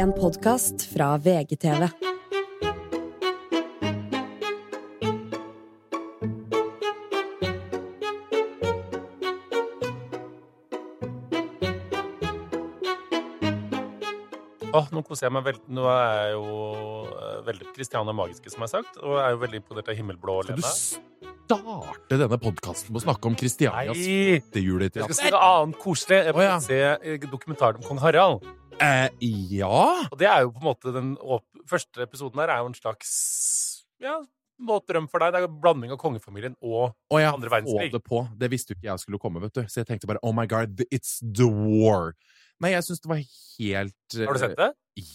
En 0.00 0.12
podkast 0.12 0.94
fra 0.94 1.18
VGTV. 1.18 1.88
Oh, 14.72 14.86
nå 14.88 15.02
koser 15.04 15.26
jeg 15.26 15.34
meg 15.34 15.44
veldig. 15.44 15.66
Nå 15.68 15.84
er 15.84 16.06
jeg 16.06 16.30
jo 16.32 16.46
eh, 17.10 17.34
veldig 17.50 17.68
Christiane 17.74 18.14
Magiske, 18.16 18.48
som 18.48 18.64
jeg 18.64 18.70
har 18.70 18.72
sagt, 18.78 18.96
og 19.02 19.18
jeg 19.18 19.26
er 19.26 19.36
jo 19.36 19.42
veldig 19.44 19.60
imponert 19.60 19.90
av 19.92 20.00
Himmelblå 20.00 20.38
Skal 20.46 20.56
Lene. 20.56 20.70
du 20.70 21.36
starte 21.50 22.20
denne 22.22 22.40
podkasten 22.40 22.94
med 22.94 23.02
å 23.02 23.04
snakke 23.04 23.28
om 23.28 23.36
Kristianias 23.36 24.00
Nei! 24.00 24.40
Jeg 24.40 25.04
skal 25.10 25.20
si 25.20 25.34
noe 25.36 25.44
annet 25.58 25.78
koselig. 25.84 26.22
Jeg 26.30 26.38
Å, 26.38 26.46
ja. 26.46 26.56
se 26.64 26.80
eh, 26.96 27.28
dokumentaren 27.28 27.84
om 27.84 27.90
kong 27.90 28.00
Harald. 28.06 28.48
Eh, 28.80 29.08
ja 29.52 29.68
Og 30.08 30.16
det 30.20 30.28
er 30.30 30.44
jo 30.46 30.52
på 30.54 30.62
en 30.62 30.68
måte 30.70 30.92
den 30.94 31.10
første 31.68 32.00
episoden 32.06 32.40
her 32.40 32.52
er 32.54 32.62
jo 32.62 32.70
en 32.70 32.76
slags 32.78 33.10
ja, 34.00 34.14
våt 34.64 34.86
drøm 34.88 35.08
for 35.12 35.20
deg. 35.20 35.34
Det 35.34 35.42
er 35.42 35.48
en 35.50 35.60
blanding 35.60 35.92
av 35.92 35.98
kongefamilien 36.00 36.54
og 36.64 36.94
Og 37.12 37.20
ja, 37.20 37.34
Andre 37.34 37.52
verdenskrig. 37.52 37.90
det 37.92 38.02
på. 38.06 38.22
Det 38.40 38.48
visste 38.52 38.72
jo 38.72 38.78
ikke 38.78 38.88
jeg 38.88 39.02
skulle 39.04 39.20
komme, 39.20 39.42
vet 39.44 39.56
du. 39.56 39.62
Så 39.68 39.82
jeg 39.82 39.90
tenkte 39.90 40.08
bare 40.08 40.22
oh 40.24 40.32
my 40.36 40.46
god, 40.48 40.80
it's 40.88 41.18
the 41.20 41.48
war. 41.48 42.14
Nei, 42.60 42.72
jeg 42.74 42.84
syns 42.88 43.00
det 43.04 43.08
var 43.12 43.20
helt 43.20 44.16
Har 44.20 44.36
du 44.36 44.40
sett 44.40 44.56
det? 44.58 44.70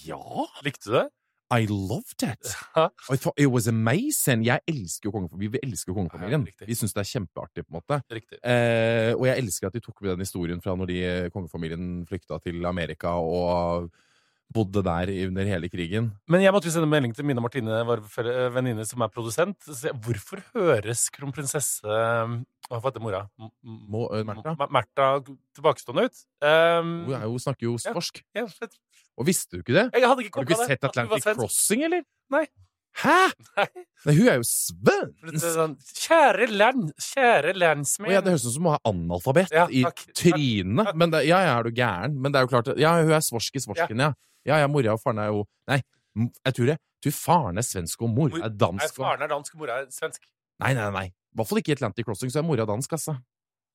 Ja. 0.05 0.45
Likte 0.65 0.89
du 0.89 0.95
det? 0.99 1.07
I 1.55 1.65
loved 1.69 2.23
it. 2.23 2.55
I 2.75 3.15
thought 3.15 3.39
it 3.39 3.47
was 3.47 3.67
amazing. 3.67 4.45
Jeg 4.45 4.59
elsker 4.67 5.09
jo 5.09 5.11
kongefamilien. 5.15 5.53
Vi 5.53 5.61
elsker 5.63 5.91
jo 5.93 5.97
kongefamilien. 5.99 6.47
Ja. 6.47 6.67
Vi 6.67 6.75
syns 6.75 6.95
det 6.95 7.03
er 7.03 7.11
kjempeartig, 7.11 7.65
på 7.65 7.71
en 7.71 7.77
måte. 7.79 7.99
Eh, 8.11 9.11
og 9.15 9.27
jeg 9.29 9.43
elsker 9.43 9.69
at 9.69 9.77
de 9.77 9.83
tok 9.83 10.01
med 10.01 10.15
den 10.15 10.25
historien 10.25 10.63
fra 10.63 10.75
når 10.75 10.91
de, 10.91 10.99
kongefamilien 11.33 11.93
flykta 12.09 12.39
til 12.43 12.65
Amerika 12.67 13.15
og 13.21 13.91
bodde 14.53 14.81
der 14.85 15.09
under 15.27 15.45
hele 15.49 15.67
krigen. 15.69 16.11
Men 16.31 16.41
jeg 16.41 16.53
måtte 16.53 16.69
jo 16.69 16.73
sende 16.75 16.87
melding 16.87 17.13
til 17.15 17.25
Mina 17.27 17.41
Martine, 17.43 17.81
vår 17.87 18.03
venninne 18.55 18.85
som 18.87 19.01
er 19.03 19.09
produsent. 19.11 19.57
Hvorfor 20.05 20.43
høres 20.55 21.09
kronprinsesse 21.09 21.83
Hva 21.85 22.79
heter 22.81 23.01
mora? 23.03 23.23
Må, 23.63 24.05
eh, 24.15 24.23
Märtha? 24.25 24.55
Märtha 24.71 25.07
tilbakestående 25.53 26.05
ut? 26.07 26.21
Um, 26.41 26.93
Hun, 27.05 27.21
jo, 27.21 27.37
snakker 27.37 27.67
jo 27.67 27.73
Ja. 27.77 27.91
svorsk. 27.93 28.21
jeg, 28.33 28.47
vet- 28.61 28.77
Og 29.17 29.25
visste 29.25 29.51
du 29.51 29.61
ikke 29.63 29.73
det? 29.73 29.85
ikke 29.93 30.07
Har 30.07 30.15
du 30.15 30.23
ikke 30.53 30.65
sett 30.65 30.81
det, 30.81 30.89
Atlantic. 30.89 31.23
Crossing, 31.35 31.83
eller? 31.83 32.03
Nei. 32.31 32.47
Hæ?! 32.95 33.27
Nei. 33.57 33.67
Nei, 34.05 34.13
hun 34.15 34.27
er 34.29 34.35
jo 34.39 34.43
svensk! 34.47 35.43
sånn, 35.43 35.75
Kjære 35.99 36.47
land, 36.49 36.93
kjære 36.95 37.53
landsmenn. 37.57 38.11
Ja, 38.13 38.21
det 38.21 38.31
høres 38.31 38.45
ut 38.47 38.53
som 38.55 38.63
hun 38.63 38.73
er 38.73 38.79
analfabet 38.87 39.51
Ja, 39.51 39.67
i 39.67 39.83
trynet. 40.15 40.95
Men 40.95 41.11
det, 41.11 41.25
ja, 41.27 41.41
ja, 41.43 41.59
er 41.59 41.63
du 41.67 41.71
gæren? 41.75 42.15
Men 42.21 42.31
det 42.31 42.39
er 42.39 42.47
jo 42.47 42.53
klart 42.55 42.77
Ja, 42.79 42.95
hun 43.01 43.11
er 43.11 43.19
svorsk 43.19 43.53
i 43.55 43.59
svorsken, 43.59 43.99
ja. 43.99 44.13
Ja, 44.45 44.59
ja, 44.61 44.67
mora 44.71 44.93
og 44.93 45.01
faren 45.01 45.21
er 45.23 45.31
jo 45.33 45.45
Nei, 45.69 45.79
jeg 46.45 46.53
tror 46.57 46.71
det. 46.71 46.77
Jeg 47.01 47.11
tror 47.11 47.15
faren 47.17 47.57
er 47.61 47.65
svensk, 47.65 48.01
og 48.01 48.11
mor 48.13 48.33
er 48.37 48.49
dansk. 48.53 48.83
Nei, 48.83 48.91
faren 48.95 49.25
er 49.25 49.31
dansk, 49.31 49.55
mora 49.59 49.79
er 49.81 49.87
svensk. 49.93 50.21
Nei, 50.61 50.73
nei, 50.77 50.89
nei. 50.93 51.05
I 51.09 51.39
hvert 51.39 51.49
fall 51.49 51.59
ikke 51.61 51.73
i 51.73 51.75
Atlantic 51.75 52.05
Crossing, 52.07 52.31
så 52.31 52.39
er 52.41 52.45
mora 52.47 52.65
dansk, 52.69 52.93
altså. 52.95 53.17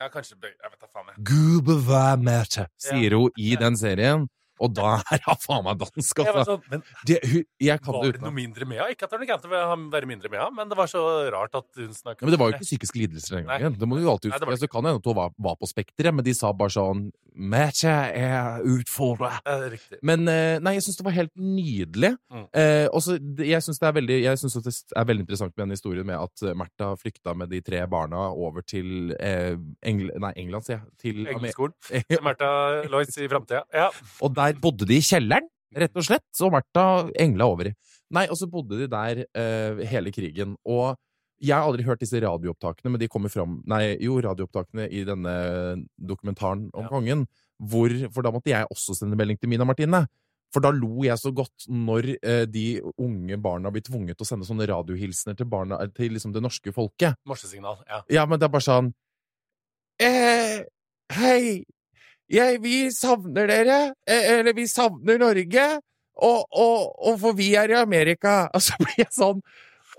Ja, 0.01 0.09
kanskje 0.09 0.39
Jeg 0.41 0.71
vet 0.73 0.81
da 0.81 0.89
faen, 0.89 1.11
jeg. 1.13 1.25
Gud 1.29 1.67
bevare 1.67 2.17
Märtha, 2.17 2.69
sier 2.81 3.19
hun 3.19 3.35
i 3.37 3.53
den 3.61 3.77
serien. 3.77 4.29
Og 4.61 4.75
da 4.77 4.99
er 5.15 5.23
hun 5.27 5.41
faen 5.41 5.65
meg 5.65 5.79
dansk, 5.81 6.19
var 6.21 6.37
altså. 6.43 6.57
sånn, 6.59 6.65
men 6.71 6.83
Det, 7.09 7.19
hun, 7.25 7.45
jeg 7.65 7.81
kan 7.81 7.95
var 7.97 8.05
det 8.07 8.13
det 8.19 8.25
noe 8.27 8.35
mindre 8.37 8.67
med 8.69 8.79
henne? 8.83 8.93
Ikke 8.97 9.07
at 9.09 9.15
det 9.15 9.21
noe 9.23 9.31
gærent 9.31 9.47
å 9.49 9.53
være 9.95 10.11
mindre 10.11 10.29
med 10.33 10.41
henne, 10.43 10.57
men 10.61 10.69
det 10.69 10.77
var 10.79 10.91
så 10.93 11.05
rart 11.33 11.55
at 11.59 11.69
hun 11.81 11.95
snakket 11.97 12.21
Ja, 12.23 12.29
men 12.29 12.35
det 12.37 12.41
var 12.43 12.51
jo 12.53 12.59
ikke 12.59 12.69
psykiske 12.69 13.01
lidelser 13.01 13.39
den 13.41 13.47
Nei. 13.49 13.59
gangen. 13.63 13.79
Det 13.81 13.89
må 13.89 13.97
du 13.99 14.05
jo 14.05 14.13
alltid 14.13 14.31
Nei, 14.31 14.37
huske. 14.37 14.41
det 14.45 14.51
var 14.51 14.57
Altså, 14.59 14.67
det 14.69 14.73
kan 14.77 14.85
hende 14.91 15.01
at 15.01 15.11
hun 15.11 15.19
var, 15.21 15.33
var 15.49 15.57
på 15.61 15.71
spekteret, 15.71 16.15
men 16.15 16.25
de 16.27 16.35
sa 16.37 16.53
bare 16.53 16.75
sånn 16.77 17.11
Märtha 17.41 17.93
er 18.11 18.65
utfordra. 18.67 19.29
Ja. 19.47 19.69
Men 20.05 20.27
eh, 20.29 20.59
nei, 20.61 20.73
jeg 20.77 20.83
syns 20.85 20.97
det 20.99 21.05
var 21.07 21.15
helt 21.15 21.31
nydelig. 21.39 22.11
Mm. 22.29 22.43
Eh, 22.59 22.87
også, 22.91 23.15
det- 23.23 23.47
jeg 23.47 23.63
syns 23.65 23.79
det, 23.79 23.87
er 23.87 23.95
veldig- 23.97 24.19
jeg 24.25 24.41
synes 24.43 24.57
det 24.59 24.73
er 24.99 25.05
veldig 25.09 25.23
interessant 25.25 25.55
med 25.57 25.63
den 25.69 25.71
historien 25.77 26.07
med 26.09 26.19
at 26.19 26.43
eh, 26.43 26.57
Märtha 26.59 26.89
flykta 26.99 27.35
med 27.39 27.49
de 27.55 27.61
tre 27.65 27.85
barna 27.87 28.25
over 28.35 28.63
til 28.67 29.15
eh, 29.21 29.55
Engl 29.87 30.11
nei, 30.21 30.33
England, 30.43 30.67
sier 30.67 30.81
jeg. 30.81 30.91
Til 31.01 31.23
Engelskolen. 31.31 31.73
Märtha 32.27 32.51
Lloyds 32.93 33.17
i 33.23 33.29
framtida. 33.31 33.63
Ja. 33.73 33.89
og 34.21 34.35
der 34.37 34.50
bodde 34.59 34.87
de 34.89 34.97
i 34.99 35.05
kjelleren, 35.05 35.47
rett 35.77 35.95
og 35.97 36.07
slett. 36.09 36.27
Og 36.43 36.51
Märtha 36.57 36.85
engla 37.21 37.47
over 37.47 37.71
i. 37.71 37.75
Nei, 38.11 38.27
og 38.27 38.37
så 38.41 38.49
bodde 38.51 38.81
de 38.81 38.89
der 38.91 39.21
eh, 39.39 39.85
hele 39.87 40.11
krigen. 40.11 40.57
Og 40.67 40.97
jeg 41.41 41.55
har 41.57 41.65
aldri 41.69 41.85
hørt 41.87 42.01
disse 42.03 42.19
radioopptakene, 42.21 42.91
men 42.91 43.01
de 43.01 43.09
kommer 43.09 43.31
fram 43.33 43.63
Nei, 43.71 43.97
jo, 44.03 44.19
radioopptakene 44.21 44.89
i 44.93 45.05
denne 45.09 45.37
dokumentaren 45.97 46.67
om 46.75 46.85
Ja. 46.85 46.89
kongen. 46.91 47.27
Hvor, 47.61 47.93
for 48.13 48.25
da 48.25 48.33
måtte 48.33 48.51
jeg 48.51 48.67
også 48.73 48.95
sende 48.97 49.17
melding 49.17 49.39
til 49.39 49.49
Mina 49.53 49.65
Martine. 49.69 50.07
For 50.51 50.61
da 50.65 50.73
lo 50.75 51.05
jeg 51.05 51.15
så 51.21 51.31
godt 51.33 51.69
når 51.71 52.09
eh, 52.27 52.45
de 52.51 52.81
unge 52.99 53.37
barna 53.39 53.71
blir 53.71 53.85
tvunget 53.87 54.17
til 54.19 54.25
å 54.25 54.29
sende 54.33 54.49
sånne 54.49 54.67
radiohilsener 54.67 55.37
til, 55.39 55.47
barna, 55.47 55.79
eh, 55.85 55.93
til 55.95 56.11
liksom 56.17 56.33
det 56.35 56.43
norske 56.43 56.73
folket. 56.75 57.15
Morsesignal. 57.29 57.79
Ja. 57.87 58.01
Ja, 58.11 58.25
men 58.27 58.41
det 58.41 58.49
er 58.49 58.55
bare 58.57 58.67
sånn 58.67 58.91
eh, 60.03 60.65
Hei, 61.15 61.65
jeg, 62.31 62.61
vi 62.63 62.75
savner 62.95 63.49
dere. 63.51 63.79
Eh, 64.07 64.29
eller 64.39 64.55
vi 64.57 64.67
savner 64.71 65.19
Norge. 65.21 65.65
Og, 66.21 66.45
og, 66.53 66.91
og 67.09 67.19
for 67.23 67.33
vi 67.39 67.53
er 67.57 67.73
i 67.73 67.79
Amerika. 67.81 68.45
Og 68.55 68.61
så 68.63 68.77
blir 68.83 68.99
jeg 69.05 69.13
sånn 69.17 69.41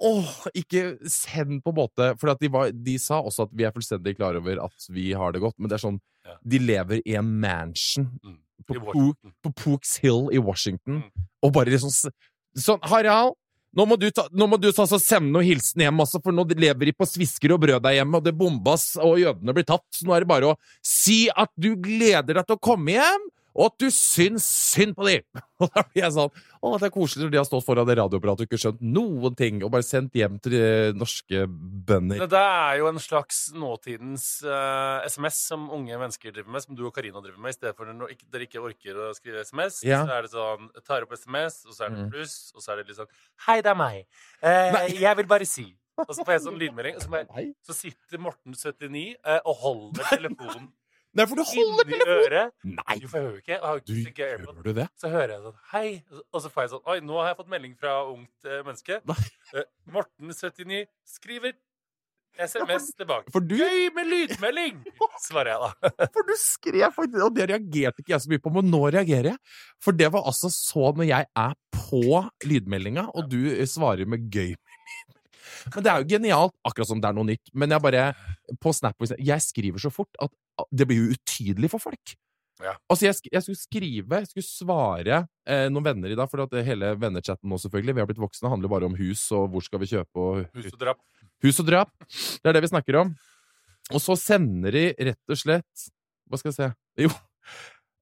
Åh, 0.02 0.30
ikke 0.58 0.96
send 1.12 1.60
på 1.62 1.70
en 1.70 1.78
måte 1.78 2.06
For 2.18 2.32
at 2.32 2.40
de, 2.42 2.48
var, 2.50 2.72
de 2.74 2.96
sa 2.98 3.20
også 3.22 3.44
at 3.46 3.52
vi 3.54 3.66
er 3.68 3.74
fullstendig 3.76 4.16
klar 4.18 4.34
over 4.40 4.58
at 4.64 4.86
vi 4.90 5.12
har 5.14 5.34
det 5.36 5.42
godt, 5.44 5.54
men 5.60 5.70
det 5.70 5.78
er 5.78 5.84
sånn 5.84 6.00
Ja. 6.26 6.36
De 6.46 6.60
lever 6.62 7.02
i 7.06 7.16
en 7.18 7.30
mansion 7.42 8.08
Mm. 8.24 8.38
på, 8.66 8.76
Pook, 8.92 9.18
på 9.42 9.52
Pooks 9.58 9.96
Hill 10.04 10.28
i 10.34 10.38
Washington, 10.42 11.02
Mm. 11.02 11.26
og 11.44 11.54
bare 11.54 11.74
liksom 11.74 11.90
Sånn, 12.58 12.82
Harald, 12.86 13.34
nå 13.78 13.86
må 13.88 13.96
du 14.00 14.10
ta, 14.12 14.26
nå 14.36 14.48
må 14.52 14.60
du 14.60 14.68
ta 14.76 14.86
sende 14.92 15.32
noen 15.32 15.48
hilsen 15.48 15.86
hjem, 15.86 16.02
altså, 16.04 16.20
for 16.24 16.36
nå 16.36 16.44
lever 16.52 16.90
de 16.90 16.96
på 16.96 17.08
svisker 17.08 17.54
og 17.56 17.62
brød 17.64 17.84
der 17.86 18.00
hjemme, 18.00 18.20
og 18.20 18.26
det 18.26 18.36
bombas, 18.38 18.90
og 19.00 19.22
jødene 19.22 19.56
blir 19.56 19.68
tatt. 19.68 19.86
Så 19.96 20.08
nå 20.08 20.16
er 20.16 20.26
det 20.26 20.32
bare 20.32 20.52
å 20.52 20.58
si 20.86 21.24
at 21.32 21.52
du 21.56 21.74
gleder 21.80 22.42
deg 22.42 22.50
til 22.50 22.60
å 22.60 22.64
komme 22.72 22.98
hjem, 22.98 23.30
og 23.56 23.66
at 23.68 23.76
du 23.84 23.88
syns 23.92 24.46
synd 24.48 24.96
på 24.98 25.08
dem! 25.10 25.26
Og 25.62 25.70
da 25.76 25.84
blir 25.86 26.02
jeg 26.02 26.14
sånn 26.16 26.32
Å, 26.62 26.70
det 26.82 26.88
er 26.88 26.94
koselig 26.94 27.26
når 27.28 27.32
de 27.34 27.38
har 27.38 27.46
stått 27.46 27.66
foran 27.68 27.86
det 27.86 27.96
radioapparatet 28.00 28.44
og 28.44 28.48
ikke 28.50 28.60
skjønt 28.64 28.80
noen 28.82 29.36
ting, 29.38 29.60
og 29.66 29.70
bare 29.74 29.86
sendt 29.86 30.16
hjem 30.18 30.40
til 30.42 30.56
de 30.56 30.64
norske 30.98 31.44
bønder. 31.90 32.24
Det 32.30 32.42
er 32.42 32.80
jo 32.80 32.88
en 32.90 33.02
slags 33.02 33.40
nåtidens 33.58 34.26
uh, 34.46 35.02
SMS 35.10 35.40
som 35.52 35.68
unge 35.74 35.98
mennesker 36.02 36.34
driver 36.34 36.54
med, 36.54 36.66
som 36.66 36.78
du 36.78 36.84
og 36.88 36.94
Karina 36.96 37.22
driver 37.22 37.42
med, 37.42 37.54
i 37.54 37.58
stedet 37.58 37.74
for 37.78 37.90
når 37.90 38.14
dere 38.34 38.46
ikke 38.48 38.62
orker 38.62 38.98
å 38.98 39.12
skrive 39.18 39.42
SMS. 39.46 39.82
Ja. 39.86 40.02
Så 40.06 40.16
er 40.18 40.26
det 40.28 40.34
sånn 40.34 40.70
tar 40.88 41.06
opp 41.06 41.14
SMS, 41.18 41.62
og 41.68 41.78
så 41.78 41.86
er 41.86 41.94
det 41.96 42.02
Mm. 42.02 42.10
pluss, 42.14 42.36
og 42.56 42.62
så 42.64 42.72
er 42.74 42.82
det 42.82 42.88
litt 42.90 42.98
sånn 43.02 43.10
Hei, 43.48 43.60
det 43.62 43.70
er 43.74 43.78
meg. 43.78 44.06
Eh, 44.42 44.98
jeg 45.02 45.18
vil 45.22 45.30
bare 45.30 45.46
si. 45.50 45.68
Og 46.02 46.14
så 46.16 46.24
får 46.26 46.34
jeg 46.38 46.46
sånn 46.48 46.58
lydmelding, 46.62 46.96
og 46.98 47.04
så, 47.04 47.50
så 47.68 47.76
sitter 47.78 48.22
Morten 48.22 48.54
79 48.58 49.16
eh, 49.22 49.42
og 49.46 49.56
holder 49.62 50.08
telefonen 50.10 50.70
Nei, 51.12 51.26
for 51.28 51.36
du 51.36 51.44
holder 51.44 51.90
telefonen! 51.90 52.54
Nei, 52.78 52.96
Jo, 53.02 53.10
for 53.12 53.18
jeg 53.20 53.26
hører 53.26 53.40
ikke. 53.42 53.52
Jeg 53.52 53.64
har 53.66 53.82
ikke 53.82 53.88
du 53.92 54.22
gjør 54.22 54.62
du 54.64 54.72
det? 54.78 54.86
Så 55.02 55.10
hører 55.12 55.34
jeg 55.34 55.42
sånn 55.44 55.58
Hei. 55.74 55.88
Og 56.32 56.44
så 56.44 56.52
får 56.54 56.64
jeg 56.64 56.72
sånn 56.76 56.88
Oi, 56.94 56.96
nå 57.04 57.18
har 57.20 57.34
jeg 57.34 57.40
fått 57.42 57.52
melding 57.52 57.74
fra 57.82 57.98
ungt 58.08 58.48
uh, 58.48 58.62
menneske. 58.68 59.02
Nei. 59.12 59.18
Eh, 59.52 59.68
Morten 59.92 60.32
79 60.32 60.86
skriver 61.18 61.58
SMS 62.40 62.94
tilbake. 62.96 63.28
For 63.34 63.44
du 63.44 63.58
Gøy 63.60 63.90
med 63.96 64.08
lydmelding! 64.08 64.80
Svarer 65.28 65.52
jeg 65.52 65.60
da. 65.66 65.92
For 66.16 66.28
du 66.30 66.34
skrev 66.40 66.96
faktisk, 66.96 67.24
og 67.28 67.36
det 67.36 67.50
reagerte 67.52 68.04
ikke 68.04 68.16
jeg 68.16 68.24
så 68.24 68.32
mye 68.32 68.44
på, 68.46 68.54
men 68.56 68.72
nå 68.72 68.86
reagerer 68.88 69.34
jeg. 69.34 69.42
For 69.84 69.98
det 69.98 70.08
var 70.16 70.24
altså 70.32 70.52
så 70.54 70.94
når 70.96 71.10
jeg 71.10 71.28
er 71.44 71.58
på 71.76 72.22
lydmeldinga, 72.48 73.10
og 73.12 73.28
du 73.32 73.42
svarer 73.68 74.08
med 74.08 74.32
gøy 74.32 74.54
med 74.56 74.56
lydmelding. 74.56 75.21
Men 75.76 75.86
det 75.86 75.92
er 75.92 76.02
jo 76.02 76.10
genialt, 76.16 76.56
akkurat 76.68 76.90
som 76.90 77.02
det 77.04 77.10
er 77.10 77.18
noe 77.18 77.30
nytt. 77.32 77.54
Men 77.54 77.74
jeg 77.76 77.84
bare, 77.84 78.10
på 78.62 78.74
Snap, 78.76 79.08
jeg 79.18 79.46
skriver 79.46 79.82
så 79.84 79.94
fort 79.94 80.20
at 80.22 80.34
det 80.72 80.88
blir 80.90 81.02
jo 81.02 81.16
utydelig 81.16 81.72
for 81.74 81.84
folk. 81.84 82.16
Ja. 82.62 82.76
Altså, 82.92 83.08
jeg, 83.08 83.32
jeg 83.34 83.44
skulle 83.46 83.60
skrive, 83.60 84.20
jeg 84.22 84.30
skulle 84.30 84.46
svare 84.46 85.24
eh, 85.50 85.66
noen 85.72 85.88
venner 85.88 86.14
i 86.14 86.18
dag, 86.18 86.30
for 86.30 86.44
at 86.44 86.54
hele 86.68 86.94
vennechatten 87.02 87.50
nå 87.50 87.58
selvfølgelig, 87.62 87.96
vi 87.98 88.04
har 88.04 88.10
blitt 88.10 88.22
voksne, 88.22 88.52
handler 88.54 88.72
bare 88.72 88.90
om 88.90 88.98
hus 89.00 89.24
og 89.34 89.50
hvor 89.54 89.66
skal 89.66 89.82
vi 89.82 89.90
kjøpe 89.96 90.22
og 90.22 90.44
Hus 90.54 90.70
og 90.70 90.80
drap. 90.84 91.02
Hus 91.42 91.62
og 91.64 91.70
drap. 91.72 91.94
Det 92.06 92.52
er 92.52 92.58
det 92.58 92.64
vi 92.68 92.72
snakker 92.72 93.00
om. 93.02 93.16
Og 93.92 94.04
så 94.04 94.16
sender 94.20 94.78
de 94.78 94.86
rett 95.10 95.34
og 95.34 95.40
slett 95.40 95.88
Hva 96.30 96.38
skal 96.40 96.52
jeg 96.52 96.58
se 96.60 96.68
Jo. 97.08 97.10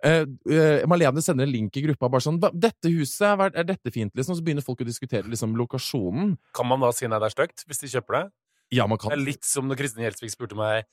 Eh, 0.06 0.24
uh, 0.24 0.88
Malene 0.88 1.22
sender 1.22 1.44
en 1.44 1.51
link 1.51 1.75
i 1.75 1.81
gruppa 1.84 2.07
bare 2.07 2.24
sånn 2.24 2.38
'Dette 2.40 2.88
huset, 2.94 3.25
er, 3.28 3.51
er 3.51 3.66
dette 3.68 3.92
fint?' 3.92 4.16
liksom. 4.16 4.38
Så 4.38 4.44
begynner 4.46 4.63
folk 4.63 4.80
å 4.80 4.88
diskutere 4.88 5.28
liksom 5.28 5.57
lokasjonen. 5.60 6.38
Kan 6.56 6.69
man 6.69 6.80
da 6.80 6.92
si 6.96 7.07
nei, 7.07 7.19
det 7.19 7.28
er 7.31 7.36
stygt, 7.36 7.66
hvis 7.68 7.84
de 7.84 7.92
kjøper 7.92 8.16
det? 8.16 8.24
Ja, 8.72 8.86
man 8.88 9.00
kan. 9.01 9.10
Det 9.10 9.18
er 9.18 9.25
litt 9.25 9.44
som 9.44 9.68
når 9.68 9.80
Kristin 9.81 10.04
Gjelsvik 10.06 10.31
spurte 10.31 10.56
meg 10.56 10.86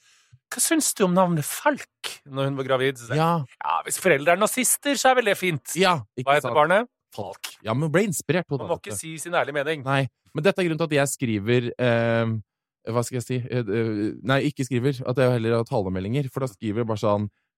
Hva 0.48 0.62
syns 0.64 0.94
du 0.96 1.04
om 1.04 1.12
navnet 1.12 1.44
Falk 1.44 2.12
når 2.24 2.48
hun 2.48 2.56
var 2.56 2.64
gravid? 2.70 2.96
Så 2.98 3.14
Ja, 3.14 3.44
ja, 3.44 3.74
hvis 3.84 4.00
foreldre 4.00 4.32
er 4.32 4.40
nazister, 4.40 4.96
så 4.96 5.10
er 5.10 5.18
vel 5.20 5.28
det 5.30 5.36
fint. 5.36 5.76
ja, 5.76 5.98
ikke 6.16 6.30
Hva 6.30 6.38
heter 6.38 6.48
sant? 6.48 6.56
barnet? 6.56 6.88
Falk. 7.14 7.52
Ja, 7.64 7.74
men 7.74 7.92
ble 7.92 8.06
inspirert 8.08 8.48
på 8.48 8.56
det. 8.56 8.64
Man 8.66 8.76
må 8.76 8.80
ikke 8.80 8.96
si 8.96 9.16
sin 9.20 9.36
ærlige 9.36 9.56
mening. 9.56 9.84
Nei. 9.84 10.06
Men 10.34 10.44
dette 10.44 10.60
er 10.60 10.66
grunnen 10.68 10.80
til 10.80 10.88
at 10.90 10.96
jeg 10.98 11.12
skriver 11.14 11.68
eh, 11.78 12.32
Hva 12.92 13.02
skal 13.04 13.20
jeg 13.20 13.24
si 13.24 13.38
eh, 13.40 13.62
eh, 13.64 14.12
Nei, 14.22 14.40
ikke 14.50 14.66
skriver. 14.68 15.00
At 15.08 15.16
jeg 15.20 15.36
heller 15.36 15.58
har 15.60 15.68
talemeldinger. 15.68 16.28
For 16.32 16.44
da 16.44 16.50
skriver 16.50 16.82
jeg 16.82 16.88
bare 16.90 17.00
sånn 17.04 17.28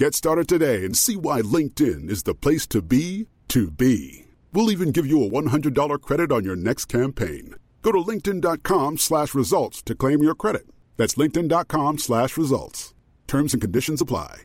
Get 0.00 0.14
started 0.14 0.48
today 0.48 0.86
and 0.86 0.96
see 0.96 1.14
why 1.14 1.42
LinkedIn 1.42 2.08
is 2.08 2.22
the 2.22 2.34
place 2.34 2.66
to 2.68 2.80
be 2.80 3.28
to 3.48 3.70
be. 3.70 4.24
We'll 4.50 4.70
even 4.70 4.92
give 4.92 5.06
you 5.06 5.22
a 5.22 5.28
$100 5.28 6.00
credit 6.00 6.32
on 6.32 6.42
your 6.42 6.56
next 6.56 6.86
campaign. 6.86 7.56
Go 7.82 7.92
to 7.92 7.98
linkedin.com 7.98 8.96
slash 8.96 9.34
results 9.34 9.82
to 9.82 9.94
claim 9.94 10.22
your 10.22 10.34
credit. 10.34 10.64
That's 10.96 11.16
linkedin.com 11.16 11.98
slash 11.98 12.38
results. 12.38 12.94
Terms 13.26 13.52
and 13.52 13.60
conditions 13.60 14.00
apply. 14.00 14.44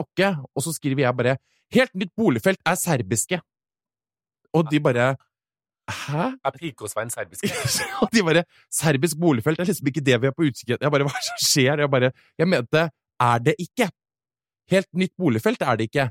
Okay, 0.00 0.32
og 0.56 0.62
så 0.62 0.72
skriver 0.72 1.02
jeg 1.02 1.16
bare 1.16 1.36
'Helt 1.72 1.94
nytt 1.94 2.12
boligfelt 2.16 2.58
er 2.66 2.74
serbiske'. 2.74 3.40
Og 4.54 4.70
de 4.70 4.80
bare 4.80 5.16
'Hæ?' 5.88 6.36
Er 6.44 6.50
Pike 6.50 6.82
og 6.84 6.90
Svein 6.90 7.10
serbiske? 7.10 7.48
Og 8.02 8.08
de 8.12 8.22
bare 8.22 8.44
'Serbisk 8.70 9.16
boligfelt 9.20 9.60
er 9.60 9.64
liksom 9.64 9.86
ikke 9.86 10.04
det 10.04 10.20
vi 10.20 10.26
er 10.26 10.34
på 10.36 10.44
utkikk 10.48 10.70
etter'. 10.70 10.84
Jeg 10.84 10.90
bare 10.92 11.04
'Hva 11.04 11.16
er 11.16 11.22
det 11.22 11.30
som 11.30 11.40
skjer?' 11.50 11.80
Jeg 11.80 11.90
bare 11.90 12.10
Jeg 12.38 12.48
mente 12.48 12.90
'Er 13.20 13.38
det 13.38 13.54
ikke?' 13.58 13.90
Helt 14.70 14.88
nytt 14.94 15.14
boligfelt 15.16 15.62
er 15.62 15.76
det 15.76 15.84
ikke. 15.88 16.10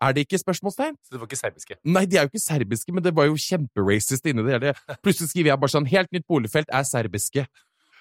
Er 0.00 0.12
det 0.12 0.20
ikke? 0.20 0.38
spørsmålstegn? 0.38 0.94
Så 1.04 1.08
det 1.10 1.20
var 1.20 1.26
ikke 1.26 1.36
serbiske? 1.36 1.74
Nei, 1.84 2.04
de 2.04 2.16
er 2.16 2.22
jo 2.22 2.30
ikke 2.30 2.38
serbiske, 2.38 2.92
men 2.92 3.04
det 3.04 3.16
var 3.16 3.24
jo 3.24 3.34
kjemperacist 3.34 4.26
inni 4.26 4.44
det 4.44 4.52
hele. 4.52 4.74
Plutselig 5.02 5.30
skriver 5.30 5.50
jeg 5.50 5.60
bare 5.60 5.72
sånn 5.72 5.88
'Helt 5.88 6.12
nytt 6.12 6.26
boligfelt 6.28 6.68
er 6.68 6.84
serbiske'. 6.84 7.46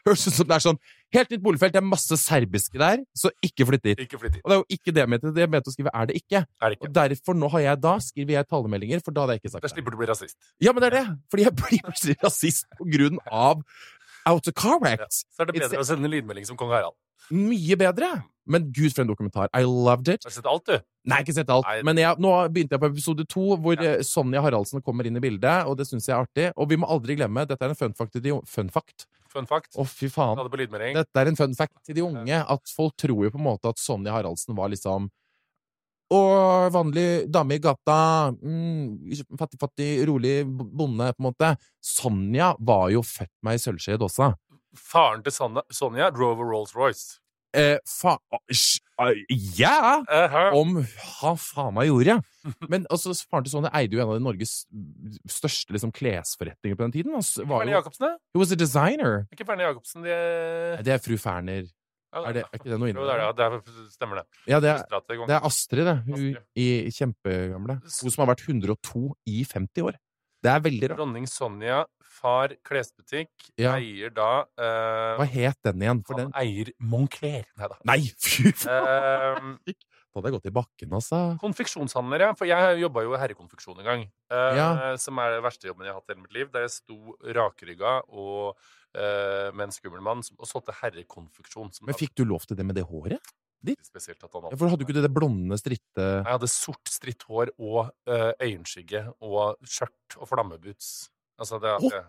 Høres 0.05 0.27
ut 0.27 0.33
som 0.37 0.47
det 0.47 0.55
er 0.55 0.59
sånn 0.61 0.77
'Helt 1.15 1.29
nytt 1.31 1.41
boligfelt, 1.41 1.71
det 1.73 1.79
er 1.79 1.85
masse 1.85 2.15
serbiske 2.19 2.77
der, 2.77 2.97
så 3.15 3.29
ikke 3.41 3.65
flytt 3.65 3.83
dit'. 3.85 3.99
Ikke 4.03 4.19
flytt 4.19 4.33
dit. 4.33 4.41
Og 4.43 4.49
det 4.51 4.55
er 4.55 4.59
jo 4.61 4.65
ikke 4.69 4.91
det 4.93 5.01
jeg 5.01 5.09
mente. 5.09 5.31
Det 5.33 5.41
jeg 5.45 5.49
mente 5.49 5.69
å 5.69 5.73
skrive 5.73 5.89
er 5.93 6.05
det 6.05 6.15
ikke. 6.19 6.39
Er 6.61 6.69
det 6.69 6.77
ikke? 6.77 6.87
Og 6.89 6.93
derfor 6.93 7.33
nå 7.33 7.49
har 7.49 7.59
jeg 7.61 7.81
da 7.81 7.93
skriver 7.99 8.31
jeg 8.35 8.47
talemeldinger, 8.47 8.99
for 9.05 9.11
da 9.11 9.21
hadde 9.21 9.33
jeg 9.33 9.41
ikke 9.43 9.51
sagt 9.53 9.61
det. 9.63 9.69
Da 9.71 9.75
slipper 9.75 9.91
du 9.91 9.97
å 9.97 10.01
bli 10.03 10.07
rasist. 10.11 10.35
Ja, 10.59 10.71
men 10.73 10.81
det 10.83 10.93
er 10.93 10.97
det! 10.99 11.17
Fordi 11.31 11.43
jeg 11.43 11.55
blir 11.55 11.81
plutselig 11.87 12.15
rasist 12.23 12.65
på 12.77 12.85
grunn 12.91 13.17
av 13.31 13.63
Out 14.27 14.47
of 14.47 14.53
Car 14.55 14.79
Act. 14.85 14.99
Ja. 14.99 15.07
Så 15.09 15.39
er 15.39 15.45
det 15.45 15.55
It's- 15.55 15.69
bedre 15.69 15.79
å 15.79 15.85
sende 15.85 16.05
en 16.05 16.11
lydmelding 16.11 16.45
som 16.45 16.57
kong 16.57 16.69
Harald. 16.69 16.93
Mye 17.31 17.75
bedre! 17.77 18.23
Men 18.47 18.71
gud, 18.71 18.91
for 18.93 19.01
en 19.01 19.07
dokumentar. 19.09 19.47
I 19.55 19.63
loved 19.63 20.07
it. 20.09 20.21
Har 20.23 20.29
du 20.29 20.35
sett 20.35 20.45
alt, 20.45 20.65
du? 20.65 20.79
Nei, 21.07 21.23
ikke 21.23 21.33
sett 21.33 21.49
alt. 21.49 21.65
Nei. 21.65 21.81
Men 21.81 21.95
jeg, 21.97 22.17
nå 22.19 22.29
begynte 22.53 22.75
jeg 22.77 22.79
på 22.81 22.91
episode 22.91 23.25
to, 23.27 23.55
hvor 23.57 23.73
Ja. 23.81 23.93
eh, 23.95 24.03
Sonja 24.03 24.41
Haraldsen 24.41 24.81
kommer 24.83 25.05
inn 25.07 25.17
i 25.17 25.19
bildet, 25.19 25.65
og 25.65 25.77
det 25.77 25.87
syns 25.87 26.05
jeg 26.05 26.13
er 26.13 26.25
artig. 26.25 26.53
Og 26.57 26.69
vi 26.69 26.75
må 26.75 26.85
aldri 26.87 27.15
glemme, 27.15 27.47
dette 27.47 27.61
er 27.63 27.69
en 27.69 27.75
fun 27.75 27.93
fact 27.93 28.13
Fun 28.45 28.69
fact? 28.69 29.07
Fun 29.35 29.49
fact. 29.49 29.73
Å, 29.75 29.83
fy 29.83 30.07
faen. 30.11 30.39
Dette 30.95 31.21
er 31.21 31.31
en 31.31 31.37
fun 31.37 31.55
fact 31.57 31.77
til 31.83 31.97
de 31.97 32.05
unge, 32.05 32.39
at 32.39 32.71
folk 32.71 32.95
tror 33.01 33.27
jo 33.27 33.33
på 33.33 33.41
en 33.41 33.47
måte 33.49 33.71
at 33.71 33.81
Sonja 33.81 34.15
Haraldsen 34.15 34.55
var 34.57 34.71
liksom 34.71 35.09
og 36.13 36.69
vanlig 36.69 37.25
dame 37.33 37.57
i 37.57 37.61
gata, 37.61 38.29
mm, 38.37 39.15
fattig, 39.39 39.57
fattig, 39.59 39.89
rolig 40.05 40.43
bonde, 40.45 41.07
på 41.15 41.23
en 41.23 41.27
måte. 41.31 41.49
Sonja 41.81 42.53
var 42.59 42.91
jo 42.93 43.01
født 43.01 43.33
meg 43.41 43.57
i 43.57 43.63
sølvskje 43.63 43.97
også. 43.97 44.29
Faren 44.77 45.23
til 45.25 45.33
Sonja, 45.33 46.11
drove 46.13 46.45
Rolls-Royce. 46.45 47.17
Eh, 47.55 47.77
fa... 47.87 48.17
sj- 48.51 48.81
eh, 49.01 49.21
Ja! 49.57 50.01
Uh 50.05 50.35
Om 50.59 50.75
han 51.21 51.39
faen 51.41 51.73
meg 51.77 51.87
gjorde. 51.89 52.17
Men 52.69 52.85
altså, 52.93 53.15
faren 53.29 53.47
til 53.47 53.55
Sonja 53.55 53.71
eide 53.79 53.95
jo 53.97 54.03
en 54.03 54.11
av 54.11 54.19
de 54.19 54.25
Norges 54.25 54.53
største 55.31 55.73
liksom, 55.75 55.93
klesforretninger 55.95 56.77
på 56.77 56.85
den 56.85 56.93
tiden. 56.93 57.15
Han 57.15 57.25
var 57.49 57.63
Ferne 57.63 57.73
Jacobsen, 57.77 58.05
da? 58.05 58.11
he 58.35 58.41
was 58.43 58.51
a 58.53 58.59
designer. 58.59 59.17
Er 59.25 59.39
ikke 59.39 59.47
Ferne 59.49 59.65
Jacobsen 59.69 60.05
de 60.05 60.13
Nei, 60.13 60.85
Det 60.85 60.93
er 60.97 61.01
fru 61.03 61.17
Ferner. 61.21 61.65
Er, 62.15 62.31
det, 62.31 62.45
er 62.47 62.59
ikke 62.61 62.69
det 62.71 62.77
noe 62.79 62.87
Jo, 62.93 63.03
det 63.03 63.11
er 63.11 63.33
det. 63.35 63.43
Er, 63.43 63.87
stemmer 63.91 64.21
det. 64.21 64.23
Ja, 64.47 64.61
det 64.63 64.69
er, 64.71 64.83
det 65.27 65.35
er 65.35 65.43
Astrid, 65.49 65.81
det. 65.83 65.95
Hun 66.05 66.13
Astrid. 66.15 66.37
i 66.63 66.67
kjempegamle. 66.95 67.75
Hun 67.83 68.13
som 68.13 68.21
har 68.23 68.29
vært 68.31 68.45
102 68.47 69.01
i 69.27 69.41
50 69.43 69.83
år. 69.89 69.97
Det 70.45 70.51
er 70.53 70.61
veldig 70.67 70.89
rart. 70.91 70.99
Dronning 71.01 71.25
Sonja, 71.31 71.81
far 72.15 72.53
klesbutikk, 72.65 73.31
Ja. 73.59 73.73
eier 73.79 74.13
da 74.13 74.29
uh, 74.45 75.17
Hva 75.19 75.25
het 75.33 75.57
den 75.65 75.81
igjen? 75.83 76.03
For 76.05 76.19
Han 76.19 76.29
den 76.29 76.37
eier 76.39 76.71
Moncler. 76.79 77.43
Nei 77.57 77.67
da. 77.73 77.77
Nei, 77.89 77.99
fy 78.21 78.53
faen! 78.53 79.57
Uh, 79.65 79.73
Da 80.15 80.21
hadde 80.21 80.29
jeg 80.31 80.35
gått 80.37 80.45
i 80.47 80.51
bakken, 80.55 80.93
altså. 80.95 81.17
konfeksjonshandler, 81.41 82.21
ja. 82.23 82.29
For 82.39 82.47
jeg 82.47 82.77
jobba 82.79 83.01
jo 83.03 83.17
i 83.17 83.19
herrekonfeksjon 83.19 83.81
en 83.81 83.87
gang. 83.89 84.05
Uh, 84.31 84.53
Ja. 84.55 84.67
Som 85.01 85.19
er 85.19 85.33
den 85.35 85.43
verste 85.43 85.67
jobben 85.67 85.83
jeg 85.89 85.91
har 85.91 85.99
hatt 85.99 86.07
i 86.07 86.13
hele 86.15 86.23
mitt 86.23 86.37
liv. 86.37 86.51
Der 86.53 86.63
jeg 86.69 86.71
sto 86.77 87.17
rakrygga 87.35 87.97
og 88.15 88.55
eh, 88.95 89.49
med 89.51 89.65
en 89.67 89.75
skummel 89.75 89.99
mann 89.99 90.23
og 90.39 90.47
solgte 90.47 90.71
herrekonfeksjon. 90.79 91.73
Men 91.83 91.99
fikk 91.99 92.13
du 92.15 92.23
lov 92.23 92.45
til 92.47 92.55
det 92.55 92.63
med 92.65 92.79
det 92.79 92.85
håret? 92.87 93.19
Spesielt 93.83 94.23
at 94.23 94.31
han 94.33 94.49
Ja, 94.51 94.57
For 94.57 94.67
hadde 94.69 94.79
du 94.83 94.85
ikke 94.85 94.97
det, 94.99 95.05
det 95.07 95.13
blonde, 95.15 95.57
stritte 95.57 96.05
Jeg 96.23 96.25
hadde 96.31 96.47
sort, 96.51 96.87
stritt 96.91 97.23
hår 97.29 97.51
og 97.59 97.89
eh, 98.07 98.31
øyenskygge 98.41 99.05
og 99.21 99.55
skjørt 99.65 100.19
og 100.19 100.27
flammeboots. 100.29 101.09
Altså, 101.39 101.59
det, 101.59 101.73
det 101.91 102.03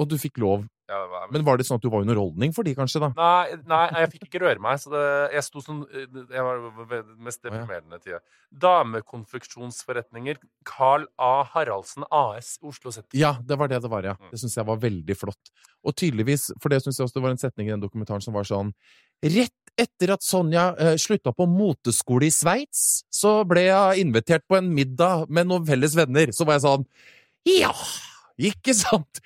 Og 0.00 0.08
du 0.08 0.16
fikk 0.16 0.38
lov. 0.38 0.62
ja, 0.88 1.06
var- 1.06 1.28
Men 1.30 1.44
var 1.44 1.56
det 1.58 1.66
sånn 1.66 1.76
at 1.76 1.82
du 1.82 1.90
var 1.90 2.00
underholdning 2.02 2.52
for 2.54 2.62
de, 2.64 2.74
kanskje? 2.74 3.00
da? 3.00 3.10
Nei, 3.16 3.56
nei, 3.68 4.00
jeg 4.00 4.10
fikk 4.14 4.22
ikke 4.28 4.40
røre 4.42 4.58
meg. 4.60 4.78
Så 4.80 4.90
det, 4.90 5.02
jeg 5.34 5.42
sto 5.44 5.60
sånn 5.60 5.82
Jeg 5.92 6.42
var 6.46 6.62
ved 6.88 7.04
den 7.06 7.18
mest 7.26 7.42
ja. 7.44 7.50
deprimerende 7.50 7.98
tida. 8.02 8.20
Damekonfeksjonsforretninger. 8.50 10.38
Carl 10.64 11.06
A. 11.18 11.44
Haraldsen 11.52 12.04
AS, 12.10 12.58
Oslo 12.62 12.90
City. 12.94 13.18
Ja, 13.20 13.34
det 13.44 13.58
var 13.58 13.68
det 13.68 13.80
det 13.82 13.90
var, 13.90 14.02
ja. 14.04 14.16
Mm. 14.18 14.30
Det 14.32 14.40
syns 14.42 14.56
jeg 14.56 14.66
var 14.66 14.80
veldig 14.82 15.16
flott. 15.16 15.52
Og 15.84 15.94
tydeligvis, 15.96 16.50
for 16.60 16.68
det 16.72 16.82
syns 16.84 16.98
jeg 17.00 17.06
også 17.08 17.18
det 17.20 17.22
var 17.24 17.30
en 17.36 17.40
setning 17.40 17.68
i 17.68 17.74
den 17.74 17.80
dokumentaren 17.84 18.22
som 18.24 18.34
var 18.36 18.44
sånn 18.48 18.72
Rett 19.20 19.59
etter 19.78 20.14
at 20.14 20.24
Sonja 20.24 20.70
eh, 20.78 20.96
slutta 21.00 21.32
på 21.36 21.46
moteskole 21.50 22.28
i 22.28 22.34
Sveits, 22.34 23.04
så 23.12 23.40
ble 23.48 23.66
jeg 23.68 24.04
invitert 24.04 24.46
på 24.48 24.58
en 24.58 24.70
middag 24.74 25.26
med 25.28 25.50
noen 25.50 25.66
felles 25.68 25.96
venner. 25.98 26.34
Så 26.34 26.46
var 26.48 26.58
jeg 26.58 26.66
sånn 26.66 26.86
Ja, 27.48 27.74
ikke 28.50 28.74
sant? 28.76 29.22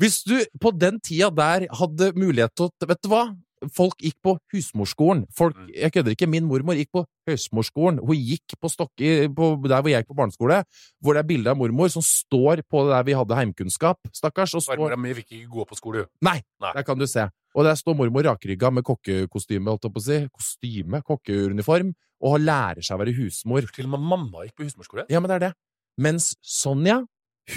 Hvis 0.00 0.22
du 0.24 0.38
på 0.60 0.72
den 0.72 1.00
tida 1.04 1.28
der 1.34 1.66
hadde 1.76 2.14
mulighet 2.16 2.54
til 2.56 2.70
å 2.70 2.88
Vet 2.88 3.02
du 3.04 3.10
hva? 3.12 3.26
Folk 3.68 3.98
gikk 4.00 4.16
på 4.24 4.38
husmorskolen. 4.54 5.26
Folk, 5.36 5.56
Mm. 5.56 5.68
jeg 5.74 5.92
kødder 5.92 6.14
ikke, 6.16 6.26
min 6.28 6.46
mormor 6.48 6.74
gikk 6.74 6.88
på 6.96 7.04
husmorskolen. 7.28 7.98
Hun 8.00 8.16
gikk 8.16 8.54
på 8.60 8.70
Stokke, 8.72 9.28
på, 9.34 9.50
der 9.68 9.82
hvor 9.82 9.90
jeg 9.90 10.00
gikk 10.04 10.08
på 10.14 10.16
barneskole, 10.16 10.64
hvor 11.02 11.12
det 11.14 11.20
er 11.20 11.28
bilde 11.28 11.50
av 11.50 11.56
mormor 11.60 11.88
som 11.92 12.00
står 12.02 12.62
på 12.70 12.88
der 12.88 13.02
vi 13.04 13.12
hadde 13.12 13.36
heimkunnskap, 13.36 13.98
stakkars. 14.16 14.54
Og 14.54 14.62
står, 14.62 14.76
Farmora 14.76 14.96
mi 14.96 15.12
fikk 15.14 15.32
ikke 15.36 15.50
gå 15.52 15.66
på 15.68 15.76
skole, 15.76 15.98
jo. 15.98 16.06
nei, 16.22 16.40
Nei. 16.60 16.72
der 16.74 16.82
kan 16.82 16.98
du 16.98 17.06
se. 17.06 17.28
Og 17.54 17.64
der 17.64 17.74
står 17.74 17.96
mormor 17.98 18.22
rakrygga 18.22 18.70
med 18.72 18.84
kokkekostyme, 18.84 19.66
holdt 19.68 19.84
jeg 19.84 19.92
på 19.92 20.00
å 20.00 20.06
si. 20.06 20.18
Kostyme, 20.32 21.02
kokkeuniform, 21.04 21.92
og 22.22 22.40
lærer 22.40 22.80
seg 22.84 22.96
å 22.96 23.00
være 23.04 23.14
husmor. 23.16 23.66
Til 23.74 23.84
og 23.88 23.90
med 23.98 24.00
mamma 24.00 24.44
gikk 24.46 24.56
på 24.56 24.64
husmorskole. 24.68 25.04
Ja, 25.10 25.20
men 25.20 25.28
det 25.28 25.36
er 25.42 25.46
det. 25.48 25.54
Mens 25.98 26.34
Sonja, 26.40 27.02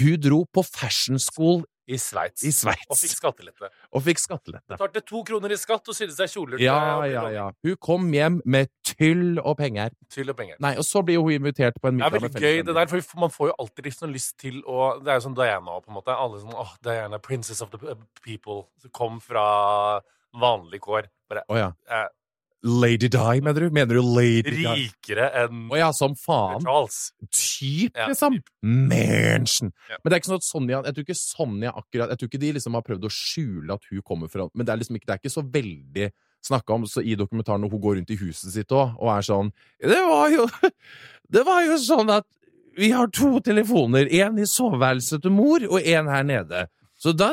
hun 0.00 0.16
dro 0.20 0.44
på 0.52 0.64
fashion 0.66 1.18
school 1.18 1.64
I 1.86 1.98
Sveits. 2.00 2.44
i 2.48 2.52
Sveits 2.54 2.88
Og 2.88 2.96
fikk 2.96 3.12
skattelette. 3.12 3.68
og 3.92 4.04
fikk 4.06 4.22
skattelette. 4.22 4.78
Tarte 4.80 5.02
to 5.04 5.20
kroner 5.26 5.52
i 5.52 5.58
skatt 5.60 5.88
og 5.92 5.96
sydde 5.96 6.16
seg 6.16 6.32
kjoler 6.32 6.62
Ja, 6.62 7.04
ja, 7.08 7.24
ja. 7.34 7.46
Hun 7.66 7.76
kom 7.76 8.08
hjem 8.14 8.40
med 8.48 8.72
tyll 8.88 9.38
og 9.42 9.58
penger. 9.60 9.92
Tyll 10.12 10.32
og 10.32 10.38
penger. 10.38 10.56
Nei, 10.64 10.74
og 10.80 10.86
så 10.88 11.02
blir 11.04 11.20
hun 11.20 11.36
invitert 11.36 11.76
på 11.82 11.90
en 11.90 11.98
middag. 11.98 12.16
Det 12.16 12.22
er 12.22 12.26
veldig 12.28 12.44
gøy, 12.44 12.64
det 12.64 12.76
der, 12.80 12.88
for 13.04 13.20
man 13.26 13.34
får 13.34 13.52
jo 13.52 13.56
alltid 13.66 13.90
liksom 13.90 14.14
lyst 14.14 14.38
til 14.40 14.62
å 14.64 14.94
Det 15.04 15.12
er 15.12 15.20
jo 15.20 15.26
sånn 15.28 15.36
Diana 15.36 15.78
på 15.84 15.92
en 15.92 15.98
måte. 15.98 16.16
Alle 16.16 16.40
sånn 16.40 16.56
åh, 16.56 16.74
Diana, 16.84 17.20
princess 17.20 17.60
of 17.64 17.72
the 17.74 17.96
people. 18.24 18.64
Som 18.80 18.94
kom 18.96 19.20
fra 19.20 19.46
vanlige 20.40 20.84
kår. 20.88 21.08
Bare 21.30 21.44
oh, 21.48 21.58
ja. 21.58 21.72
eh, 21.88 22.08
Lady 22.64 23.10
Di, 23.12 23.40
mener 23.44 23.60
du? 23.60 23.70
Mener 23.76 23.98
du 23.98 24.02
Lady 24.02 24.54
Di? 24.56 24.64
rikere 24.64 25.26
enn 25.42 25.66
Å 25.68 25.76
ja, 25.76 25.90
som 25.92 26.14
faen. 26.16 26.62
Charles. 26.64 26.98
Typ, 27.28 27.92
liksom. 27.92 28.38
Mansion. 28.64 29.72
Men 29.90 30.08
det 30.08 30.16
er 30.16 30.22
ikke 30.22 30.30
sånn 30.32 30.40
at 30.40 30.48
Sonja 30.48 30.82
Jeg 30.86 30.96
tror 30.96 31.06
ikke 31.06 31.18
Sonja 31.20 31.74
akkurat 31.76 32.14
Jeg 32.14 32.20
tror 32.22 32.30
ikke 32.32 32.42
de 32.44 32.52
liksom 32.56 32.78
har 32.78 32.86
prøvd 32.86 33.04
å 33.04 33.12
skjule 33.12 33.76
at 33.76 33.90
hun 33.90 34.04
kommer 34.06 34.32
fra 34.32 34.48
Men 34.54 34.64
det 34.64 34.72
er 34.72 34.80
liksom 34.80 34.96
ikke, 34.96 35.10
det 35.10 35.16
er 35.16 35.22
ikke 35.22 35.34
så 35.36 35.44
veldig 35.58 36.08
snakka 36.44 36.76
om 36.76 36.86
så 36.88 37.00
i 37.00 37.14
dokumentaren 37.16 37.62
når 37.64 37.72
hun 37.72 37.80
går 37.84 37.94
rundt 37.98 38.10
i 38.12 38.18
huset 38.20 38.52
sitt 38.52 38.72
òg, 38.76 38.96
og 39.00 39.12
er 39.14 39.24
sånn 39.24 39.52
Det 39.80 40.00
var 40.08 40.32
jo 40.32 40.48
Det 41.34 41.44
var 41.46 41.62
jo 41.64 41.78
sånn 41.80 42.12
at 42.12 42.28
vi 42.76 42.90
har 42.90 43.06
to 43.14 43.38
telefoner, 43.44 44.08
én 44.10 44.38
i 44.42 44.46
soveværelset 44.50 45.22
til 45.22 45.30
mor 45.30 45.62
og 45.68 45.78
én 45.78 46.08
her 46.10 46.24
nede. 46.26 46.64
Så 47.04 47.12
da 47.12 47.32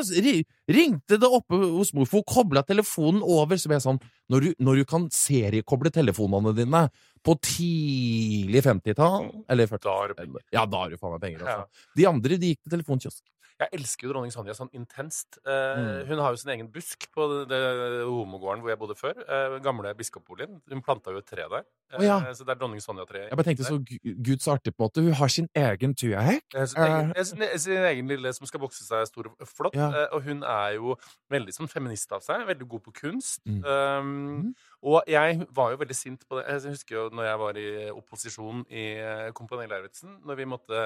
ringte 0.68 1.16
det 1.16 1.28
oppe 1.28 1.56
hos 1.56 1.94
mor, 1.96 2.04
for 2.10 2.20
hun 2.20 2.28
kobla 2.28 2.60
telefonen 2.68 3.22
over. 3.24 3.56
Så 3.56 3.70
ble 3.70 3.78
jeg 3.78 3.86
sånn 3.86 4.00
Når 4.32 4.44
du, 4.44 4.48
når 4.60 4.82
du 4.82 4.84
kan 4.88 5.06
seriekoble 5.12 5.90
telefonene 5.92 6.52
dine 6.56 6.82
på 7.24 7.34
tidlig 7.44 8.62
50-tall, 8.66 9.30
eller 9.52 9.70
40 9.70 9.84
Da 9.86 9.96
har 9.96 10.08
du 10.12 10.14
penger. 10.18 10.44
Ja, 10.52 10.64
da 10.66 10.84
har 10.84 10.90
du 10.92 10.96
faen 11.00 11.14
meg 11.14 11.22
penger, 11.24 11.44
Ja. 11.46 11.56
altså. 11.62 11.86
De 11.96 12.06
andre 12.10 12.38
de 12.38 12.52
gikk 12.52 12.60
til 12.62 12.74
telefonkiosk. 12.76 13.22
Jeg 13.60 13.68
elsker 13.72 14.06
jo 14.08 14.12
dronning 14.12 14.32
Sonja 14.32 14.54
sånn 14.54 14.70
intenst. 14.72 15.38
Eh, 15.46 15.72
Mm. 15.82 16.06
Hun 16.08 16.18
har 16.18 16.30
jo 16.32 16.36
sin 16.36 16.50
egen 16.50 16.68
busk 16.72 17.06
på 17.14 17.46
det, 17.48 17.48
det 17.48 18.04
homogården 18.06 18.60
hvor 18.62 18.68
jeg 18.70 18.78
bodde 18.78 18.96
før. 18.98 19.14
Eh, 19.22 19.58
gamle 19.60 19.94
biskopboligen. 19.94 20.60
Hun 20.70 20.82
planta 20.82 21.10
jo 21.12 21.18
et 21.18 21.26
tre 21.26 21.46
der. 21.48 21.64
Eh, 21.92 22.04
ja. 22.06 22.18
Så 22.32 22.44
det 22.44 22.50
er 22.56 22.60
dronning 22.60 22.80
Sonja-treet. 22.80 23.28
Jeg 23.30 23.36
bare 23.36 23.44
tenkte 23.44 23.64
så 23.68 23.78
gu- 23.78 24.22
gud 24.22 24.38
så 24.40 24.52
artig, 24.56 24.74
på 24.76 24.84
måte. 24.88 25.02
Hun 25.02 25.12
har 25.12 25.28
sin 25.28 25.48
egen 25.54 25.94
turhekk. 25.94 26.42
Eh, 26.54 26.64
Sin 26.66 26.82
egen, 26.82 27.12
eh, 27.16 27.22
sin, 27.22 27.58
sin 27.58 27.82
egen 27.92 28.08
lille 28.08 28.32
som 28.34 28.46
skal 28.46 28.60
vokse 28.60 28.82
seg 28.84 29.06
stor 29.06 29.26
og 29.28 29.46
flott. 29.48 29.74
Ja. 29.74 29.88
Eh, 29.90 30.08
Og 30.12 30.22
hun 30.22 30.42
er 30.42 30.74
jo 30.74 30.96
veldig 31.30 31.52
sånn 31.54 31.68
feminist 31.70 32.10
av 32.12 32.20
seg. 32.22 32.46
Veldig 32.46 32.68
god 32.68 32.82
på 32.84 32.92
kunst. 32.92 33.40
Mm. 33.46 33.64
Um, 33.64 34.42
Mhm. 34.42 34.54
Og 34.82 35.06
jeg 35.06 35.46
var 35.54 35.70
jo 35.70 35.78
veldig 35.78 35.94
sint 35.94 36.24
på 36.26 36.38
det. 36.38 36.44
Jeg 36.48 36.72
husker 36.74 36.96
jo 36.96 37.04
når 37.14 37.26
jeg 37.28 37.38
var 37.38 37.58
i 37.60 37.66
opposisjon 37.94 38.64
i 38.66 38.86
eh, 38.98 39.28
Kompani 39.36 39.68
Lauritzen. 39.70 40.16
Når 40.26 40.40
vi 40.40 40.46
måtte, 40.50 40.80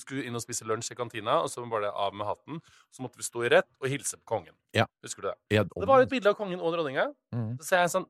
skulle 0.00 0.24
inn 0.24 0.38
og 0.38 0.44
spise 0.44 0.64
lunsj 0.68 0.94
i 0.94 0.96
kantina, 0.96 1.42
og 1.44 1.50
så 1.52 1.64
var 1.68 1.84
det 1.84 1.92
av 1.92 2.16
med 2.16 2.24
hatten. 2.28 2.62
Så 2.94 3.04
måtte 3.04 3.20
vi 3.20 3.26
stå 3.26 3.44
i 3.44 3.52
rett 3.52 3.68
og 3.82 3.90
hilse 3.92 4.16
på 4.22 4.24
kongen. 4.32 4.56
Ja. 4.76 4.86
Husker 5.04 5.26
du 5.26 5.28
det? 5.28 5.36
Ja, 5.58 5.66
Det 5.68 5.88
var 5.90 6.00
jo 6.00 6.08
et 6.08 6.14
bilde 6.14 6.32
av 6.32 6.38
kongen 6.40 6.62
og 6.64 6.72
dronninga. 6.72 7.10
Mm. 7.36 7.50
Så 7.60 7.68
sa 7.68 7.82
jeg 7.82 7.92
sånn 7.98 8.08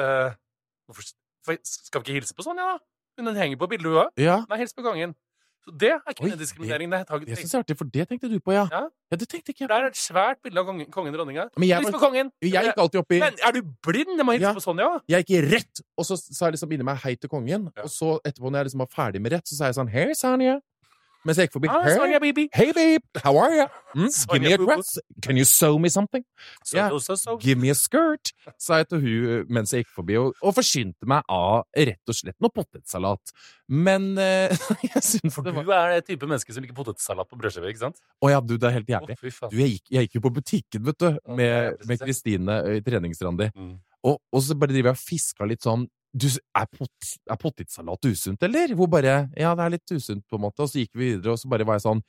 øh, 0.00 0.36
hvorfor, 0.90 1.08
Skal 1.64 2.02
vi 2.02 2.04
ikke 2.04 2.18
hilse 2.20 2.36
på 2.36 2.44
Sonja, 2.44 2.74
da? 2.74 2.84
Hun 3.20 3.36
henger 3.38 3.56
på 3.60 3.70
bildet, 3.70 3.88
hun 3.88 4.02
òg. 4.04 4.12
Ja, 4.20 4.40
Nei, 4.50 4.58
hils 4.60 4.76
på 4.76 4.84
kongen. 4.84 5.14
Så 5.64 5.72
det 5.80 5.88
er 5.94 6.00
Oi, 6.04 6.14
kvinnediskriminering. 6.18 6.90
Det, 6.92 6.98
det, 7.08 7.20
det 7.20 7.28
det, 7.30 7.38
syns 7.40 7.54
jeg 7.54 7.58
er 7.58 7.64
artig, 7.64 7.76
for 7.80 7.88
det 7.88 8.04
tenkte 8.10 8.28
du 8.28 8.36
på, 8.44 8.52
ja. 8.52 8.64
Ja. 8.68 8.82
det 9.16 9.28
tenkte 9.30 9.54
ikke 9.54 9.64
jeg 9.64 9.70
det 9.70 9.76
er 9.78 9.86
et 9.88 9.96
svært 9.96 10.42
bilde 10.44 10.60
av 10.60 10.66
kongen, 10.68 10.90
kongen 10.92 11.14
og 11.14 11.16
dronninga. 11.22 11.46
Men 11.56 11.68
jeg, 11.70 11.80
Hils 11.80 11.94
på 11.94 12.00
kongen! 12.02 12.30
jeg 12.44 12.68
gikk 12.68 12.82
alltid 12.84 13.00
opp 13.00 13.14
i 13.16 13.20
Men 13.22 13.38
er 13.48 13.56
du 13.56 13.60
blind? 13.86 14.12
Jeg 14.18 14.26
må 14.28 14.34
hilse 14.36 14.50
Ja. 14.50 14.52
på 14.58 14.64
Sonja. 14.64 14.90
Jeg 15.08 15.24
gikk 15.24 15.48
rett, 15.54 15.82
og 15.96 16.08
så 16.10 16.18
sa 16.20 16.50
jeg 16.50 16.58
liksom 16.58 16.76
inni 16.76 16.84
meg 16.84 17.00
hei 17.06 17.14
til 17.16 17.32
kongen. 17.32 17.70
Ja. 17.72 17.86
Og 17.86 17.92
så 17.94 18.18
etterpå, 18.20 18.50
når 18.50 18.60
jeg 18.60 18.70
liksom 18.70 18.84
var 18.84 18.92
ferdig 18.92 19.24
med 19.24 19.32
rett, 19.38 19.48
så 19.48 19.56
sa 19.56 19.70
jeg 19.70 19.78
sånn 19.80 19.92
Hei, 19.94 20.10
Sonja. 20.18 20.58
Mens 21.24 21.40
jeg 21.40 21.48
gikk 21.48 21.56
forbi. 21.56 21.70
Ah, 21.72 21.88
Sonja, 21.96 22.20
baby. 22.20 22.48
hey, 22.52 22.72
babe. 22.76 23.22
How 23.24 23.36
are 23.38 23.54
you? 23.54 23.66
Mm, 23.94 24.10
give 24.32 24.42
me 24.42 24.52
a 24.52 24.58
dress. 24.58 24.98
Can 25.22 25.36
you 25.38 25.44
sew 25.44 25.78
me 25.78 25.88
something? 25.88 26.24
Så, 26.64 26.74
yeah. 26.74 26.98
so, 26.98 27.14
so. 27.14 27.36
Give 27.38 27.56
me 27.56 27.70
a 27.70 27.76
skirt, 27.78 28.32
sa 28.58 28.80
jeg 28.80 28.88
til 28.90 29.04
hun 29.04 29.52
mens 29.54 29.70
jeg 29.70 29.84
gikk 29.84 29.92
forbi, 29.94 30.16
og, 30.18 30.32
og 30.42 30.56
forsynte 30.56 31.06
meg 31.06 31.22
av 31.30 31.62
rett 31.78 32.10
og 32.10 32.18
slett 32.18 32.34
noe 32.42 32.50
potetsalat. 32.50 33.30
Men 33.70 34.18
eh, 34.18 34.50
jeg 34.88 35.04
syns 35.06 35.36
For 35.36 35.46
det 35.46 35.54
var 35.54 35.68
du 35.68 35.70
er 35.76 35.94
det 35.94 36.08
type 36.08 36.26
menneske 36.26 36.50
som 36.56 36.66
liker 36.66 36.74
potetsalat 36.74 37.30
på 37.30 37.38
brødskive, 37.38 37.70
ikke 37.70 37.84
sant? 37.84 38.02
Å 38.18 38.32
ja, 38.34 38.42
du, 38.42 38.56
det 38.58 38.66
er 38.66 38.74
helt 38.80 38.90
jævlig. 38.96 39.14
Oh. 39.14 39.46
Du, 39.46 39.60
jeg 39.62 39.76
gikk, 39.76 39.86
jeg 39.94 40.08
gikk 40.08 40.18
jo 40.18 40.24
på 40.26 40.34
butikken, 40.40 40.86
vet 40.90 41.06
du, 41.06 41.08
med 41.38 41.54
med. 41.86 41.98
Kristine 42.02 42.58
i 42.74 42.80
treningsrandi. 42.84 43.50
Mm. 43.54 43.74
Og, 44.04 44.18
og 44.32 44.42
så 44.44 44.56
bare 44.58 44.74
driver 44.74 44.92
jeg 44.92 44.98
og 44.98 45.04
fiska 45.04 45.48
litt 45.48 45.64
sånn 45.64 45.86
du, 46.14 46.28
er, 46.30 46.66
pot, 46.70 47.08
er 47.26 47.38
potetsalat 47.40 48.06
usunt, 48.06 48.44
eller? 48.46 48.74
Hvor 48.78 48.90
bare 48.90 49.14
Ja, 49.36 49.54
det 49.58 49.64
er 49.64 49.72
litt 49.74 49.94
usunt, 49.96 50.22
på 50.30 50.38
en 50.38 50.44
måte. 50.46 50.62
Og 50.62 50.70
så 50.70 50.84
gikk 50.84 50.92
vi 50.94 51.10
videre, 51.14 51.34
og 51.34 51.40
så 51.40 51.50
bare 51.50 51.66
var 51.66 51.80
jeg 51.80 51.86
sånn 51.88 52.04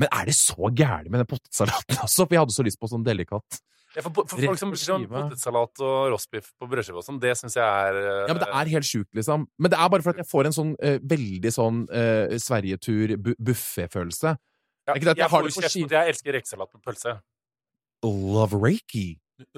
Men 0.00 0.08
er 0.08 0.30
det 0.30 0.36
så 0.38 0.70
gærent 0.72 1.10
med 1.12 1.20
den 1.20 1.28
potetsalaten 1.28 2.00
også? 2.06 2.24
For 2.24 2.32
jeg 2.36 2.42
hadde 2.46 2.56
så 2.56 2.64
lyst 2.66 2.80
på 2.80 2.88
sånn 2.90 3.04
delikat. 3.04 3.60
Ja, 3.92 4.00
for, 4.06 4.24
for 4.24 4.40
folk 4.40 4.56
som 4.56 4.72
sånn 4.80 5.04
potetsalat 5.10 5.82
og 5.84 5.96
rostbiff 6.14 6.48
på 6.56 6.68
brødskive 6.70 7.02
og 7.02 7.04
sånn, 7.04 7.18
det 7.20 7.34
syns 7.36 7.58
jeg 7.58 7.66
er 7.66 7.98
uh... 7.98 8.22
Ja, 8.24 8.32
men 8.32 8.40
det 8.40 8.48
er 8.48 8.70
helt 8.72 8.88
sjukt, 8.88 9.10
liksom. 9.18 9.44
Men 9.60 9.74
det 9.74 9.80
er 9.84 9.90
bare 9.92 10.06
for 10.06 10.14
at 10.14 10.22
jeg 10.22 10.28
får 10.30 10.48
en 10.48 10.56
sånn 10.56 10.72
uh, 10.80 10.96
veldig 11.12 11.52
sånn 11.52 11.82
uh, 11.92 12.32
Sverigetur-buffé-følelse. 12.40 14.32
ja, 14.32 14.96
jeg 14.96 15.12
jeg, 15.12 15.28
får 15.28 15.50
kjeft 15.52 15.74
ski- 15.76 15.84
jeg 15.84 16.14
elsker 16.14 16.38
rekesalat 16.38 16.72
på 16.72 16.80
pølse. 16.80 17.18
Love 18.08 18.56
reiki. 18.64 19.06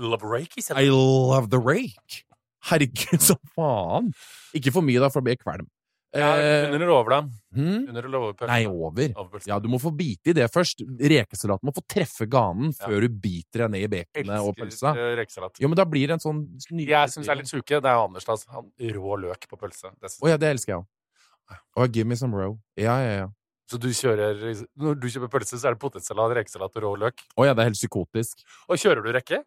Love 0.02 0.26
reiki, 0.26 0.66
I 0.74 0.90
love 0.90 1.46
the 1.54 1.60
rake. 1.62 2.24
Herregud, 2.70 3.20
så 3.20 3.36
faen! 3.54 4.12
Ikke 4.56 4.72
for 4.74 4.84
mye, 4.86 5.00
da, 5.02 5.10
for 5.12 5.20
da 5.20 5.28
blir 5.28 5.36
jeg 5.36 5.44
kvalm. 5.44 5.66
Ja, 6.14 6.28
Eh, 6.38 6.68
under 6.68 6.76
eller 6.78 6.92
over, 6.94 7.10
da? 7.10 7.16
Hmm? 7.58 7.88
Under 7.90 8.04
eller 8.06 8.18
over 8.20 8.34
pølsa? 8.38 8.46
Nei, 8.52 8.66
over. 8.70 9.08
Over. 9.18 9.40
Ja, 9.50 9.56
du 9.58 9.66
må 9.66 9.80
få 9.82 9.90
bite 9.98 10.30
i 10.30 10.34
det 10.36 10.46
først. 10.54 10.84
Rekesalaten 11.00 11.66
må 11.66 11.74
få 11.74 11.82
treffe 11.90 12.28
ganen 12.30 12.70
Ja. 12.70 12.86
før 12.86 13.00
du 13.02 13.08
biter 13.08 13.64
deg 13.64 13.70
ned 13.74 13.82
i 13.82 13.90
baconet 13.96 14.38
og 14.38 14.54
pølsa. 14.54 14.94
Rekesalat. 15.18 15.58
Jo, 15.58 15.66
men 15.66 15.74
da 15.80 15.84
blir 15.84 16.06
det 16.06 16.14
en 16.14 16.22
sånn 16.22 16.44
nydelig 16.70 16.94
Jeg 16.94 17.14
syns 17.16 17.28
er 17.28 17.34
litt 17.40 17.50
sjuke. 17.50 17.80
Det 17.82 17.90
er 17.90 17.98
Anders, 17.98 18.24
da. 18.24 18.36
Han, 18.54 18.70
rå 18.78 19.16
løk 19.26 19.48
på 19.50 19.58
pølse. 19.58 19.90
Å 19.90 20.22
oh, 20.22 20.28
ja, 20.30 20.36
det 20.38 20.54
elsker 20.54 20.76
jeg 20.76 20.84
òg. 20.84 21.58
Oh, 21.76 21.86
give 21.88 22.06
me 22.06 22.14
some 22.14 22.32
row. 22.36 22.60
Ja, 22.78 22.94
ja, 23.02 23.16
ja. 23.24 23.28
Så 23.66 23.78
du 23.80 23.88
kjører 23.88 24.38
Når 24.78 25.00
du 25.00 25.08
kjøper 25.08 25.30
pølse, 25.32 25.58
så 25.58 25.66
er 25.66 25.74
det 25.74 25.80
potetsalat, 25.82 26.36
rekesalat 26.36 26.78
og 26.78 26.82
rå 26.84 26.94
løk. 27.08 27.26
Å 27.36 27.46
ja, 27.48 27.54
det 27.56 27.64
er 27.64 27.70
helt 27.72 27.80
psykotisk. 27.80 28.44
Og 28.68 28.78
kjører 28.78 29.02
du 29.02 29.10
rekke? 29.10 29.42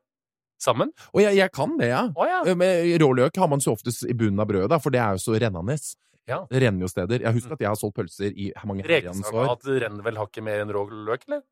Sammen? 0.62 0.92
Å, 1.14 1.22
jeg, 1.22 1.38
jeg 1.38 1.54
kan 1.54 1.76
det, 1.78 1.92
ja. 1.92 2.04
Å 2.10 2.28
ja. 2.28 2.42
Eh, 2.50 2.58
Men 2.58 2.94
rå 3.04 3.12
løk 3.20 3.38
har 3.38 3.50
man 3.52 3.62
så 3.64 3.76
oftest 3.78 4.08
i 4.10 4.16
bunnen 4.18 4.42
av 4.42 4.50
brødet, 4.50 4.80
for 4.84 4.94
det 4.94 5.02
er 5.04 5.18
jo 5.18 5.24
så 5.28 5.38
rennende. 5.38 5.78
Ja. 6.28 6.42
Det 6.50 6.62
renner 6.64 6.84
jo 6.84 6.90
steder. 6.92 7.22
Jeg 7.24 7.38
husker 7.38 7.56
at 7.56 7.62
jeg 7.64 7.70
har 7.72 7.78
solgt 7.80 7.96
pølser 8.00 8.34
i 8.34 8.50
mange 8.68 8.84
herrens 8.84 9.22
år. 9.30 9.54
Rekesalat 9.54 9.70
renner 9.86 10.08
vel 10.10 10.20
hakket 10.20 10.44
mer 10.44 10.64
enn 10.64 10.74
rå 10.76 10.84
løk, 10.92 11.24
eller? 11.30 11.46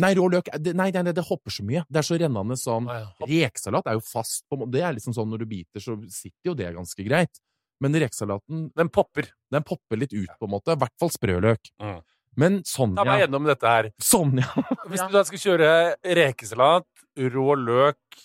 Nei, 0.00 0.10
rå 0.16 0.26
løk 0.28 0.48
det, 0.60 0.74
Nei, 0.76 0.90
nei, 0.92 1.02
nei, 1.08 1.12
det 1.16 1.24
hopper 1.24 1.52
så 1.52 1.64
mye. 1.64 1.82
Det 1.88 2.00
er 2.02 2.06
så 2.06 2.18
rennende 2.20 2.56
sånn 2.60 2.88
ah, 2.92 3.02
ja. 3.02 3.28
Rekesalat 3.28 3.88
er 3.88 3.96
jo 3.96 4.04
fast 4.04 4.44
på. 4.48 4.58
Det 4.72 4.82
er 4.84 4.96
liksom 4.96 5.16
sånn 5.16 5.30
når 5.32 5.44
du 5.44 5.48
biter, 5.52 5.82
så 5.82 5.96
sitter 6.12 6.52
jo 6.52 6.56
det 6.58 6.72
ganske 6.76 7.06
greit. 7.06 7.40
Men 7.80 7.96
rekesalaten, 8.00 8.70
Den 8.76 8.88
popper. 8.92 9.30
den 9.52 9.64
popper 9.64 10.00
litt 10.00 10.12
ut, 10.12 10.30
på 10.38 10.48
en 10.48 10.52
måte. 10.52 10.72
I 10.72 10.80
hvert 10.80 10.94
fall 11.00 11.12
sprøløk. 11.12 11.72
Mm. 11.80 11.98
Men 12.36 12.58
Ta 12.68 13.04
meg 13.04 13.22
gjennom 13.24 13.48
dette 13.48 13.72
her. 13.72 13.90
Sonja 14.00 14.44
Hvis 14.90 15.00
du 15.00 15.12
da 15.14 15.22
skal 15.24 15.40
kjøre 15.40 15.70
rekesalat, 16.04 16.88
rå 17.16 17.46
løk 17.56 18.20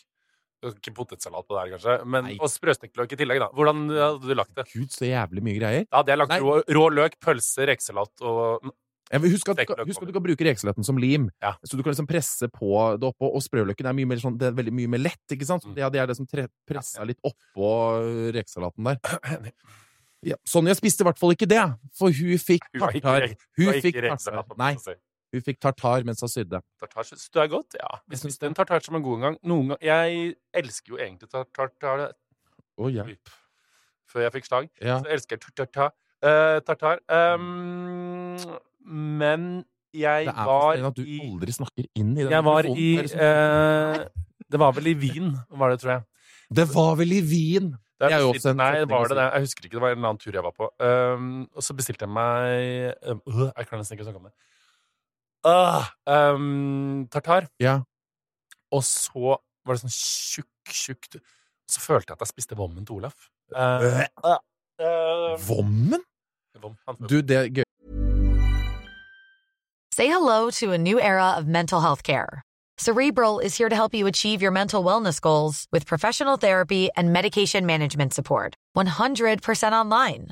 Ikke 0.61 0.93
potetsalat 0.93 1.47
på 1.47 1.55
det 1.57 1.61
her, 1.63 1.71
kanskje, 1.77 1.95
men, 2.05 2.27
Nei. 2.29 2.35
og 2.37 2.49
sprøstekt 2.53 2.99
løk 2.99 3.15
i 3.15 3.17
tillegg, 3.17 3.39
da. 3.41 3.47
Hvordan 3.57 3.87
hadde 3.89 4.27
du 4.29 4.35
lagt 4.37 4.53
det? 4.55 4.67
Gud, 4.75 4.91
så 4.93 5.07
jævlig 5.09 5.41
mye 5.47 5.57
greier. 5.57 5.87
Da 5.89 6.03
hadde 6.03 6.13
jeg 6.13 6.21
lagt 6.21 6.35
rå, 6.43 6.59
rå 6.77 6.83
løk, 6.93 7.17
pølse, 7.23 7.65
rekesalat 7.71 8.21
og 8.21 8.71
Husk 9.11 9.49
at, 9.51 9.57
Stekt 9.57 9.75
husk 9.89 10.03
at 10.05 10.07
du 10.07 10.13
kan 10.15 10.23
bruke 10.23 10.45
rekesalaten 10.47 10.85
som 10.87 10.95
lim. 10.95 11.25
Ja. 11.43 11.49
Så 11.67 11.75
du 11.75 11.81
kan 11.83 11.91
liksom 11.91 12.07
presse 12.07 12.47
på 12.47 12.69
det 12.95 13.09
oppå, 13.09 13.27
og 13.27 13.41
sprøløken 13.43 13.89
er 13.89 13.97
mye 13.97 14.07
mer 14.07 14.21
sånn, 14.21 14.37
det 14.39 14.47
er 14.47 14.55
veldig 14.55 14.71
mye 14.71 14.87
mer 14.93 15.01
lett, 15.03 15.19
ikke 15.35 15.43
sant? 15.49 15.65
Så 15.65 15.67
Mm. 15.67 15.75
det, 15.75 15.89
det 15.91 15.99
er 15.99 16.07
det 16.07 16.15
som 16.15 16.25
pressa 16.31 16.95
Ja, 16.95 17.01
ja. 17.01 17.07
litt 17.09 17.19
oppå 17.27 17.71
rekesalaten 18.31 18.83
der. 18.87 19.51
Ja, 20.23 20.35
Sonja 20.45 20.75
spiste 20.77 21.01
i 21.01 21.05
hvert 21.07 21.17
fall 21.17 21.31
ikke 21.33 21.47
det, 21.49 21.63
for 21.97 22.13
hun 22.13 22.37
fikk 22.37 22.61
tartar. 22.77 23.31
Hun 23.57 23.73
fikk 23.81 23.95
tartar. 24.05 24.43
Nei. 24.55 24.75
Hun 25.31 25.43
fikk 25.45 25.61
tartar 25.63 26.05
mens 26.07 26.23
hun 26.23 26.31
sydde. 26.31 26.59
Tartar 26.81 27.07
syns 27.07 27.29
du 27.31 27.39
er 27.39 27.49
godt? 27.51 27.77
Ja. 27.79 27.99
Syns 28.11 28.25
spiste 28.25 28.49
en 28.49 28.57
tartar 28.57 28.83
som 28.83 28.97
en 28.99 29.05
god 29.05 29.21
gang. 29.23 29.37
Noen 29.47 29.73
gang 29.73 29.85
Jeg 29.85 30.35
elsker 30.61 30.95
jo 30.95 30.99
egentlig 30.99 31.29
tartar, 31.31 31.71
tartar 31.79 32.13
oh, 32.77 32.91
ja. 32.91 33.05
før 34.11 34.27
jeg 34.27 34.35
fikk 34.37 34.49
slag. 34.49 34.71
ja. 34.81 34.99
Så 34.99 35.13
elsker 35.15 35.37
jeg 35.39 35.53
tartar. 35.55 35.93
Uh, 36.21 36.59
tartar. 36.67 36.99
Um, 37.09 38.35
men 38.85 39.63
jeg 39.93 40.27
Det 40.27 40.33
er 40.33 40.45
var 40.47 40.87
at 40.87 40.97
du 40.97 41.03
i 41.03 41.19
aldri 41.19 41.51
snakker 41.51 41.87
inn 41.99 42.13
i 42.15 42.23
den 42.23 42.31
Jeg 42.31 42.45
var 42.45 42.67
i 42.69 42.89
er 43.01 43.09
eh, 43.11 44.05
Det 44.51 44.59
var 44.59 44.71
vel 44.77 44.87
i 44.87 44.93
Wien, 44.95 45.33
var 45.51 45.73
det, 45.73 45.81
tror 45.81 45.91
jeg. 45.91 46.03
Det 46.51 46.67
var 46.73 46.95
vel 46.99 47.11
i 47.11 47.21
Wien! 47.21 47.73
Det 48.01 48.11
er 48.11 48.23
jo 48.23 48.31
også 48.33 48.51
en 48.51 48.57
Nei, 48.57 48.71
var 48.89 49.11
det 49.11 49.17
det? 49.17 49.25
Jeg 49.35 49.45
husker 49.45 49.65
ikke. 49.67 49.75
Det 49.75 49.81
var 49.83 49.93
en 49.93 50.05
annen 50.05 50.19
tur 50.19 50.33
jeg 50.33 50.43
var 50.43 50.53
på. 50.57 50.69
Um, 50.81 51.43
og 51.53 51.63
så 51.63 51.75
bestilte 51.77 52.07
jeg 52.07 52.13
meg 52.15 52.95
øh, 53.05 53.43
Jeg 53.51 53.67
kan 53.69 53.77
nesten 53.77 53.97
ikke 53.97 54.07
snakke 54.07 54.21
om 54.23 54.25
det. 54.25 54.33
Ah, 55.43 55.89
um, 56.05 57.07
tartar. 57.11 57.47
Ja. 57.59 57.81
Og 58.71 58.83
så 58.85 59.37
var 59.65 59.77
det 59.77 59.81
sånn 59.81 59.93
tjukk, 59.93 60.69
tjukk 60.69 61.17
Så 61.71 61.79
følte 61.79 62.11
jeg 62.11 62.19
at 62.19 62.23
jeg 62.25 62.31
spiste 62.33 62.57
vommen 62.59 62.85
til 62.85 62.99
Olaf. 62.99 63.29
Uh, 63.55 64.03
uh, 64.27 64.37
uh, 64.81 65.35
Vommen? 65.47 66.03
vom, 66.61 66.75
Du, 67.07 67.21
det 67.21 67.37
er 67.37 67.49
gøy. 67.49 67.63
Say 69.93 70.07
hello 70.07 70.49
to 70.51 70.71
a 70.73 70.77
new 70.77 70.99
era 70.99 71.31
of 71.37 71.47
mental 71.47 71.81
health 71.81 72.03
care. 72.03 72.41
Cerebral 72.77 73.39
is 73.39 73.55
here 73.55 73.69
to 73.69 73.75
help 73.75 73.93
you 73.93 74.07
achieve 74.07 74.41
your 74.41 74.51
mental 74.51 74.83
wellness 74.83 75.21
goals 75.21 75.67
with 75.71 75.85
professional 75.85 76.37
therapy 76.37 76.89
and 76.97 77.13
medication 77.13 77.65
management 77.65 78.13
support. 78.13 78.55
100% 78.75 79.73
online. 79.73 80.31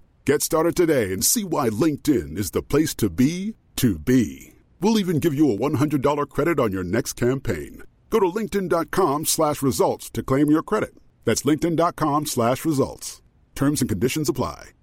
Get 0.23 0.43
started 0.43 0.75
today 0.75 1.13
and 1.13 1.25
see 1.25 1.43
why 1.43 1.69
LinkedIn 1.69 2.37
is 2.37 2.51
the 2.51 2.61
place 2.61 2.93
to 2.95 3.09
be 3.09 3.55
to 3.77 3.97
be. 3.97 4.53
We'll 4.79 4.99
even 4.99 5.19
give 5.19 5.33
you 5.33 5.51
a 5.51 5.57
$100 5.57 6.29
credit 6.29 6.59
on 6.59 6.71
your 6.71 6.83
next 6.83 7.13
campaign. 7.13 7.81
Go 8.11 8.19
to 8.19 8.27
linkedin.com 8.27 9.25
slash 9.25 9.63
results 9.63 10.11
to 10.11 10.21
claim 10.21 10.51
your 10.51 10.61
credit. 10.61 10.93
That's 11.25 11.41
linkedin.com 11.41 12.27
slash 12.27 12.65
results. 12.65 13.21
Terms 13.55 13.81
and 13.81 13.89
conditions 13.89 14.29
apply. 14.29 14.73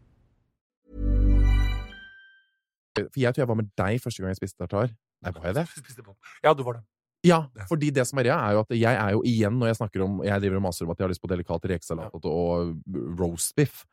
For 2.98 3.20
jeg 3.20 3.30
tror 3.34 3.42
jeg 3.42 3.48
var 3.48 3.54
med 3.60 3.68
deg 3.78 4.00
første 4.02 4.22
gang 4.22 4.32
jeg 4.32 4.40
spiste 4.40 4.58
tartar. 4.58 4.90
Nei, 5.22 5.30
var 5.36 5.44
jeg 5.52 5.54
det? 5.54 5.66
Ja, 6.44 6.50
du 6.50 6.64
var 6.66 6.80
det. 6.80 6.82
Ja, 7.26 7.44
fordi 7.68 7.90
det 7.94 8.06
som 8.08 8.18
er 8.18 8.26
greia, 8.26 8.38
er 8.42 8.56
jo 8.56 8.64
at 8.64 8.74
jeg 8.74 8.94
er 8.94 9.14
jo 9.14 9.22
igjen, 9.26 9.54
når 9.58 9.70
jeg 9.70 9.78
snakker 9.78 10.02
om 10.02 10.20
Jeg 10.26 10.40
driver 10.42 10.58
og 10.58 10.64
maser 10.66 10.86
om 10.86 10.90
at 10.90 10.98
jeg 10.98 11.06
har 11.06 11.12
lyst 11.14 11.22
på 11.22 11.30
delikat 11.30 11.70
rekesalat 11.70 12.18
og, 12.18 12.26
og 12.26 12.74
roast 13.20 13.54
biff. 13.58 13.84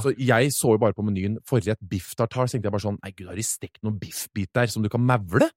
Så 0.00 0.14
jeg 0.16 0.52
så 0.56 0.72
jo 0.72 0.78
bare 0.80 0.94
på 0.96 1.04
menyen 1.04 1.36
forrett 1.44 1.80
biff 1.84 2.14
tartar, 2.16 2.46
så 2.48 2.56
tenkte 2.56 2.70
jeg 2.70 2.76
bare 2.78 2.86
sånn 2.86 2.96
Nei, 3.02 3.10
gud, 3.12 3.26
har 3.28 3.36
de 3.36 3.44
stekt 3.44 3.82
noen 3.84 3.98
biffbit 4.00 4.48
der 4.56 4.66
som 4.72 4.82
du 4.82 4.88
kan 4.88 5.02
mevle? 5.04 5.50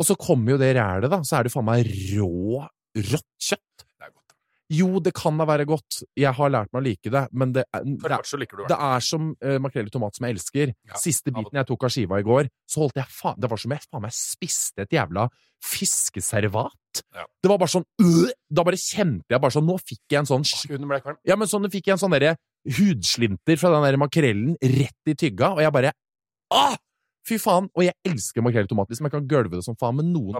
Og 0.00 0.06
så 0.06 0.16
kommer 0.20 0.52
jo 0.54 0.58
det 0.60 0.74
rælet, 0.76 1.10
da. 1.12 1.18
Så 1.24 1.38
er 1.38 1.44
det 1.48 1.52
faen 1.52 1.66
meg 1.68 1.88
rå, 2.16 2.60
rått 2.96 3.26
kjøtt. 3.40 3.84
Det 3.84 4.06
er 4.06 4.12
godt. 4.12 4.34
Jo, 4.70 5.00
det 5.02 5.12
kan 5.18 5.36
da 5.40 5.44
være 5.48 5.64
godt. 5.68 6.02
Jeg 6.16 6.32
har 6.36 6.52
lært 6.54 6.70
meg 6.72 6.80
å 6.80 6.84
like 6.86 7.10
det, 7.12 7.22
men 7.32 7.52
det, 7.56 7.64
er- 7.74 7.82
det, 7.84 7.98
er- 8.14 8.22
det 8.70 8.78
er 8.86 9.00
som 9.04 9.30
uh, 9.44 9.56
makrell 9.60 9.88
i 9.90 9.92
tomat 9.92 10.14
som 10.16 10.24
jeg 10.28 10.36
elsker. 10.38 10.72
Ja, 10.88 11.00
Siste 11.02 11.32
biten 11.34 11.58
jeg 11.58 11.66
tok 11.68 11.84
av 11.88 11.90
skiva 11.96 12.20
i 12.22 12.26
går, 12.28 12.48
så 12.70 12.84
holdt 12.84 12.96
jeg 13.00 13.10
faen 13.12 13.40
Det 13.40 13.50
var 13.50 13.60
som 13.64 13.74
jeg 13.76 13.84
faen 13.90 14.04
meg 14.06 14.14
spiste 14.16 14.86
et 14.86 14.94
jævla 14.96 15.26
fiskeservat. 15.90 17.02
Ja. 17.14 17.24
Det 17.42 17.50
var 17.50 17.58
bare 17.60 17.70
sånn 17.70 17.84
øh, 18.02 18.30
Da 18.50 18.64
bare 18.66 18.78
kjente 18.80 19.30
jeg 19.30 19.38
bare 19.38 19.54
sånn 19.54 19.66
Nå 19.68 19.76
fikk 19.78 20.00
jeg 20.10 20.18
en 20.24 20.26
sånn. 20.26 20.42
Ja, 21.28 21.36
men 21.38 21.46
sånn 21.50 21.68
fikk 21.70 21.86
jeg 21.90 21.94
en 21.94 22.00
sånn 22.02 22.14
derre 22.16 22.32
hudslinter 22.68 23.56
fra 23.60 23.70
den 23.74 23.86
der 23.88 23.98
makrellen 24.00 24.56
rett 24.62 25.10
i 25.10 25.14
tygga, 25.14 25.52
og 25.56 25.62
jeg 25.64 25.72
bare 25.72 25.92
Ah! 26.52 26.76
Fy 27.28 27.36
faen! 27.38 27.68
Og 27.76 27.84
jeg 27.84 27.92
elsker 28.08 28.42
makrell 28.42 28.64
i 28.64 28.70
tomat. 28.70 28.88
Liksom. 28.90 29.06
Jeg 29.06 29.12
kan 29.12 29.26
gølve 29.28 29.50
det 29.60 29.62
som 29.62 29.76
faen, 29.78 29.94
men 30.00 30.08
noen, 30.12 30.34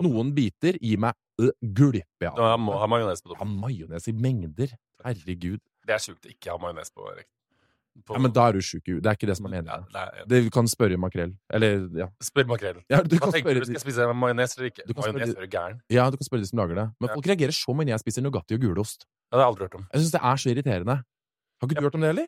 noen 0.00 0.30
biter 0.32 0.78
gir 0.80 0.96
meg 1.02 1.12
gulpe 1.74 2.02
Du 2.22 2.40
av. 2.40 2.54
må 2.62 2.78
ha 2.78 2.86
majones 2.88 3.20
på 3.20 3.34
toppen. 3.34 3.58
majones 3.60 4.06
i 4.08 4.12
mengder. 4.12 4.70
Herregud. 5.04 5.60
Det 5.84 5.92
er 5.96 5.98
sjukt 5.98 6.24
å 6.24 6.30
ikke 6.32 6.50
ha 6.54 6.56
majones 6.62 6.88
på 6.94 7.04
rekt. 7.16 7.28
På- 8.06 8.14
Ja, 8.14 8.20
men 8.22 8.30
da 8.32 8.46
er 8.48 8.52
du 8.54 8.60
sjuk 8.60 8.86
i 8.88 8.92
huet. 8.94 9.02
Det 9.02 9.10
er 9.10 9.16
ikke 9.18 9.26
det 9.26 9.36
som 9.36 9.46
er 9.46 9.56
Ja, 9.56 9.60
meningen. 9.60 9.86
det 9.92 10.00
er- 10.00 10.24
Det, 10.28 10.44
du 10.44 10.50
kan 10.50 10.64
spørre 10.70 10.96
makrell. 10.96 11.36
Eller, 11.52 11.88
ja. 11.98 12.06
Spør 12.22 12.46
makrell. 12.46 12.80
ja 12.88 13.02
du, 13.02 13.16
Hva 13.18 13.32
tenker 13.32 13.50
spørre, 13.50 13.58
du? 13.60 13.64
Skal 13.66 13.74
jeg 13.74 13.82
spise 13.82 14.14
majones 14.14 14.56
eller 14.56 14.70
ikke? 14.70 14.82
Majones 14.96 15.28
spørre 15.34 15.42
er 15.42 15.46
gæren. 15.50 15.80
ja, 15.90 16.08
du 16.10 16.16
kan 16.16 16.24
spørre 16.24 16.40
de 16.40 16.46
som 16.46 16.58
lager 16.58 16.74
det. 16.76 16.86
Men 17.00 17.08
Ja. 17.10 17.14
folk 17.14 17.26
reagerer 17.26 17.52
så 17.52 17.74
mye 17.74 17.84
når 17.84 17.98
jeg 17.98 18.00
spiser 18.06 18.22
Nugatti 18.22 18.54
og 18.54 18.60
gulost. 18.60 19.04
Ja, 19.32 19.36
det 19.36 19.42
har 19.44 19.50
jeg 19.50 19.52
aldri 19.52 19.64
hørt 19.66 19.74
om. 19.74 19.86
Jeg 19.92 20.00
syns 20.00 20.12
det 20.12 20.22
er 20.22 20.36
så 20.40 20.48
irriterende. 20.54 21.04
Har 21.60 21.68
ikke 21.68 21.76
du 21.80 21.86
hørt 21.88 21.94
om 21.98 22.00
det 22.06 22.12
heller? 22.14 22.26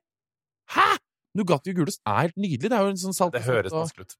Hæ?! 0.76 0.88
Nugatti 1.34 1.72
og 1.72 1.76
gulost 1.80 2.00
er 2.04 2.18
helt 2.26 2.36
nydelig. 2.36 2.68
Det 2.68 2.76
er 2.76 2.82
jo 2.84 2.92
en 2.92 3.00
sånn 3.00 3.16
salt 3.16 3.32
Det 3.32 3.42
høres 3.46 3.72
og- 3.72 3.86
vanskelig 3.86 4.04
ut. 4.10 4.16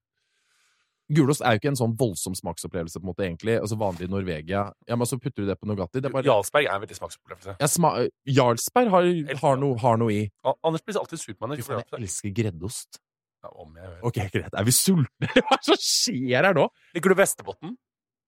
Gulost 1.13 1.43
er 1.43 1.53
jo 1.53 1.59
ikke 1.59 1.67
en 1.73 1.77
sånn 1.77 1.93
voldsom 1.99 2.33
smaksopplevelse, 2.33 2.97
på 2.97 3.03
en 3.03 3.09
måte, 3.11 3.25
egentlig. 3.27 3.57
Altså 3.59 3.75
vanlig 3.77 4.07
i 4.07 4.09
Norvegia. 4.09 4.61
Ja, 4.87 4.95
men 4.95 5.05
så 5.05 5.19
putter 5.21 5.43
du 5.43 5.49
det 5.49 5.57
på 5.59 5.67
Nugatti. 5.69 5.99
Det 6.01 6.07
er 6.09 6.13
bare 6.15 6.23
Jarlsberg 6.25 6.65
er 6.65 6.77
en 6.77 6.81
veldig 6.85 6.97
smaksopplevelse. 6.97 7.55
ja, 7.59 7.67
sma 7.69 7.91
Jarlsberg 8.25 8.89
har, 8.89 9.09
har, 9.43 9.57
noe, 9.61 9.77
har 9.83 9.97
noe 10.01 10.09
i. 10.15 10.21
A- 10.47 10.55
Anders 10.63 10.81
blir 10.87 10.97
alltid 10.97 11.19
sur 11.19 11.33
på 11.35 11.47
meg. 11.51 11.59
Jeg 11.59 11.83
elsker 11.99 12.33
greddost. 12.33 12.97
Ja, 13.43 13.51
om 13.59 13.75
jeg 13.75 13.83
gjør. 13.83 13.99
Ok, 14.09 14.19
greit. 14.31 14.53
Er 14.57 14.63
vi 14.63 14.71
sultne? 14.71 15.27
Hva 15.43 15.57
er 15.57 15.59
det 15.59 15.67
som 15.67 15.81
skjer 15.83 16.47
her 16.47 16.53
nå? 16.57 16.69
Liker 16.95 17.13
du 17.13 17.19
Vestebotn? 17.19 17.75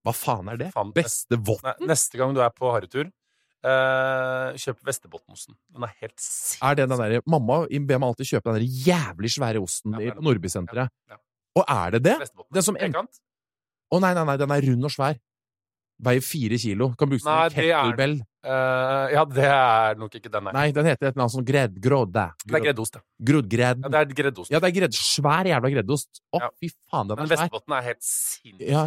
Hva 0.06 0.12
faen 0.14 0.52
er 0.52 0.60
det? 0.60 0.68
Faen, 0.76 0.92
Beste 0.94 1.40
votten? 1.42 1.88
neste 1.88 2.20
gang 2.20 2.36
du 2.36 2.42
er 2.44 2.52
på 2.54 2.70
harrytur, 2.70 3.08
eh, 3.72 4.56
kjøp 4.62 4.80
Vesterbotnosten. 4.86 5.56
Den 5.74 5.86
er 5.86 5.94
helt 6.02 6.16
sinnssyk. 6.20 6.64
Er 6.64 6.78
det 6.78 6.88
den 6.90 7.02
derre 7.02 7.22
Mamma 7.26 7.62
ber 7.66 8.02
meg 8.02 8.08
alltid 8.12 8.30
kjøpe 8.32 8.52
den 8.52 8.60
der 8.60 8.82
jævlig 8.86 9.32
svære 9.36 9.62
osten 9.62 9.96
Ja, 10.00 10.14
på 10.16 10.26
Nordbysenteret. 10.26 10.92
Ja, 11.10 11.16
ja. 11.16 11.22
Og 11.56 11.64
er 11.72 11.96
det 11.96 12.02
det? 12.06 12.16
Den 12.52 12.66
som 12.66 12.78
en-? 12.78 12.96
Å 12.96 14.00
nei, 14.02 14.12
nei, 14.18 14.24
nei, 14.28 14.36
den 14.40 14.54
er 14.54 14.68
rund 14.70 14.88
og 14.88 14.92
svær. 14.92 15.18
Veier 16.06 16.20
fire 16.20 16.58
kilo. 16.60 16.90
Kan 17.00 17.08
brukes 17.08 17.24
som 17.24 17.52
kettlebell. 17.54 18.18
Eh, 18.46 19.14
ja, 19.14 19.22
det 19.26 19.46
er 19.48 19.96
nok 19.98 20.12
ikke 20.18 20.30
den, 20.30 20.44
nei. 20.48 20.52
Nei, 20.54 20.66
den 20.76 20.86
heter 20.90 21.08
et 21.08 21.14
eller 21.14 21.24
annet 21.24 21.34
sånn 21.34 21.46
gredd... 21.48 21.78
Grodde. 21.82 22.26
Det 22.44 22.58
er 22.58 22.64
greddost, 22.68 22.98
ja. 22.98 23.04
Ja, 23.80 23.90
det 23.94 24.02
er 24.02 24.12
greddost. 24.20 24.52
Ja, 24.52 24.60
det 24.62 24.68
er 24.68 24.74
gredd. 24.76 24.98
Svær 24.98 25.48
jævla 25.48 25.72
greddost. 25.72 26.20
Å, 26.36 26.42
fy 26.60 26.70
faen, 26.74 27.08
den 27.08 27.16
er 27.16 27.22
svær. 27.22 27.24
Men 27.24 27.32
Vestbotn 27.32 27.76
er 27.78 27.86
helt 27.88 28.04
sinnssyk. 28.04 28.68
Ja. 28.68 28.84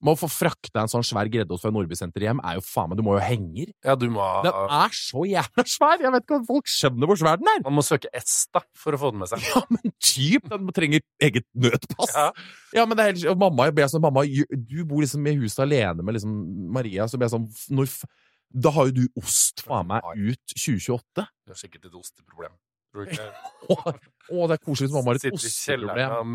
Altså. 0.00 0.08
Må 0.08 0.14
få 0.16 0.28
frakta 0.32 0.82
en 0.82 0.90
sånn 0.90 1.04
svær 1.04 1.28
greddost 1.28 1.64
fra 1.64 1.72
Nordbysenteret 1.74 2.30
hjem, 2.30 2.40
er 2.46 2.56
jo 2.56 2.64
faen 2.64 2.88
meg 2.90 3.00
Du 3.00 3.04
må 3.04 3.16
jo 3.18 3.24
henger. 3.24 3.72
Ja, 3.84 3.96
du 3.98 4.08
må 4.12 4.24
Den 4.46 4.56
er 4.80 4.94
så 4.96 5.24
jævla 5.28 5.64
svær! 5.68 6.00
Jeg 6.00 6.14
vet 6.14 6.24
ikke 6.24 6.38
om 6.38 6.46
folk 6.48 6.70
skjønner 6.70 7.10
hvor 7.10 7.20
svær 7.20 7.40
den 7.40 7.50
er! 7.52 7.60
Man 7.66 7.76
må 7.76 7.84
søke 7.84 8.08
ESTA 8.16 8.62
for 8.76 8.96
å 8.96 9.00
få 9.00 9.12
den 9.12 9.20
med 9.20 9.30
seg. 9.32 9.44
Ja, 9.50 9.62
men 9.68 9.94
typ! 10.00 10.48
Den 10.48 10.72
trenger 10.76 11.04
eget 11.20 11.46
nødpass. 11.52 12.14
Ja. 12.16 12.30
Ja, 12.76 12.86
men 12.86 12.96
det 12.96 13.04
er 13.04 13.12
helt, 13.12 13.38
mamma 13.40 13.68
jeg 13.68 13.76
ber 13.76 13.90
sånn, 13.90 14.04
mamma, 14.04 14.24
du 14.24 14.80
bor 14.88 15.02
liksom 15.02 15.26
i 15.26 15.36
huset 15.42 15.64
alene 15.66 16.04
med 16.06 16.16
liksom 16.16 16.34
Maria, 16.72 17.08
så 17.10 17.18
ber 17.18 17.28
jeg 17.28 17.34
sånn 17.34 17.48
når, 17.76 17.90
Da 18.50 18.72
har 18.74 18.88
jo 18.90 19.02
du 19.02 19.20
ost, 19.20 19.64
faen 19.66 19.90
meg, 19.90 20.06
ut 20.16 20.54
2028. 20.56 21.26
Du 21.26 21.54
har 21.54 21.60
sikkert 21.60 21.90
et 21.90 21.98
osteproblem. 21.98 22.56
Å, 22.90 23.76
å, 24.34 24.46
det 24.50 24.56
er 24.56 24.62
koselig 24.64 24.88
hvis 24.88 24.96
mamma 24.96 25.12
har 25.12 25.20
et 25.20 25.28
osteproblem. 25.28 25.44
Sitter 25.44 25.52
i 25.52 25.58
kjelleren 25.66 26.16
og 26.16 26.26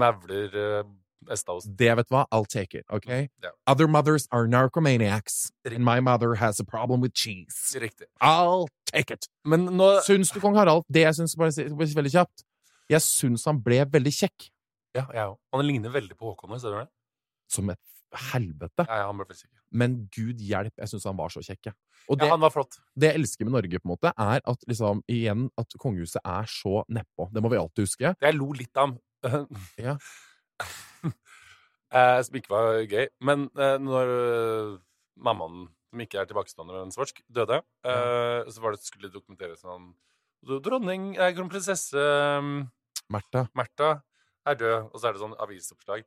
uh, 0.56 0.84
Estaost. 0.86 1.02
Det, 1.26 1.92
vet 1.98 2.10
du 2.10 2.14
hva, 2.16 2.26
I'll 2.32 2.46
take 2.46 2.78
it, 2.78 2.86
ok? 2.90 3.08
Yeah. 3.08 3.52
Other 3.68 3.88
mothers 3.88 4.28
are 4.32 4.48
narcomaniacs, 4.48 5.52
and 5.66 5.84
my 5.84 6.00
mother 6.00 6.36
has 6.36 6.60
a 6.60 6.64
problem 6.66 7.02
with 7.02 7.14
cheese. 7.14 7.76
Riktig. 7.80 8.08
I'll 8.22 8.68
take 8.92 9.12
it. 9.12 9.28
Men 9.46 9.66
nå 9.66 10.02
Syns 10.06 10.32
du 10.34 10.40
kong 10.40 10.56
Harald 10.56 10.86
Det 10.90 11.02
jeg 11.06 11.18
syns 11.18 11.36
bare 11.38 11.52
veldig 11.52 12.12
kjapt 12.14 12.46
Jeg 12.90 13.02
syns 13.02 13.46
han 13.50 13.60
ble 13.66 13.82
veldig 13.90 14.14
kjekk. 14.14 14.50
Ja, 14.96 15.08
jeg 15.12 15.26
òg. 15.26 15.38
Han 15.54 15.66
ligner 15.68 15.92
veldig 15.92 16.16
på 16.18 16.32
Håkon 16.32 16.60
ser 16.62 16.72
du 16.72 16.80
det? 16.84 16.88
Som 17.52 17.70
et 17.74 17.82
helvete. 18.32 18.86
Ja, 18.88 19.02
ja. 19.04 19.40
Men 19.76 19.98
gud 20.14 20.40
hjelp, 20.40 20.74
jeg 20.78 20.92
syns 20.92 21.08
han 21.10 21.18
var 21.18 21.34
så 21.34 21.42
kjekk, 21.44 21.72
jeg. 21.72 21.76
Og 22.08 22.22
Ja, 22.22 22.30
han 22.30 22.40
var 22.40 22.54
flott. 22.54 22.78
det 22.96 23.10
jeg 23.10 23.20
elsker 23.20 23.48
med 23.48 23.56
Norge, 23.58 23.80
på 23.82 23.90
en 23.90 23.94
måte, 23.96 24.12
er 24.16 24.40
at 24.46 24.66
liksom, 24.70 25.02
igjen, 25.10 25.50
at 25.58 25.74
kongehuset 25.82 26.22
er 26.24 26.46
så 26.46 26.84
nedpå. 26.88 27.28
Det 27.34 27.42
må 27.44 27.50
vi 27.50 27.58
alltid 27.58 27.88
huske. 27.88 28.14
Jeg 28.22 28.38
lo 28.38 28.52
litt 28.54 28.78
av 28.78 28.94
ham. 29.26 29.48
Ja. 29.82 29.98
eh, 31.96 32.20
som 32.28 32.36
ikke 32.40 32.52
var 32.54 32.82
gøy. 32.84 33.08
Men 33.26 33.48
eh, 33.56 33.78
når 33.82 34.12
eh, 34.16 34.74
mammaen, 35.26 35.66
som 35.92 36.04
ikke 36.04 36.20
er 36.22 36.28
tilbakestående, 36.30 36.76
men 36.84 36.92
svorsk, 36.96 37.22
døde, 37.32 37.62
eh, 37.88 38.52
så 38.52 38.64
var 38.64 38.76
det 38.76 38.84
skulle 38.84 39.08
det 39.10 39.16
dokumenteres 39.18 39.64
sånn 39.64 39.94
Dronning, 40.46 41.16
eh, 41.18 41.32
kronprinsesse 41.34 41.98
Märtha. 43.10 43.48
Märtha 43.58 43.90
er 44.46 44.56
død, 44.60 44.92
og 44.92 45.00
så 45.02 45.08
er 45.10 45.16
det 45.16 45.22
sånn 45.24 45.38
avisoppslag 45.42 46.04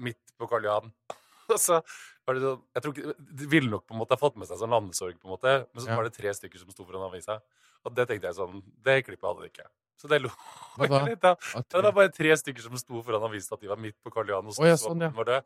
midt 0.00 0.34
på 0.38 0.48
Karl 0.50 0.66
Johan. 0.68 0.92
Og 1.50 1.58
så 1.58 1.80
var 2.28 2.36
det 2.36 2.42
sånn 2.44 2.60
Jeg 2.76 2.82
tror 2.84 2.92
ikke 2.94 3.14
De 3.40 3.46
ville 3.50 3.70
nok 3.72 3.82
på 3.88 3.94
en 3.96 3.98
måte 3.98 4.14
ha 4.14 4.20
fått 4.20 4.36
med 4.38 4.46
seg 4.46 4.60
sånn 4.60 4.70
landesorg, 4.70 5.16
på 5.18 5.26
en 5.26 5.32
måte, 5.34 5.54
men 5.72 5.82
så 5.82 5.88
Ja. 5.90 5.96
var 5.98 6.06
det 6.06 6.12
tre 6.14 6.30
stykker 6.36 6.60
som 6.62 6.70
sto 6.70 6.84
foran 6.86 7.02
avisa. 7.08 7.40
Og 7.82 7.94
det 7.96 8.04
tenkte 8.06 8.28
jeg 8.28 8.36
sånn 8.38 8.60
Det 8.84 9.00
klippet 9.06 9.26
hadde 9.26 9.42
de 9.42 9.50
ikke. 9.50 9.66
Så 10.00 10.08
det 10.08 10.22
av. 11.28 11.36
Det 11.68 11.82
var 11.84 11.92
bare 11.92 12.08
tre 12.14 12.32
stykker 12.40 12.64
som 12.64 12.80
sto 12.80 13.02
foran 13.04 13.28
avist 13.28 13.52
at 13.52 13.60
de 13.60 13.68
var 13.68 13.80
midt 13.80 13.98
på 14.00 14.12
Karl 14.14 14.32
Johan. 14.32 14.48
Og 14.48 14.56
så, 14.56 14.64
oh, 14.64 14.70
ja, 14.70 14.80
sånn, 14.80 15.04
ja. 15.04 15.12
var 15.16 15.28
det. 15.28 15.40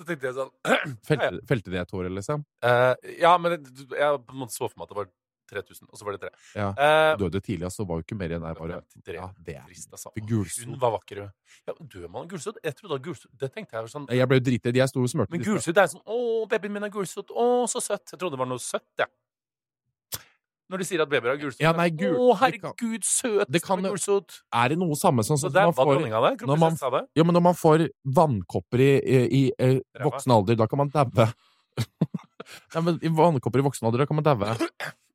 Så 0.00 0.06
tenkte 0.08 0.30
jeg 0.30 0.36
sånn 0.38 0.52
Felte, 1.08 1.30
felte 1.48 1.72
de 1.72 1.80
et 1.82 1.96
hår, 1.96 2.06
liksom? 2.16 2.44
Uh, 2.64 2.94
Ja, 3.20 3.34
men 3.36 3.58
det, 3.58 3.88
jeg 3.92 4.22
på 4.24 4.36
en 4.36 4.46
måte 4.46 4.56
så 4.56 4.64
for 4.64 4.78
meg 4.80 4.88
at 4.88 4.94
det 4.94 5.00
var 5.02 5.10
3000, 5.50 5.88
og 5.90 5.98
så 5.98 6.06
var 6.06 6.16
det 6.16 6.20
tre. 6.22 6.30
Ja. 6.54 6.68
Uh, 6.78 7.18
Døde 7.20 7.40
tidlig, 7.42 7.66
altså. 7.68 7.84
Var 7.88 8.00
jo 8.00 8.06
ikke 8.06 8.18
mer 8.18 8.34
enn 8.36 8.44
der, 8.46 8.58
bare. 8.58 8.80
Ja, 9.10 9.28
det 9.46 9.56
er 9.58 9.64
Trist, 9.66 9.90
altså. 9.92 10.12
Hun 10.14 10.76
var 10.80 10.94
vakker, 10.96 11.24
hun. 11.24 11.32
Ja, 11.66 11.74
dør 11.80 12.06
man 12.06 12.22
av 12.22 12.30
gulsott? 12.30 12.60
Jeg 12.64 12.76
trodde 12.78 12.94
da 12.96 13.02
gulsot 13.04 13.30
Det 13.36 13.50
tenkte 13.52 13.76
jeg 13.76 13.84
var 13.84 13.90
sånn 13.92 14.06
Jeg 14.14 14.28
ble 14.30 14.38
jo 14.38 14.44
dritredd. 14.46 14.78
Jeg 14.78 14.92
sto 14.92 15.02
og 15.02 15.10
smurte. 15.12 15.34
Men 15.34 15.42
gulsott 15.44 15.80
er 15.82 15.90
sånn 15.90 16.04
Å, 16.06 16.20
babyen 16.50 16.76
min 16.76 16.86
er 16.86 16.94
gulsott. 16.94 17.34
Å, 17.34 17.48
så 17.70 17.82
søtt. 17.84 18.06
Jeg 18.14 18.20
trodde 18.20 18.38
det 18.38 18.42
var 18.44 18.48
noe 18.50 18.62
søtt, 18.62 18.86
jeg. 19.02 19.10
Når 20.70 20.78
de 20.78 20.84
sier 20.86 21.00
at 21.02 21.10
babyer 21.10 21.32
har 21.32 21.38
gulsot. 21.40 21.60
Ja, 21.64 21.72
nei, 21.74 21.88
gul- 21.90 22.14
Å, 22.14 22.30
herregud, 22.38 23.02
søt 23.02 23.50
det 23.50 23.60
kan 23.64 23.80
med 23.82 23.90
gulsott! 23.90 24.28
gulsot. 24.30 24.42
Er 24.54 24.68
det 24.70 24.78
noe 24.78 24.94
samme 24.94 25.24
som 25.26 25.36
der 25.50 25.66
man 25.66 25.74
får 25.74 25.96
når 26.46 26.60
man-. 26.62 26.76
Ja, 27.18 27.24
men 27.26 27.34
når 27.34 27.42
man 27.48 27.56
får 27.58 27.88
vannkopper 28.06 28.78
i, 28.86 28.90
i, 29.02 29.42
i 29.50 29.70
voksen 30.04 30.30
alder, 30.36 30.54
da 30.60 30.68
kan 30.70 30.78
man 30.84 30.92
daue. 30.94 31.26
Nei, 32.74 32.82
men 32.86 32.98
i 33.02 33.10
vannkopper 33.14 33.62
i 33.62 33.66
voksen 33.66 33.86
alder, 33.90 34.04
da 34.04 34.06
kan 34.06 34.20
man 34.20 34.26
daue. 34.30 34.54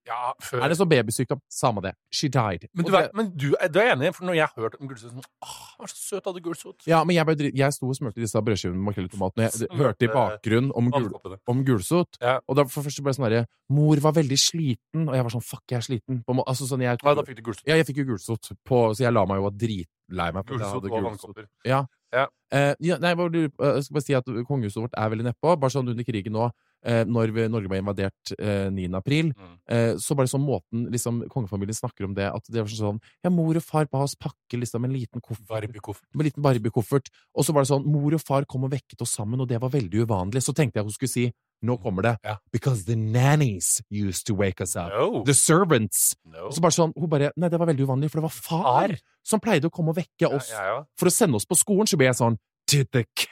Ja, 0.06 0.34
før 0.42 0.62
Er 0.62 0.70
det 0.70 0.78
så 0.78 0.86
babysykdom? 0.86 1.40
Samme 1.50 1.82
det. 1.82 1.94
She 2.14 2.28
died. 2.30 2.68
Men, 2.74 2.86
du, 2.86 2.92
Og 2.92 2.96
vet, 3.02 3.14
men 3.18 3.30
du, 3.36 3.56
er- 3.60 3.70
du 3.74 3.80
er 3.82 3.94
enig? 3.96 4.12
For 4.14 4.26
når 4.28 4.36
jeg 4.38 4.50
hørte 4.56 4.78
om 4.80 4.88
gulsot 4.92 5.10
sånn, 5.12 5.24
Åh, 5.42 5.62
var 5.80 5.88
så 5.90 5.98
søt, 5.98 6.26
hadde 6.30 6.42
gulsot. 6.46 6.86
Ja, 6.88 7.04
men 7.04 7.16
jeg, 7.16 7.26
ble 7.26 7.50
jeg 7.56 7.74
sto 7.74 7.90
og 7.90 7.96
smurte 7.98 8.22
disse 8.22 8.38
brødskivene 8.46 8.78
med 8.78 8.86
makrell 8.92 9.10
i 9.10 9.14
tomat, 9.16 9.34
og 9.36 9.44
jeg 9.46 9.52
Smøte. 9.58 9.78
hørte 9.82 10.06
i 10.06 10.12
bakgrunnen 10.14 10.72
om, 10.76 10.92
gul, 10.92 11.38
om 11.48 11.66
gulsot. 11.66 12.20
Ja. 12.22 12.38
Og 12.48 12.56
da 12.60 12.68
for 12.70 12.84
det 12.86 12.94
ble 13.02 13.12
det 13.12 13.18
sånn 13.18 13.28
herre 13.30 13.46
Mor 13.74 13.98
var 13.98 14.14
veldig 14.14 14.38
sliten, 14.38 15.08
og 15.10 15.16
jeg 15.18 15.24
var 15.26 15.34
sånn 15.34 15.42
Fuck, 15.46 15.64
jeg 15.74 15.78
er 15.82 15.86
sliten. 15.90 16.22
På, 16.28 16.38
altså, 16.46 16.68
sånn, 16.70 16.86
jeg, 16.86 17.00
Ja, 17.02 17.14
da 17.18 17.24
fikk 17.26 17.38
du 17.38 17.42
gulsot. 17.50 17.66
ja, 17.66 17.76
jeg 17.82 17.88
fikk 17.90 17.98
jo 18.04 18.10
gulsot, 18.14 18.52
på, 18.64 18.84
så 18.94 19.02
jeg 19.08 19.14
la 19.14 19.26
meg 19.26 19.42
jo 19.42 19.48
og 19.50 19.58
dritlei 19.58 20.30
meg. 20.32 20.38
at 20.38 20.46
jeg 20.46 20.60
Gulsot 20.60 20.84
hadde 20.84 20.92
vannkopper 21.02 21.48
gulsot. 21.66 21.90
Vannkopper. 22.16 22.30
Eh, 22.52 22.76
ja, 22.80 22.98
nei, 23.02 23.14
på- 23.16 23.32
jeg 23.34 23.84
skal 23.84 23.94
bare 23.94 24.02
si 24.06 24.14
at 24.14 24.26
kongehuset 24.48 24.82
vårt 24.82 24.94
er 24.96 25.10
veldig 25.10 25.26
nedpå. 25.34 25.60
Bare 25.60 25.70
sånn 25.74 25.90
under 25.90 26.04
krigen 26.04 26.32
nå, 26.32 26.52
eh, 26.86 27.04
når 27.04 27.34
vi, 27.34 27.48
Norge 27.50 27.68
ble 27.68 27.80
invadert 27.82 28.32
eh, 28.40 28.70
9. 28.70 28.94
april, 28.96 29.34
Mm. 29.34 29.58
eh, 29.68 29.94
så 29.98 30.16
bare 30.16 30.28
sånn 30.28 30.46
måten 30.46 30.90
liksom, 30.92 31.28
kongefamilien 31.28 31.74
snakker 31.76 32.06
om 32.06 32.14
det, 32.14 32.32
at 32.34 32.44
det 32.50 32.62
var 32.62 32.68
sånn 32.70 33.00
Ja, 33.24 33.30
mor 33.30 33.56
og 33.56 33.64
far 33.64 33.86
ba 33.92 34.04
oss 34.04 34.16
pakke 34.16 34.54
liksom 34.62 34.86
en 34.86 34.94
liten 34.94 35.20
koffert. 35.22 35.48
Barbie-koffert. 35.48 36.06
En 36.16 36.22
liten 36.22 36.42
Barbie-koffert. 36.44 37.10
Og 37.36 37.44
så 37.44 37.54
var 37.54 37.64
det 37.64 37.70
sånn 37.70 37.86
Mor 37.86 38.14
og 38.14 38.22
far 38.22 38.46
kom 38.46 38.64
og 38.64 38.72
vekket 38.72 39.02
oss 39.02 39.16
sammen, 39.16 39.42
og 39.42 39.48
det 39.48 39.60
var 39.60 39.70
veldig 39.70 40.06
uvanlig. 40.06 40.42
Så 40.44 40.54
tenkte 40.54 40.76
jeg 40.76 40.84
hun 40.86 40.92
skulle 40.92 41.10
si 41.10 41.34
Nå 41.62 41.78
kommer 41.82 42.02
det. 42.06 42.16
Ja. 42.24 42.38
Because 42.52 42.86
the 42.86 42.96
nannies 42.96 43.82
used 43.90 44.26
to 44.28 44.36
wake 44.36 44.62
us 44.64 44.76
up. 44.76 44.92
No. 44.92 45.24
The 45.26 45.34
servants. 45.34 46.16
no. 46.26 46.50
Og 46.50 46.54
så 46.54 46.62
bare 46.62 46.76
sånn, 46.76 46.94
Hun 46.98 47.10
bare 47.10 47.32
Nei, 47.36 47.50
det 47.50 47.60
var 47.60 47.70
veldig 47.70 47.88
uvanlig, 47.88 48.12
for 48.12 48.22
det 48.22 48.28
var 48.28 48.36
far, 48.36 48.96
som 49.26 49.42
pleide 49.42 49.70
å 49.70 49.74
komme 49.74 49.94
og 49.94 50.00
vekke 50.00 50.30
oss 50.30 50.52
ja, 50.54 50.66
ja. 50.70 50.78
for 51.00 51.10
å 51.10 51.14
sende 51.14 51.40
oss 51.40 51.48
på 51.48 51.58
skolen. 51.58 51.90
Så 51.90 52.00
ble 52.00 52.10
jeg 52.10 52.20
sånn 52.20 52.38
Did 52.70 52.92
the 52.92 53.06
king 53.16 53.32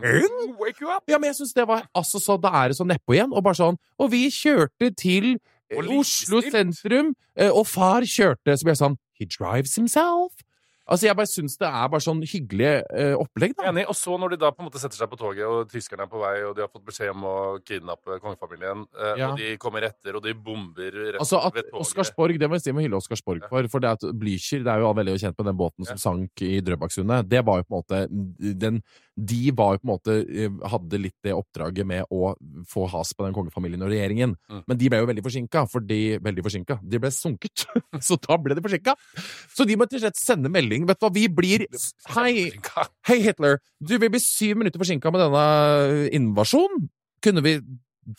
Wake 0.00 0.80
you 0.80 0.88
up! 0.88 1.04
Ja, 1.08 1.18
men 1.18 1.30
jeg 1.30 1.40
syns 1.40 1.52
det 1.56 1.66
var 1.68 1.84
Altså, 1.96 2.20
så 2.22 2.38
da 2.40 2.52
er 2.62 2.70
det 2.72 2.78
så 2.78 2.86
nedpå 2.88 3.16
igjen. 3.16 3.34
Og 3.34 3.44
bare 3.44 3.58
sånn 3.58 3.80
Og 4.00 4.12
vi 4.14 4.26
kjørte 4.32 4.92
til 4.96 5.34
eh, 5.34 5.90
Oslo 5.96 6.40
sentrum, 6.46 7.14
eh, 7.36 7.50
og 7.50 7.66
far 7.68 8.06
kjørte. 8.08 8.56
Så 8.56 8.66
ble 8.66 8.76
jeg 8.76 8.82
sånn 8.84 9.00
He 9.20 9.28
drives 9.28 9.76
himself. 9.76 10.32
Altså, 10.90 11.06
jeg 11.06 11.16
bare 11.16 11.30
syns 11.30 11.54
det 11.60 11.68
er 11.70 11.88
bare 11.92 12.02
sånn 12.02 12.20
hyggelig 12.26 12.70
eh, 12.90 13.14
opplegg, 13.14 13.54
da. 13.56 13.68
Enig. 13.70 13.84
Og 13.88 13.94
så 13.94 14.16
når 14.18 14.34
de 14.34 14.38
da 14.42 14.50
på 14.50 14.64
en 14.64 14.68
måte 14.68 14.80
setter 14.82 14.98
seg 14.98 15.10
på 15.12 15.18
toget, 15.20 15.44
og 15.46 15.68
tyskerne 15.70 16.02
er 16.06 16.10
på 16.10 16.18
vei, 16.22 16.32
og 16.48 16.56
de 16.58 16.64
har 16.64 16.70
fått 16.72 16.84
beskjed 16.88 17.12
om 17.14 17.22
å 17.30 17.34
kidnappe 17.62 18.18
kongefamilien, 18.24 18.84
eh, 18.98 19.14
Ja. 19.20 19.30
og 19.30 19.38
de 19.38 19.52
kommer 19.62 19.86
etter, 19.86 20.16
og 20.18 20.22
de 20.26 20.34
bomber 20.34 20.90
rett 20.90 21.20
Altså 21.20 21.38
at 21.46 21.54
ved 21.54 21.68
toget 21.70 21.80
Oscarsborg, 21.86 22.38
det 22.38 22.48
må 22.50 22.58
vi 22.58 22.64
si 22.66 22.72
med 22.72 22.84
hylle 22.88 22.98
Oscarsborg 22.98 23.46
for, 23.48 23.68
for 23.68 23.80
det 23.80 23.90
at 23.96 24.00
Blücher, 24.18 24.64
det 24.66 24.72
er 24.74 24.80
jo 24.82 24.92
veldig 24.98 25.14
kjent 25.20 25.38
med 25.38 25.46
den 25.52 25.56
båten 25.62 25.86
som 25.86 25.96
sank 26.02 26.42
i 26.42 26.60
Drøbaksundet, 26.60 27.28
det 27.28 27.44
var 27.46 27.62
jo 27.62 27.68
på 27.70 27.76
en 27.76 27.80
måte 27.82 28.58
den, 28.58 28.82
De 29.20 29.50
var 29.52 29.74
jo 29.76 29.78
på 29.82 29.86
en 29.86 29.92
måte 29.94 30.14
eh, 30.26 30.48
hadde 30.72 30.98
litt 30.98 31.16
det 31.22 31.34
oppdraget 31.36 31.84
med 31.86 32.04
å 32.10 32.34
få 32.66 32.86
has 32.88 33.12
på 33.12 33.26
den 33.26 33.34
kongefamilien 33.36 33.82
og 33.84 33.90
regjeringen, 33.92 34.34
Mm. 34.50 34.64
men 34.66 34.76
de 34.78 34.88
ble 34.88 34.98
jo 34.98 35.06
veldig 35.06 35.22
forsinka, 35.22 35.66
fordi 35.70 36.18
Veldig 36.20 36.42
forsinka. 36.42 36.78
De 36.82 36.98
ble 36.98 37.10
sunket, 37.14 37.64
så 38.00 38.16
da 38.20 38.36
ble 38.40 38.54
de 38.56 38.62
forsinka. 38.64 38.94
Så 39.54 39.66
de 39.66 39.76
må 39.76 39.84
rett 39.86 39.94
og 39.94 40.00
slett 40.02 40.16
sende 40.18 40.50
melding. 40.50 40.79
Vet 40.88 41.00
du 41.00 41.04
hva, 41.06 41.12
vi 41.14 41.26
blir 41.28 41.66
Hei, 42.14 42.50
hei 43.08 43.18
Hitler! 43.24 43.58
Du, 43.80 43.96
vi 43.98 44.08
blir 44.08 44.22
syv 44.22 44.60
minutter 44.60 44.80
forsinka 44.80 45.12
med 45.12 45.24
denne 45.24 46.08
invasjonen. 46.16 46.88
Kunne 47.24 47.44
vi 47.44 47.58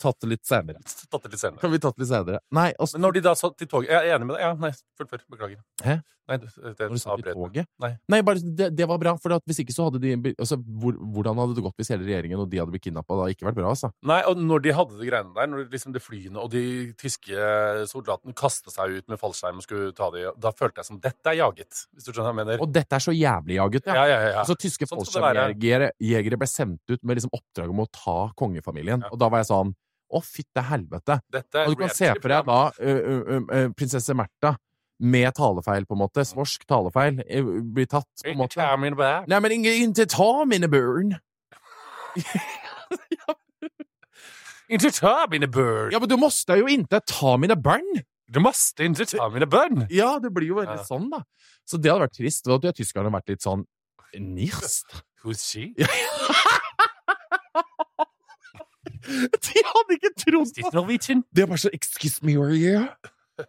tatt 0.00 0.20
det 0.24 0.32
litt 0.34 0.46
senere? 0.48 0.82
Tatt 0.82 1.26
det 1.26 1.34
litt 1.34 1.42
senere. 1.42 1.60
Kan 1.62 1.74
vi 1.74 1.82
tatt 1.82 1.98
det 1.98 2.04
litt 2.04 2.12
senere? 2.12 2.42
Nei, 2.54 2.70
altså 2.78 2.98
Men 2.98 3.08
når 3.08 3.18
de 3.18 3.26
da 3.28 3.36
satt 3.38 3.64
i 3.64 3.68
toget 3.68 3.92
Jeg 3.92 4.00
er 4.00 4.16
enig 4.16 4.30
med 4.30 4.36
deg. 4.36 4.44
Ja, 4.46 4.54
nei, 4.58 4.72
fullfør. 4.98 5.24
Beklager. 5.32 5.62
Hæ? 5.84 6.00
Nei, 6.30 6.36
det, 6.38 6.48
det, 6.78 6.86
Når 6.86 6.94
de 6.94 7.02
satt 7.02 7.20
i 7.20 7.32
toget? 7.34 7.68
Nei. 7.82 8.20
bare, 8.22 8.42
det, 8.58 8.68
det 8.78 8.86
var 8.86 9.00
bra, 9.02 9.12
for 9.20 9.34
hvis 9.48 9.58
ikke 9.64 9.74
så 9.74 9.88
hadde 9.88 9.98
de 10.02 10.12
altså, 10.36 10.56
hvor, 10.56 10.94
Hvordan 11.14 11.40
hadde 11.42 11.56
det 11.56 11.64
gått 11.66 11.82
hvis 11.82 11.90
hele 11.92 12.06
regjeringen 12.06 12.42
og 12.44 12.46
de 12.52 12.60
hadde 12.62 12.74
blitt 12.74 12.84
kidnappa? 12.86 13.16
Det 13.16 13.24
hadde 13.24 13.36
ikke 13.36 13.48
vært 13.48 13.58
bra, 13.58 13.72
altså. 13.74 13.90
Nei, 14.06 14.20
og 14.30 14.38
når 14.38 14.62
de 14.66 14.74
hadde 14.78 15.00
de 15.00 15.08
greiene 15.08 15.34
der, 15.34 15.50
når 15.50 15.66
liksom 15.72 15.96
de 15.96 16.02
flyene 16.02 16.38
og 16.42 16.52
de 16.54 16.64
tyske 17.00 17.50
soldatene 17.90 18.36
kasta 18.38 18.72
seg 18.72 19.00
ut 19.00 19.10
med 19.12 19.20
fallskjerm 19.20 19.58
og 19.58 19.66
skulle 19.66 19.90
ta 19.98 20.12
de, 20.14 20.28
da 20.38 20.54
følte 20.54 20.82
jeg 20.82 20.90
som 20.92 21.02
dette 21.02 21.32
er 21.32 21.40
jaget. 21.40 21.84
Hvis 21.90 22.06
du 22.06 22.12
skjønner 22.12 22.30
hva 22.30 22.34
jeg 22.34 22.40
mener? 22.44 22.62
Og 22.62 22.74
dette 22.78 22.98
er 22.98 23.06
så 23.08 23.16
jævlig 23.16 23.58
jaget, 23.58 23.90
ja. 23.90 23.98
Ja, 23.98 24.06
ja, 24.06 24.20
ja. 24.28 24.38
Altså, 24.44 24.58
tyske 24.62 24.86
Sånn 24.86 25.02
fallskjermjegere 25.02 26.38
ble 26.38 26.50
sendt 26.50 26.94
ut 26.94 27.02
med 27.02 27.18
liksom 27.18 27.34
oppdrag 27.34 27.74
om 27.74 27.82
å 27.82 27.90
ta 27.90 28.18
kongefamilien. 28.38 29.02
Ja. 29.02 29.10
Og 29.10 29.20
da 29.20 29.30
var 29.32 29.42
jeg 29.42 29.50
sånn 29.50 29.74
Å, 30.12 30.20
fytte 30.20 30.60
helvete! 30.68 31.16
Og 31.64 31.72
du 31.72 31.76
kan 31.80 31.88
se 31.94 32.10
for 32.20 32.28
deg 32.28 32.44
da 32.50 32.58
ø, 32.76 32.92
ø, 32.92 33.38
ø, 33.40 33.62
prinsesse 33.78 34.12
Märtha 34.18 34.54
med 35.02 35.32
talefeil, 35.34 35.86
på 35.88 35.96
en 35.96 36.02
måte. 36.04 36.22
Svorsk 36.28 36.66
talefeil. 36.68 37.22
Blir 37.74 37.88
tatt, 37.90 38.06
på 38.20 38.28
en 38.28 38.34
Ikke 38.34 38.42
måte. 38.42 38.58
ta 38.60 38.76
mine 38.78 38.94
bæ. 38.98 39.12
Nei, 39.32 39.40
men 39.42 39.54
ikke 39.56 39.72
inte 39.86 40.06
ta 40.12 40.28
mine 40.46 40.68
børn! 40.70 41.14
Ikke 44.72 44.90
ta 44.94 45.26
mine 45.30 45.48
børn! 45.52 45.90
Ja, 45.92 45.98
men 46.00 46.08
du 46.08 46.16
måste 46.20 46.56
jo 46.60 46.68
ikke 46.70 47.00
ta 47.08 47.34
mine 47.40 47.56
barn! 47.60 47.88
Du 48.32 48.38
måste 48.40 48.86
ikke 48.86 49.04
ta 49.10 49.26
mine 49.32 49.48
børn! 49.50 49.82
Ja, 49.92 50.14
det 50.22 50.30
blir 50.32 50.48
jo 50.48 50.54
veldig 50.60 50.78
Ja. 50.78 50.84
sånn, 50.88 51.10
da. 51.12 51.18
Så 51.68 51.76
det 51.82 51.90
hadde 51.92 52.06
vært 52.06 52.16
trist. 52.16 52.44
Da 52.46 52.54
hadde 52.56 52.72
tyskerne 52.78 53.10
vært 53.12 53.28
litt 53.28 53.42
sånn 53.44 53.66
Nirst? 54.16 55.02
Who's 55.24 55.42
she? 55.44 55.74
De 59.06 59.64
hadde 59.66 59.98
ikke 59.98 60.12
trodd 60.18 60.52
this 60.54 61.06
Det 61.32 61.42
er 61.42 61.46
bare 61.46 61.58
så 61.58 61.70
Excuse 61.72 62.22
me, 62.22 62.36
are 62.36 62.54
you? 62.54 62.88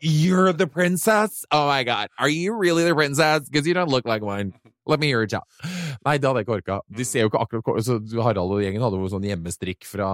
You're 0.02 0.54
the 0.54 0.68
princess? 0.68 1.46
Oh 1.52 1.68
my 1.68 1.84
god. 1.84 2.08
Are 2.18 2.30
you 2.30 2.54
really 2.54 2.84
the 2.84 2.96
princess? 2.96 3.50
Because 3.50 3.68
you 3.68 3.74
don't 3.74 3.90
look 3.90 4.06
like 4.06 4.24
one. 4.24 4.54
Let 4.86 5.00
me 5.00 5.08
hear 5.08 5.24
it 5.24 5.34
out. 5.34 5.44
Nei, 6.06 6.18
det 6.18 6.28
hadde 6.28 6.40
jeg 6.42 6.48
ikke 6.48 6.58
orka. 6.60 6.80
De 6.98 7.06
ser 7.06 7.24
jo 7.26 7.32
ikke 7.32 7.44
akkurat 7.44 7.86
så 7.86 8.00
Harald 8.24 8.52
og 8.52 8.64
gjengen 8.64 8.84
hadde 8.84 9.00
jo 9.00 9.12
sånn 9.12 9.28
hjemmestrikk 9.28 9.88
fra 9.88 10.10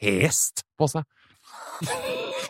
Hest 0.00 0.64
på 0.78 0.88
seg. 0.88 1.04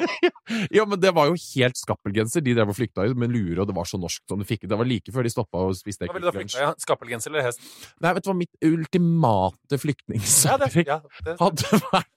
ja, 0.76 0.84
men 0.88 1.00
det 1.00 1.12
var 1.16 1.30
jo 1.30 1.36
helt 1.38 1.78
skappelgenser. 1.80 2.44
De 2.44 2.54
drev 2.56 2.72
og 2.72 2.78
flykta 2.78 3.06
i, 3.08 3.14
med 3.18 3.32
lue, 3.32 3.56
og 3.60 3.68
det 3.70 3.76
var 3.76 3.88
så 3.88 4.00
norsk 4.00 4.24
som 4.30 4.40
du 4.40 4.46
fikk. 4.48 4.66
Det 4.70 4.78
var 4.78 4.88
like 4.88 5.14
før 5.14 5.26
de 5.26 5.32
stoppa 5.32 5.64
og 5.66 5.76
spiste 5.78 6.08
Hva 6.08 6.16
ville 6.16 6.28
du 6.28 6.30
ha 6.30 6.36
Kvikk 6.36 6.50
flykta? 6.50 6.60
Lunsj. 6.60 6.66
Ja, 6.66 6.86
Skappelgenser 6.86 7.34
eller 7.34 7.48
hest? 7.50 7.64
Nei, 8.00 8.14
vet 8.16 8.26
du 8.26 8.30
hva 8.32 8.38
mitt 8.40 8.70
ultimate 8.70 9.80
Ja, 10.50 10.56
ja, 10.86 11.00
hadde 11.40 11.82
vært 11.90 12.09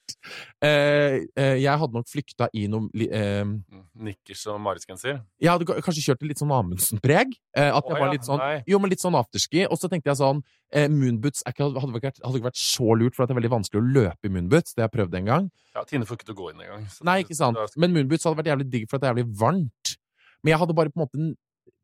eh, 0.64 1.24
eh, 1.38 1.56
Jeg 1.62 1.80
hadde 1.82 1.96
nok 1.96 2.10
flykta 2.10 2.48
i 2.56 2.66
noe 2.72 2.90
eh, 3.08 3.44
Nikkers 4.08 4.44
og 4.52 4.60
marisgenser. 4.64 5.22
Jeg 5.42 5.52
hadde 5.52 5.68
kanskje 5.86 6.04
kjørt 6.06 6.26
litt 6.28 6.42
sånn 6.42 6.54
Amundsen-preg. 6.56 7.36
Eh, 7.58 7.70
at 7.70 7.90
jeg 7.90 8.02
var 8.02 8.14
litt 8.14 8.28
sånn. 8.28 8.44
Jo, 8.70 8.80
men 8.84 8.94
litt 8.94 9.04
sånn 9.04 9.18
afterski. 9.20 9.66
Og 9.70 9.80
så 9.80 9.90
tenkte 9.92 10.12
jeg 10.12 10.22
sånn 10.22 10.44
eh, 10.74 10.90
Moonboots 10.92 11.46
ikke, 11.50 11.68
hadde, 11.68 11.84
ikke 11.84 12.00
vært, 12.10 12.22
hadde 12.24 12.42
ikke 12.42 12.50
vært 12.52 12.62
så 12.64 12.98
lurt, 13.00 13.16
for 13.18 13.26
at 13.26 13.32
det 13.32 13.38
er 13.38 13.42
veldig 13.42 13.54
vanskelig 13.56 13.82
å 13.82 13.92
løpe 14.00 14.30
i 14.30 14.34
moonboots. 14.34 14.76
Det 14.76 14.84
har 14.86 14.90
jeg 14.92 14.98
prøvd 14.98 15.20
en 15.22 15.32
gang. 15.32 15.50
Ja, 15.74 15.86
Tine 15.90 16.08
får 16.10 16.20
ikke 16.20 16.30
til 16.30 16.38
å 16.38 16.42
gå 16.42 16.52
inn 16.54 16.64
engang. 16.66 16.88
Nei, 17.10 17.20
ikke 17.26 17.38
sant. 17.40 17.60
Men 17.80 17.96
moonboots 17.96 18.28
hadde 18.30 18.42
vært 18.42 18.52
jævlig 18.54 18.70
digg, 18.74 18.90
for 18.90 19.00
at 19.00 19.06
det 19.06 19.10
er 19.10 19.16
jævlig 19.18 19.40
varmt. 19.42 19.96
Men 20.44 20.54
jeg 20.56 20.62
hadde 20.64 20.76
bare 20.78 20.92
på 20.92 21.00
en 21.00 21.06
måte 21.08 21.34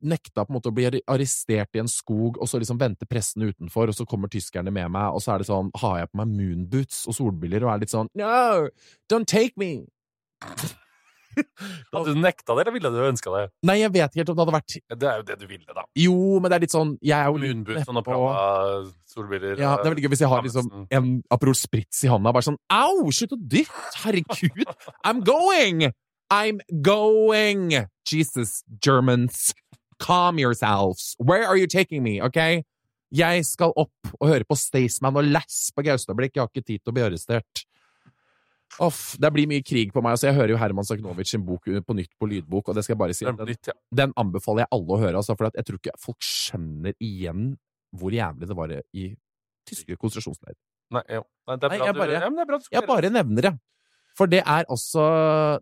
nekta 0.01 0.45
på 0.45 0.53
en 0.53 0.57
måte 0.57 0.71
å 0.71 0.75
bli 0.75 0.87
arrestert 1.09 1.75
i 1.75 1.81
en 1.83 1.89
skog, 1.91 2.39
og 2.39 2.49
så 2.49 2.59
liksom 2.61 2.79
vente 2.79 3.07
pressen 3.09 3.45
utenfor, 3.47 3.91
og 3.91 3.97
så 3.97 4.05
kommer 4.09 4.31
tyskerne 4.31 4.71
med 4.73 4.91
meg, 4.93 5.13
og 5.13 5.23
så 5.23 5.35
er 5.35 5.43
det 5.43 5.49
sånn 5.49 5.71
Har 5.81 5.99
jeg 6.01 6.11
på 6.11 6.19
meg 6.21 6.33
moonboots 6.35 7.05
og 7.09 7.17
solbriller 7.17 7.65
og 7.67 7.73
er 7.73 7.83
litt 7.83 7.93
sånn 7.93 8.11
No! 8.19 8.69
Don't 9.11 9.29
take 9.29 9.59
me! 9.59 9.85
Hadde 11.93 12.11
du 12.13 12.19
nekta 12.19 12.55
det, 12.55 12.63
eller 12.63 12.73
ville 12.75 12.91
du 12.93 12.99
ønska 13.05 13.31
det? 13.35 13.43
Nei, 13.67 13.77
jeg 13.81 13.91
vet 13.95 14.11
ikke 14.11 14.21
helt 14.23 14.31
om 14.33 14.37
det 14.37 14.43
hadde 14.45 14.55
vært 14.57 14.75
Det 15.03 15.09
er 15.11 15.21
jo 15.21 15.25
det 15.27 15.37
du 15.39 15.45
ville, 15.49 15.75
da. 15.75 15.85
Jo, 15.99 16.17
men 16.39 16.51
det 16.51 16.57
er 16.57 16.65
litt 16.65 16.75
sånn 16.75 16.95
Jeg 17.05 17.15
er 17.19 17.29
jo 17.29 17.39
Moonboots 17.43 17.91
og 17.91 18.03
prata, 18.07 18.43
solbriller 19.13 19.61
Ja, 19.61 19.75
det 19.79 19.87
er 19.87 19.93
veldig 19.93 20.05
gøy 20.07 20.13
hvis 20.15 20.25
jeg 20.25 20.31
har 20.33 20.45
liksom 20.45 20.71
en 20.87 21.09
Aperol 21.35 21.57
Spritz 21.59 22.03
i 22.07 22.11
hånda, 22.11 22.33
bare 22.35 22.47
sånn 22.49 22.59
Au, 22.73 23.07
slutt 23.15 23.35
å 23.35 23.39
dytte! 23.39 23.87
Herregud! 24.03 24.63
I'm 25.03 25.23
going! 25.27 25.89
I'm 26.31 26.59
going! 26.85 27.73
Jesus, 28.05 28.63
Germans. 28.85 29.53
Calm 29.99 30.39
yourselves. 30.39 31.15
Where 31.19 31.45
are 31.47 31.57
you 31.57 31.67
taking 31.67 32.03
me, 32.03 32.17
ok? 32.23 32.63
Jeg 33.11 33.45
skal 33.47 33.73
opp 33.75 34.11
og 34.19 34.27
høre 34.29 34.45
på 34.45 34.55
Staysman 34.57 35.17
og 35.17 35.25
Lass 35.33 35.71
på 35.75 35.83
Gaustablikk. 35.87 36.35
Jeg 36.37 36.43
har 36.45 36.51
ikke 36.51 36.65
tid 36.67 36.79
til 36.83 36.91
å 36.91 36.95
bli 36.95 37.05
arrestert. 37.07 37.63
Uff, 38.85 39.15
det 39.19 39.31
blir 39.33 39.47
mye 39.49 39.63
krig 39.65 39.89
på 39.91 40.01
meg. 40.05 40.13
Altså, 40.13 40.27
jeg 40.29 40.37
hører 40.37 40.53
jo 40.53 40.59
Herman 40.61 40.85
Saknovic 40.85 41.31
sin 41.31 41.41
bok 41.43 41.65
på 41.87 41.95
nytt 41.97 42.11
på 42.21 42.27
lydbok, 42.29 42.69
og 42.69 42.77
det 42.77 42.83
skal 42.85 42.93
jeg 42.95 43.01
bare 43.01 43.15
si. 43.17 43.25
Den, 43.25 43.55
den 43.97 44.13
anbefaler 44.21 44.63
jeg 44.63 44.71
alle 44.77 44.93
å 44.95 44.99
høre, 45.01 45.15
altså, 45.23 45.35
for 45.39 45.49
jeg 45.57 45.65
tror 45.67 45.79
ikke 45.81 45.95
folk 45.99 46.21
skjønner 46.23 46.93
igjen 47.03 47.49
hvor 47.97 48.13
jævlig 48.13 48.45
det 48.51 48.57
var 48.59 48.75
i 48.77 49.07
tyske 49.67 49.97
konsentrasjonsleirer. 49.97 50.59
Nei. 50.93 51.01
Nei, 51.09 51.55
det 51.57 51.65
er 51.65 51.73
Nei, 51.73 51.79
bra 51.79 51.87
jeg 51.89 51.95
du, 51.95 51.99
bare- 51.99 52.13
ja, 52.21 52.29
du 52.29 52.63
skal 52.65 52.77
Jeg 52.79 52.87
bare 52.89 53.09
nevner 53.13 53.47
det. 53.49 53.53
For 54.17 54.29
det 54.29 54.43
er 54.45 54.69
også 54.69 55.03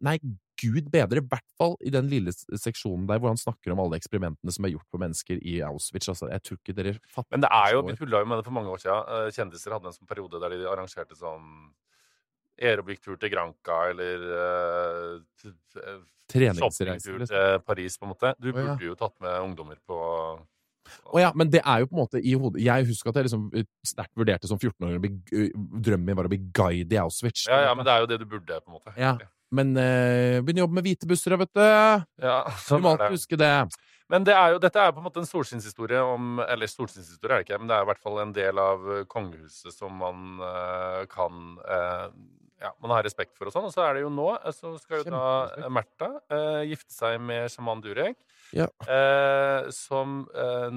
Nei, 0.04 0.18
gud 0.62 0.90
bedre, 0.92 1.22
i 1.22 1.28
hvert 1.32 1.46
fall 1.58 1.76
i 1.86 1.92
den 1.94 2.08
lille 2.12 2.32
seksjonen 2.36 3.08
der 3.10 3.20
hvor 3.22 3.30
han 3.34 3.38
snakker 3.42 3.72
om 3.74 3.80
alle 3.84 3.98
eksperimentene 4.00 4.52
som 4.54 4.66
er 4.68 4.74
gjort 4.76 4.88
på 4.92 5.00
mennesker 5.02 5.40
i 5.42 5.60
Auschwitz. 5.68 6.10
Altså, 6.10 6.30
jeg 6.34 6.44
tror 6.44 6.58
ikke 6.62 6.76
dere 6.78 6.96
fatter 7.14 7.36
Men 7.38 7.46
det 7.46 7.52
er 7.54 7.74
jo, 7.76 7.84
vi 7.88 7.96
tulla 8.00 8.22
jo 8.24 8.30
med 8.32 8.42
det 8.42 8.46
for 8.50 8.58
mange 8.58 8.74
år 8.74 8.82
siden. 8.84 9.12
Eh, 9.18 9.32
Kjendiser 9.38 9.76
hadde 9.78 9.92
en 9.92 9.98
sånn 9.98 10.10
periode 10.10 10.42
der 10.42 10.56
de 10.58 10.68
arrangerte 10.70 11.16
sånn 11.20 11.48
aerobic-tur 12.58 13.20
til 13.22 13.30
Granca 13.30 13.76
eller 13.92 14.24
uh, 14.34 15.20
shoppingtur 16.28 17.20
Liksom. 17.22 17.28
til 17.30 17.60
Paris, 17.66 17.98
på 18.02 18.08
en 18.08 18.14
måte. 18.16 18.34
Du 18.42 18.50
Å, 18.52 18.56
ja. 18.58 18.64
burde 18.74 18.88
jo 18.90 18.96
tatt 18.98 19.14
med 19.24 19.36
ungdommer 19.46 19.78
på 19.88 19.98
Å 21.14 21.20
ja, 21.22 21.30
men 21.36 21.50
det 21.52 21.62
er 21.68 21.84
jo 21.84 21.88
på 21.92 21.98
en 21.98 22.02
måte 22.02 22.20
i 22.24 22.32
hodet 22.40 22.62
Jeg 22.64 22.86
husker 22.88 23.12
at 23.12 23.18
jeg 23.20 23.28
liksom 23.28 23.46
sterkt 23.86 24.14
vurderte 24.18 24.48
som 24.50 24.58
14-åring 24.60 24.98
å 24.98 25.04
bli- 25.04 25.46
eh, 25.46 25.52
Drømmen 25.54 26.06
min 26.08 26.16
var 26.18 26.26
å 26.30 26.32
bli 26.32 26.40
guide 26.56 26.96
i 26.96 27.00
Auschwitz. 27.02 27.46
Ja, 27.48 27.62
ja, 27.68 27.74
men 27.76 27.86
det 27.86 27.94
er 27.94 28.00
jo 28.06 28.10
det 28.14 28.20
du 28.24 28.26
burde, 28.26 28.60
på 28.64 28.72
en 28.72 28.78
måte. 28.80 28.94
Ja. 28.98 29.18
Men 29.56 29.76
eh, 29.80 30.40
begynn 30.44 30.60
å 30.60 30.66
jobbe 30.66 30.76
med 30.82 30.88
hvite 30.90 31.08
busser, 31.08 31.38
vet 31.40 31.54
du. 31.56 31.62
Ja, 31.64 32.40
Du 32.50 32.58
sånn 32.66 32.82
må 32.84 32.92
er 32.94 32.98
det. 32.98 33.06
alltid 33.08 33.18
huske 33.20 33.38
det. 33.40 33.52
Men 34.12 34.24
det 34.24 34.34
er 34.40 34.54
jo, 34.54 34.60
dette 34.64 34.80
er 34.80 34.92
på 34.96 35.02
en 35.02 35.06
måte 35.10 35.20
en 35.20 35.28
solskinnshistorie 35.28 36.00
om 36.00 36.38
Eller 36.40 36.70
solskinnshistorie 36.72 37.36
er 37.36 37.42
det 37.42 37.48
ikke, 37.50 37.58
men 37.60 37.68
det 37.68 37.76
er 37.76 37.84
i 37.84 37.88
hvert 37.90 38.00
fall 38.04 38.22
en 38.24 38.32
del 38.36 38.60
av 38.64 38.86
eh, 38.94 39.02
kongehuset 39.12 39.76
som 39.76 39.98
man 40.00 40.40
eh, 40.48 41.02
kan 41.12 41.58
eh, 41.68 42.06
Ja, 42.64 42.72
man 42.82 42.94
har 42.96 43.04
respekt 43.06 43.36
for 43.38 43.48
og 43.52 43.54
sånn. 43.54 43.68
Og 43.68 43.74
så 43.76 43.84
er 43.84 43.98
det 43.98 44.06
jo 44.06 44.10
nå, 44.10 44.30
så 44.56 44.72
skal 44.82 45.04
jo 45.04 45.12
da. 45.12 45.68
Märtha 45.70 46.08
eh, 46.34 46.64
gifte 46.72 46.96
seg 46.96 47.20
med 47.22 47.52
sjaman 47.54 47.84
Durek. 47.84 48.16
Ja. 48.56 48.70
eh, 48.88 49.68
som 49.76 50.22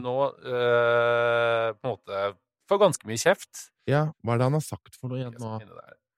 nå 0.02 0.16
eh, 0.42 1.70
på 1.78 1.86
en 1.86 1.92
måte 1.94 2.24
får 2.70 2.82
ganske 2.82 3.06
mye 3.08 3.18
kjeft. 3.22 3.68
Ja, 3.90 4.08
hva 4.26 4.34
er 4.34 4.42
det 4.42 4.50
han 4.50 4.58
har 4.58 4.66
sagt 4.66 4.98
for 4.98 5.08
noe 5.10 5.22
igjen 5.22 5.38
nå? 5.38 5.54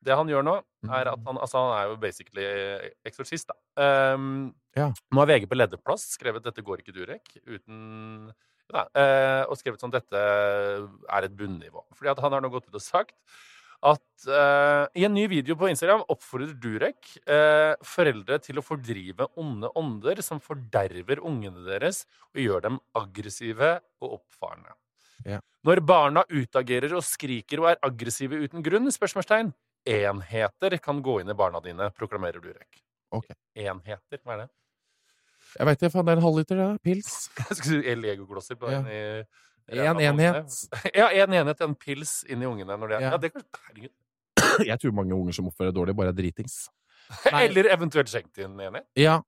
Det 0.03 0.17
han 0.19 0.31
gjør 0.31 0.45
nå, 0.47 0.57
er 0.91 1.13
at 1.13 1.29
han, 1.29 1.39
altså 1.39 1.61
han 1.63 1.77
er 1.77 1.91
jo 1.93 2.01
basically 2.03 2.47
eksorsist, 3.07 3.53
da. 3.53 4.15
Um, 4.15 4.51
Ja. 4.73 4.89
Nå 5.13 5.21
har 5.21 5.29
VG 5.29 5.47
på 5.51 5.57
lederplass 5.59 6.07
skrevet 6.17 6.45
'Dette 6.45 6.63
går 6.65 6.81
ikke, 6.81 6.95
Durek', 6.97 7.35
uten 7.45 8.33
da, 8.73 8.87
uh, 8.97 9.51
Og 9.51 9.59
skrevet 9.61 9.83
sånn 9.83 9.93
'Dette 9.93 10.17
er 10.17 11.27
et 11.27 11.37
bunnivå'. 11.37 11.85
Fordi 11.93 12.11
at 12.11 12.23
han 12.25 12.33
har 12.33 12.41
nå 12.41 12.49
gått 12.49 12.71
ut 12.71 12.79
og 12.79 12.85
sagt 12.85 13.13
at 13.83 14.29
uh, 14.31 14.87
i 14.95 15.05
en 15.05 15.13
ny 15.13 15.27
video 15.27 15.57
på 15.59 15.69
Instagram 15.69 16.05
oppfordrer 16.09 16.55
Durek 16.55 17.17
uh, 17.27 17.75
foreldre 17.83 18.39
til 18.39 18.61
å 18.61 18.65
fordrive 18.65 19.27
onde 19.37 19.69
ånder 19.77 20.23
som 20.23 20.41
forderver 20.41 21.21
ungene 21.21 21.67
deres 21.67 22.07
og 22.33 22.41
gjør 22.45 22.63
dem 22.69 22.79
aggressive 22.95 23.75
og 24.01 24.21
oppfarende. 24.21 24.73
Ja. 25.27 25.41
Når 25.67 25.83
barna 25.87 26.23
utagerer 26.31 26.95
og 26.95 27.05
skriker 27.07 27.61
og 27.63 27.73
er 27.73 27.83
aggressive 27.83 28.39
uten 28.39 28.63
grunn, 28.63 28.91
spørsmålstegn, 28.95 29.53
enheter 29.89 30.77
kan 30.83 31.03
gå 31.03 31.21
inn 31.23 31.31
i 31.31 31.35
barna 31.39 31.61
dine, 31.65 31.91
proklamerer 31.97 32.41
Durek. 32.43 32.83
Ok. 33.13 33.31
Enheter, 33.59 34.21
hva 34.25 34.37
er 34.37 34.45
det? 34.45 34.49
Jeg 35.59 35.69
veit 35.69 35.83
ikke, 35.83 35.93
faen, 35.93 36.07
det 36.09 36.13
er 36.15 36.21
en 36.21 36.25
halvliter, 36.27 36.61
det. 36.63 36.69
Pils. 36.87 37.15
Skal 37.59 37.83
du 37.83 37.89
legoglosser 38.03 38.57
på 38.61 38.71
Ja. 38.73 38.79
inn 38.81 38.93
i 38.93 39.79
En 39.87 40.01
enhet. 40.01 40.55
Ja, 40.99 41.09
en 41.13 41.33
enhet, 41.43 41.61
en 41.61 41.75
pils 41.79 42.23
inn 42.29 42.43
i 42.43 42.47
ungene. 42.49 42.77
Når 42.79 42.89
det, 42.95 43.01
Ja. 43.03 43.11
ja. 43.11 43.19
det 43.19 43.33
kan, 43.35 43.43
herregud. 43.69 43.93
Jeg 44.71 44.79
tror 44.81 44.93
mange 44.97 45.15
unger 45.15 45.33
som 45.37 45.47
oppfører 45.51 45.73
dårlig, 45.77 45.95
bare 45.97 46.09
er 46.15 46.17
dritings. 46.19 46.69
Nei. 47.33 47.43
Eller 47.49 47.69
eventuelt 47.75 48.09
skjenkt 48.09 48.39
inn 48.41 48.57
enhet. 48.63 48.87
Ja, 48.97 49.19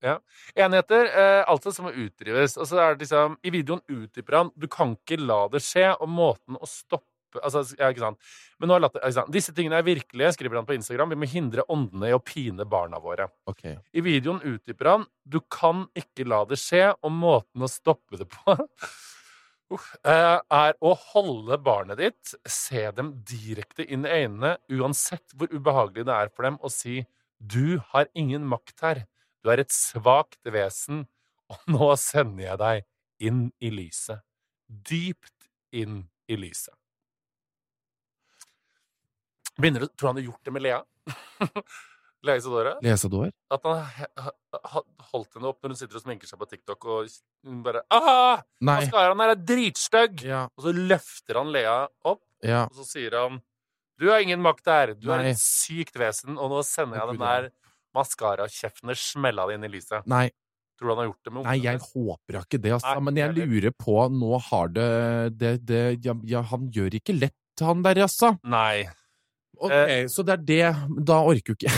Enheter, 0.57 1.09
eh, 1.11 1.43
altså 1.51 1.73
som 1.75 1.89
må 1.89 1.93
utdrives. 1.93 2.57
Og 2.57 2.69
så 2.71 2.79
er 2.81 2.95
det 2.95 3.05
liksom, 3.05 3.37
I 3.45 3.51
videoen 3.53 3.83
utdyper 3.91 4.39
han 4.39 4.53
du 4.57 4.67
kan 4.73 4.95
ikke 4.97 5.19
la 5.21 5.43
det 5.53 5.61
skje, 5.67 5.91
og 6.01 6.09
måten 6.09 6.57
å 6.57 6.69
stoppe 6.71 7.11
altså, 7.43 7.65
ja, 7.79 7.91
ikke 7.91 8.05
sant? 8.05 8.21
Men 8.59 8.71
nå 8.71 8.77
har 8.77 8.85
latter, 8.85 9.03
ikke 9.03 9.19
sant? 9.19 9.33
Disse 9.35 9.55
tingene 9.57 9.81
er 9.81 9.87
virkelige, 9.87 10.35
skriver 10.37 10.61
han 10.61 10.69
på 10.69 10.77
Instagram. 10.77 11.15
Vi 11.15 11.21
må 11.23 11.31
hindre 11.31 11.67
åndene 11.73 12.11
i 12.11 12.17
å 12.17 12.23
pine 12.23 12.67
barna 12.69 13.01
våre. 13.03 13.29
Okay. 13.51 13.79
I 13.95 14.05
videoen 14.05 14.43
utdyper 14.45 14.93
han 14.93 15.09
du 15.25 15.41
kan 15.53 15.87
ikke 15.97 16.27
la 16.29 16.43
det 16.49 16.61
skje, 16.61 16.91
og 17.01 17.15
måten 17.17 17.65
å 17.65 17.71
stoppe 17.71 18.21
det 18.21 18.29
på 18.29 18.55
eh, 20.05 20.39
er 20.39 20.77
å 20.85 20.93
holde 21.13 21.59
barnet 21.65 22.01
ditt, 22.03 22.35
se 22.45 22.85
dem 22.97 23.15
direkte 23.27 23.87
inn 23.89 24.05
i 24.05 24.13
øynene, 24.25 24.57
uansett 24.77 25.35
hvor 25.35 25.53
ubehagelig 25.53 26.07
det 26.09 26.19
er 26.19 26.33
for 26.35 26.49
dem, 26.49 26.61
og 26.61 26.75
si 26.75 27.03
du 27.41 27.81
har 27.93 28.09
ingen 28.15 28.45
makt 28.49 28.85
her, 28.85 29.03
du 29.45 29.51
er 29.53 29.61
et 29.61 29.73
svakt 29.75 30.41
vesen, 30.49 31.05
og 31.53 31.61
nå 31.69 31.91
sender 32.01 32.47
jeg 32.47 32.61
deg 32.63 33.29
inn 33.29 33.43
i 33.61 33.73
lyset. 33.73 34.25
Dypt 34.69 35.51
inn 35.77 36.05
i 36.29 36.39
lyset. 36.41 36.73
Begynner 39.61 39.85
du, 39.85 39.89
Tror 39.95 40.13
han 40.13 40.17
har 40.21 40.27
gjort 40.29 40.45
det 40.49 40.53
med 40.57 40.63
Lea? 40.65 40.81
Lea 42.25 42.39
Isadora? 42.41 42.73
Lesador? 42.81 43.31
At 43.53 43.67
han 43.69 43.83
ha- 43.85 44.33
ha- 44.73 44.85
holdt 45.13 45.35
henne 45.37 45.51
opp 45.51 45.59
når 45.63 45.75
hun 45.75 45.77
sitter 45.77 45.99
og 46.01 46.05
sminker 46.07 46.31
seg 46.31 46.41
på 46.41 46.47
TikTok, 46.49 46.87
og 46.89 47.11
bare 47.67 47.83
Aha! 47.93 48.39
Maskaraen 48.65 49.21
her 49.21 49.35
er 49.35 49.43
dritstygg! 49.51 50.23
Ja, 50.25 50.47
Og 50.57 50.65
så 50.65 50.73
løfter 50.73 51.37
han 51.43 51.53
Lea 51.53 51.75
opp, 52.09 52.23
ja. 52.45 52.63
og 52.71 52.79
så 52.81 52.87
sier 52.95 53.19
han 53.21 53.43
Du 54.01 54.09
har 54.11 54.25
ingen 54.25 54.41
makt 54.43 54.67
her. 54.73 54.95
Du 54.99 55.11
er 55.13 55.21
Nei. 55.23 55.35
et 55.35 55.43
sykt 55.43 55.95
vesen, 56.01 56.39
og 56.41 56.49
nå 56.51 56.63
sender 56.67 56.99
jeg 57.03 57.13
den 57.13 57.21
der 57.23 57.51
maskarakjeften 57.95 58.91
smella 58.99 59.45
det 59.47 59.59
inn 59.61 59.69
i 59.69 59.75
lyset. 59.77 60.09
Nei, 60.11 60.27
Tror 60.75 60.89
du 60.89 60.91
han 60.97 60.99
har 61.05 61.07
gjort 61.13 61.29
det 61.29 61.33
med 61.37 61.45
nei, 61.47 61.59
jeg 61.63 61.79
håper 61.85 62.41
ikke 62.41 62.59
det, 62.65 62.73
altså. 62.75 62.95
Nei, 62.97 63.05
Men 63.07 63.19
jeg 63.21 63.37
lurer 63.37 63.75
på 63.79 63.95
Nå 64.11 64.41
har 64.49 64.73
det 64.75 64.89
det, 65.39 65.53
det 65.69 65.83
ja, 66.03 66.17
ja, 66.27 66.41
han 66.51 66.65
gjør 66.75 66.97
ikke 66.99 67.15
lett, 67.21 67.37
han 67.63 67.85
der, 67.87 68.01
altså. 68.09 68.33
Nei. 68.43 68.89
Ok, 69.59 70.11
så 70.11 70.25
det 70.27 70.33
er 70.35 70.43
det 70.49 71.07
Da 71.07 71.21
orker 71.23 71.55
jo 71.55 71.59
ikke 71.59 71.73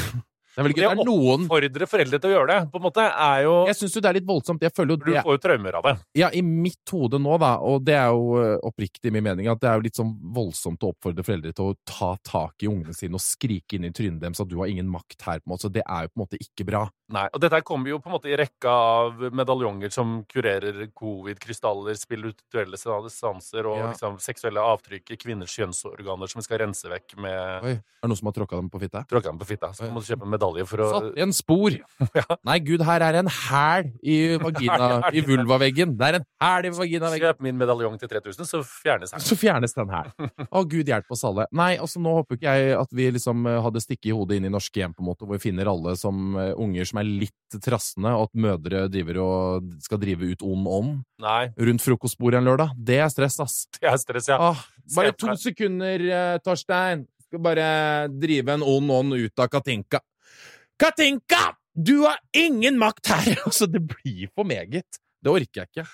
Det 0.57 0.63
er 0.63 0.65
vel 0.65 0.73
Det 0.73 0.81
det 0.81 0.89
å 0.89 0.93
er 0.95 1.05
noen 1.05 1.43
Fordre 1.51 1.87
foreldre 1.91 2.19
til 2.23 2.31
å 2.31 2.33
gjøre 2.33 2.47
det, 2.49 2.71
på 2.73 2.79
en 2.81 2.85
måte, 2.87 3.05
er 3.05 3.43
jo 3.45 3.55
Jeg 3.69 3.77
syns 3.77 3.97
jo 3.99 4.01
det 4.01 4.09
er 4.09 4.17
litt 4.17 4.27
voldsomt. 4.31 4.63
Jeg 4.65 4.73
føler 4.73 4.95
jo 4.95 4.97
Du 5.05 5.11
får 5.13 5.37
jo 5.37 5.41
traumer 5.45 5.77
av 5.77 5.83
det. 5.85 5.95
Ja, 6.17 6.31
i 6.33 6.41
mitt 6.41 6.93
hode 6.97 7.21
nå, 7.21 7.37
da, 7.43 7.51
og 7.61 7.85
det 7.85 7.95
er 7.99 8.09
jo 8.09 8.39
eh, 8.41 8.57
oppriktig 8.65 9.13
min 9.13 9.23
mening, 9.27 9.51
at 9.53 9.61
det 9.61 9.69
er 9.69 9.77
jo 9.77 9.85
litt 9.85 10.01
sånn 10.01 10.15
voldsomt 10.33 10.81
å 10.83 10.95
oppfordre 10.95 11.23
foreldre 11.27 11.53
til 11.53 11.75
å 11.75 11.77
ta 11.85 12.15
tak 12.25 12.65
i 12.65 12.71
ungene 12.73 12.97
sine 12.97 13.15
og 13.21 13.21
skrike 13.21 13.77
inn 13.77 13.85
i 13.85 13.93
trynet 13.93 14.23
deres 14.25 14.41
at 14.41 14.49
du 14.49 14.57
har 14.63 14.73
ingen 14.73 14.89
makt 14.89 15.21
her, 15.29 15.43
på 15.45 15.51
en 15.51 15.53
måte. 15.55 15.69
Så 15.69 15.73
det 15.77 15.85
er 15.85 16.09
jo 16.09 16.15
på 16.15 16.17
en 16.17 16.25
måte 16.25 16.41
ikke 16.41 16.65
bra. 16.73 16.87
Nei, 17.13 17.27
og 17.37 17.39
dette 17.45 17.61
kommer 17.63 17.93
jo 17.93 18.01
på 18.03 18.09
en 18.11 18.17
måte 18.17 18.33
i 18.33 18.35
rekka 18.41 18.73
av 18.73 19.21
medaljonger 19.31 19.93
som 19.95 20.25
kurerer 20.27 20.89
covid, 20.97 21.39
krystaller, 21.39 21.95
spirituelle 22.01 22.81
sanser 22.81 23.69
og 23.69 23.77
Ja. 23.79 23.91
liksom 23.93 24.17
seksuelle 24.19 24.59
avtrykk 24.59 25.13
i 25.13 25.17
kvinners 25.21 25.53
kjønnsorganer 25.55 26.27
som 26.33 26.41
vi 26.41 26.47
skal 26.49 26.59
rense 26.65 26.89
vekk 26.91 27.15
med 27.21 27.63
Oi, 27.63 27.75
er 27.77 28.03
det 28.03 28.11
noen 28.11 28.17
som 28.19 28.27
har 28.27 28.33
tråkka 28.41 28.57
dem 28.59 28.71
på 28.73 28.81
fitta? 28.83 29.05
tråkka 29.07 29.31
dem 29.31 29.39
på 29.39 29.47
fitta. 29.47 29.71
Så 29.77 29.87
må 29.93 30.01
du 30.03 30.09
kjøpe 30.09 30.27
en 30.27 30.31
medalje 30.47 30.67
for 30.69 30.83
å 30.83 30.89
Satt 30.93 31.19
i 31.19 31.25
en 31.25 31.35
spor! 31.35 31.77
Ja. 32.17 32.37
Nei, 32.47 32.57
gud, 32.65 32.81
her 32.87 33.03
er 33.05 33.19
en 33.19 33.29
hæl 33.29 33.89
i 34.01 34.37
vagina, 34.41 35.01
i 35.17 35.21
vulvaveggen. 35.25 35.95
Det 35.99 36.07
er 36.07 36.19
en 36.21 36.27
hæl 36.41 36.69
i 36.69 36.71
vaginaveggen. 36.73 37.27
Kjøp 37.27 37.43
min 37.45 37.59
medaljong 37.59 37.99
til 38.01 38.09
3000, 38.09 38.49
så 38.49 38.61
fjernes 38.65 39.13
den. 39.13 39.25
Så 39.27 39.37
fjernes 39.37 39.75
den 39.77 39.91
her. 39.93 40.09
Å, 40.47 40.63
gud 40.69 40.89
hjelpe 40.89 41.13
oss 41.17 41.25
alle. 41.29 41.47
Nei, 41.57 41.75
altså 41.83 42.01
nå 42.03 42.15
håper 42.21 42.39
ikke 42.39 42.55
jeg 42.57 42.77
at 42.79 42.95
vi 42.97 43.09
liksom 43.19 43.49
eh, 43.51 43.59
hadde 43.65 43.83
stikket 43.85 44.11
i 44.13 44.15
hodet 44.17 44.39
inn 44.39 44.49
i 44.49 44.53
norske 44.53 44.81
hjem, 44.81 44.95
på 44.97 45.05
en 45.05 45.11
måte, 45.11 45.27
hvor 45.27 45.37
vi 45.37 45.45
finner 45.49 45.69
alle 45.73 45.97
som 46.01 46.39
eh, 46.41 46.53
unger 46.63 46.89
som 46.89 47.03
er 47.03 47.11
litt 47.25 47.59
trassende, 47.67 48.15
og 48.17 48.31
at 48.31 48.41
mødre 48.47 48.87
driver 48.93 49.21
og 49.25 49.75
skal 49.85 50.01
drive 50.03 50.31
ut 50.33 50.47
ond 50.47 50.71
ånd 50.79 50.95
rundt 51.67 51.85
frokostbordet 51.85 52.41
en 52.41 52.49
lørdag. 52.49 52.73
Det 52.77 53.01
er 53.03 53.13
stress, 53.13 53.41
ass. 53.43 53.59
det 53.81 53.91
er 53.91 54.01
stress, 54.01 54.31
ja. 54.33 54.41
Åh, 54.53 54.65
bare 54.97 55.15
to 55.19 55.37
sekunder, 55.41 56.09
eh, 56.09 56.39
Torstein. 56.45 57.07
Skal 57.27 57.43
bare 57.43 57.71
drive 58.13 58.55
en 58.55 58.63
ond 58.63 58.93
ånd 58.95 59.17
ut 59.19 59.43
av 59.43 59.51
Katinka. 59.51 59.99
Katinka! 60.77 61.57
Du 61.73 62.03
har 62.05 62.19
ingen 62.37 62.79
makt 62.79 63.09
her! 63.13 63.33
Altså, 63.47 63.67
det 63.67 63.83
blir 63.89 64.29
for 64.35 64.49
meget. 64.49 65.01
Det 65.23 65.33
orker 65.33 65.63
jeg 65.63 65.73
ikke. 65.73 65.87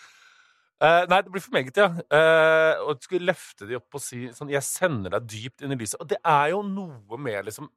Uh, 0.82 1.04
nei, 1.06 1.20
det 1.22 1.30
blir 1.30 1.42
for 1.44 1.54
meget, 1.54 1.76
ja. 1.78 1.88
Uh, 2.10 2.88
og 2.88 2.98
du 2.98 3.04
skulle 3.06 3.28
løfte 3.28 3.68
de 3.68 3.76
opp 3.78 3.94
og 3.94 4.02
si 4.02 4.24
sånn 4.34 4.50
Jeg 4.50 4.66
sender 4.66 5.14
deg 5.14 5.28
dypt 5.30 5.62
inn 5.62 5.74
i 5.74 5.78
lyset. 5.78 6.00
Og 6.02 6.08
det 6.10 6.18
er 6.18 6.48
jo 6.50 6.64
noe 6.66 7.18
med 7.22 7.46
liksom 7.46 7.68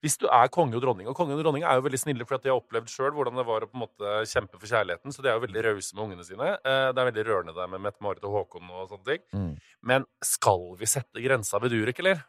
Hvis 0.00 0.16
du 0.22 0.24
er 0.32 0.48
konge 0.52 0.78
og 0.78 0.80
dronning 0.80 1.10
Og 1.10 1.16
konge 1.18 1.36
og 1.36 1.42
dronning 1.42 1.66
er 1.66 1.76
jo 1.76 1.84
veldig 1.84 2.00
snille, 2.00 2.24
for 2.24 2.40
de 2.40 2.48
har 2.48 2.62
opplevd 2.62 2.88
sjøl 2.88 3.12
hvordan 3.12 3.36
det 3.36 3.44
var 3.50 3.66
å 3.66 3.68
på 3.68 3.76
en 3.76 3.84
måte 3.84 4.14
kjempe 4.30 4.56
for 4.56 4.70
kjærligheten. 4.70 5.12
Så 5.12 5.20
de 5.20 5.28
er 5.28 5.36
jo 5.36 5.44
veldig 5.44 5.66
rause 5.68 5.92
med 5.92 6.06
ungene 6.06 6.24
sine. 6.24 6.54
Uh, 6.64 6.88
det 6.88 7.04
er 7.04 7.10
veldig 7.10 7.26
rørende 7.28 7.56
der 7.58 7.72
med 7.74 7.84
Mette-Marit 7.84 8.24
og 8.24 8.38
Håkon 8.38 8.72
og 8.72 8.94
sånne 8.94 9.10
ting. 9.10 9.26
Mm. 9.36 9.52
Men 9.92 10.08
skal 10.24 10.70
vi 10.80 10.88
sette 10.88 11.24
grensa 11.24 11.60
ved 11.60 11.76
Durek, 11.76 12.00
eller? 12.00 12.24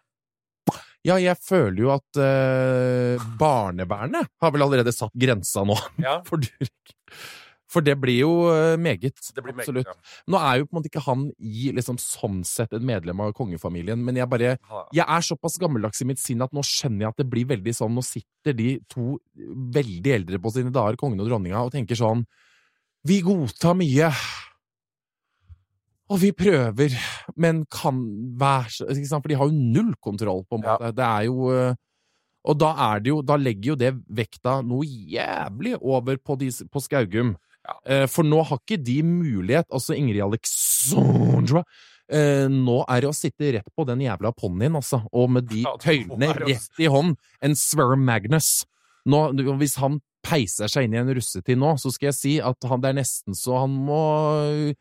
Ja, 1.06 1.18
jeg 1.22 1.38
føler 1.38 1.82
jo 1.84 1.92
at 1.94 2.20
eh, 2.22 3.26
barnevernet 3.40 4.30
har 4.42 4.54
vel 4.54 4.66
allerede 4.66 4.94
satt 4.96 5.14
grensa 5.14 5.66
nå 5.68 5.78
Ja, 6.06 6.20
for 6.26 6.42
Durek. 6.42 6.96
For 7.76 7.84
det 7.84 7.96
blir 8.00 8.22
jo 8.22 8.32
eh, 8.54 8.78
meget. 8.80 9.18
det 9.36 9.44
blir 9.44 9.54
meget, 9.54 9.68
absolutt. 9.68 9.90
ja. 9.90 10.22
Nå 10.32 10.40
er 10.40 10.60
jo 10.62 10.68
på 10.68 10.76
en 10.76 10.80
måte 10.80 10.90
ikke 10.92 11.04
han 11.08 11.26
i 11.38 11.72
liksom 11.76 11.98
sånn 12.02 12.40
sett 12.48 12.74
et 12.78 12.86
medlem 12.86 13.22
av 13.26 13.34
kongefamilien, 13.36 14.00
men 14.00 14.20
jeg 14.20 14.30
bare 14.32 14.56
Jeg 14.96 15.04
er 15.04 15.26
såpass 15.26 15.60
gammeldags 15.62 16.02
i 16.02 16.08
mitt 16.08 16.22
sinn 16.22 16.44
at 16.46 16.54
nå 16.56 16.64
skjønner 16.66 17.08
jeg 17.08 17.14
at 17.14 17.22
det 17.22 17.28
blir 17.34 17.50
veldig 17.50 17.74
sånn 17.76 17.94
Nå 17.98 18.06
sitter 18.06 18.56
de 18.56 18.70
to 18.92 19.18
veldig 19.76 20.14
eldre 20.20 20.40
på 20.42 20.54
sine 20.56 20.74
dager, 20.74 20.98
kongen 21.02 21.22
og 21.22 21.30
dronninga, 21.30 21.66
og 21.66 21.74
tenker 21.76 22.00
sånn 22.00 22.24
Vi 23.06 23.20
godtar 23.26 23.76
mye. 23.78 24.10
Og 26.14 26.20
vi 26.22 26.30
prøver, 26.38 26.94
men 27.36 27.64
kan 27.74 27.98
være 28.38 28.86
ikke 28.94 29.08
sant? 29.10 29.24
For 29.26 29.32
de 29.32 29.38
har 29.40 29.50
jo 29.50 29.56
null 29.74 29.94
kontroll, 30.06 30.44
på 30.46 30.60
en 30.60 30.64
Ja. 30.68 30.76
måte. 30.78 30.92
Det 30.96 31.06
er 31.06 31.24
jo 31.26 31.50
eh, 31.52 31.74
Og 32.46 32.60
da 32.62 32.70
er 32.94 33.00
det 33.02 33.10
jo 33.10 33.22
Da 33.26 33.38
legger 33.42 33.72
jo 33.72 33.76
det 33.76 33.90
vekta 34.14 34.60
noe 34.62 34.86
jævlig 34.86 35.76
over 35.82 36.18
på, 36.22 36.38
de, 36.38 36.52
på 36.70 36.82
Skaugum. 36.84 37.36
Ja. 37.66 37.74
Eh, 37.90 38.06
For 38.08 38.22
nå 38.24 38.44
har 38.46 38.60
ikke 38.62 38.78
de 38.84 39.00
mulighet, 39.02 39.66
altså 39.74 39.96
Ingrid 39.98 40.22
Alexandra 40.22 41.64
eh, 42.12 42.46
Nå 42.52 42.84
er 42.88 43.02
det 43.02 43.10
å 43.10 43.16
sitte 43.18 43.52
rett 43.58 43.70
på 43.76 43.86
den 43.90 44.04
jævla 44.06 44.32
ponnien, 44.38 44.76
altså, 44.78 45.02
og 45.12 45.32
med 45.32 45.48
de 45.50 45.64
tøylene 45.82 46.30
rett 46.38 46.70
i 46.80 46.86
hånd. 46.86 47.16
En 47.42 47.56
Sverre 47.58 47.98
Magnus. 47.98 48.64
Nå, 49.10 49.32
hvis 49.58 49.76
han 49.82 50.00
peiser 50.26 50.72
seg 50.72 50.88
inn 50.88 50.98
i 50.98 51.02
en 51.04 51.14
russetid 51.18 51.60
nå, 51.62 51.76
så 51.82 51.92
skal 51.94 52.10
jeg 52.10 52.18
si 52.18 52.34
at 52.42 52.68
han, 52.70 52.82
det 52.84 52.92
er 52.92 53.00
nesten 53.02 53.38
så 53.38 53.62
han 53.62 53.78
må 53.86 54.02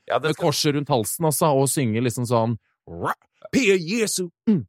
Ja, 0.08 0.18
med 0.18 0.32
skal, 0.32 0.40
korset 0.46 0.74
rundt 0.78 0.92
halsen, 0.92 1.28
altså, 1.30 1.52
og 1.52 1.68
synge 1.72 2.02
liksom 2.04 2.26
sånn 2.30 2.58
«Ra, 2.88 3.14
Pia 3.52 3.76
Jesu! 3.76 4.28
Mm. 4.48 4.64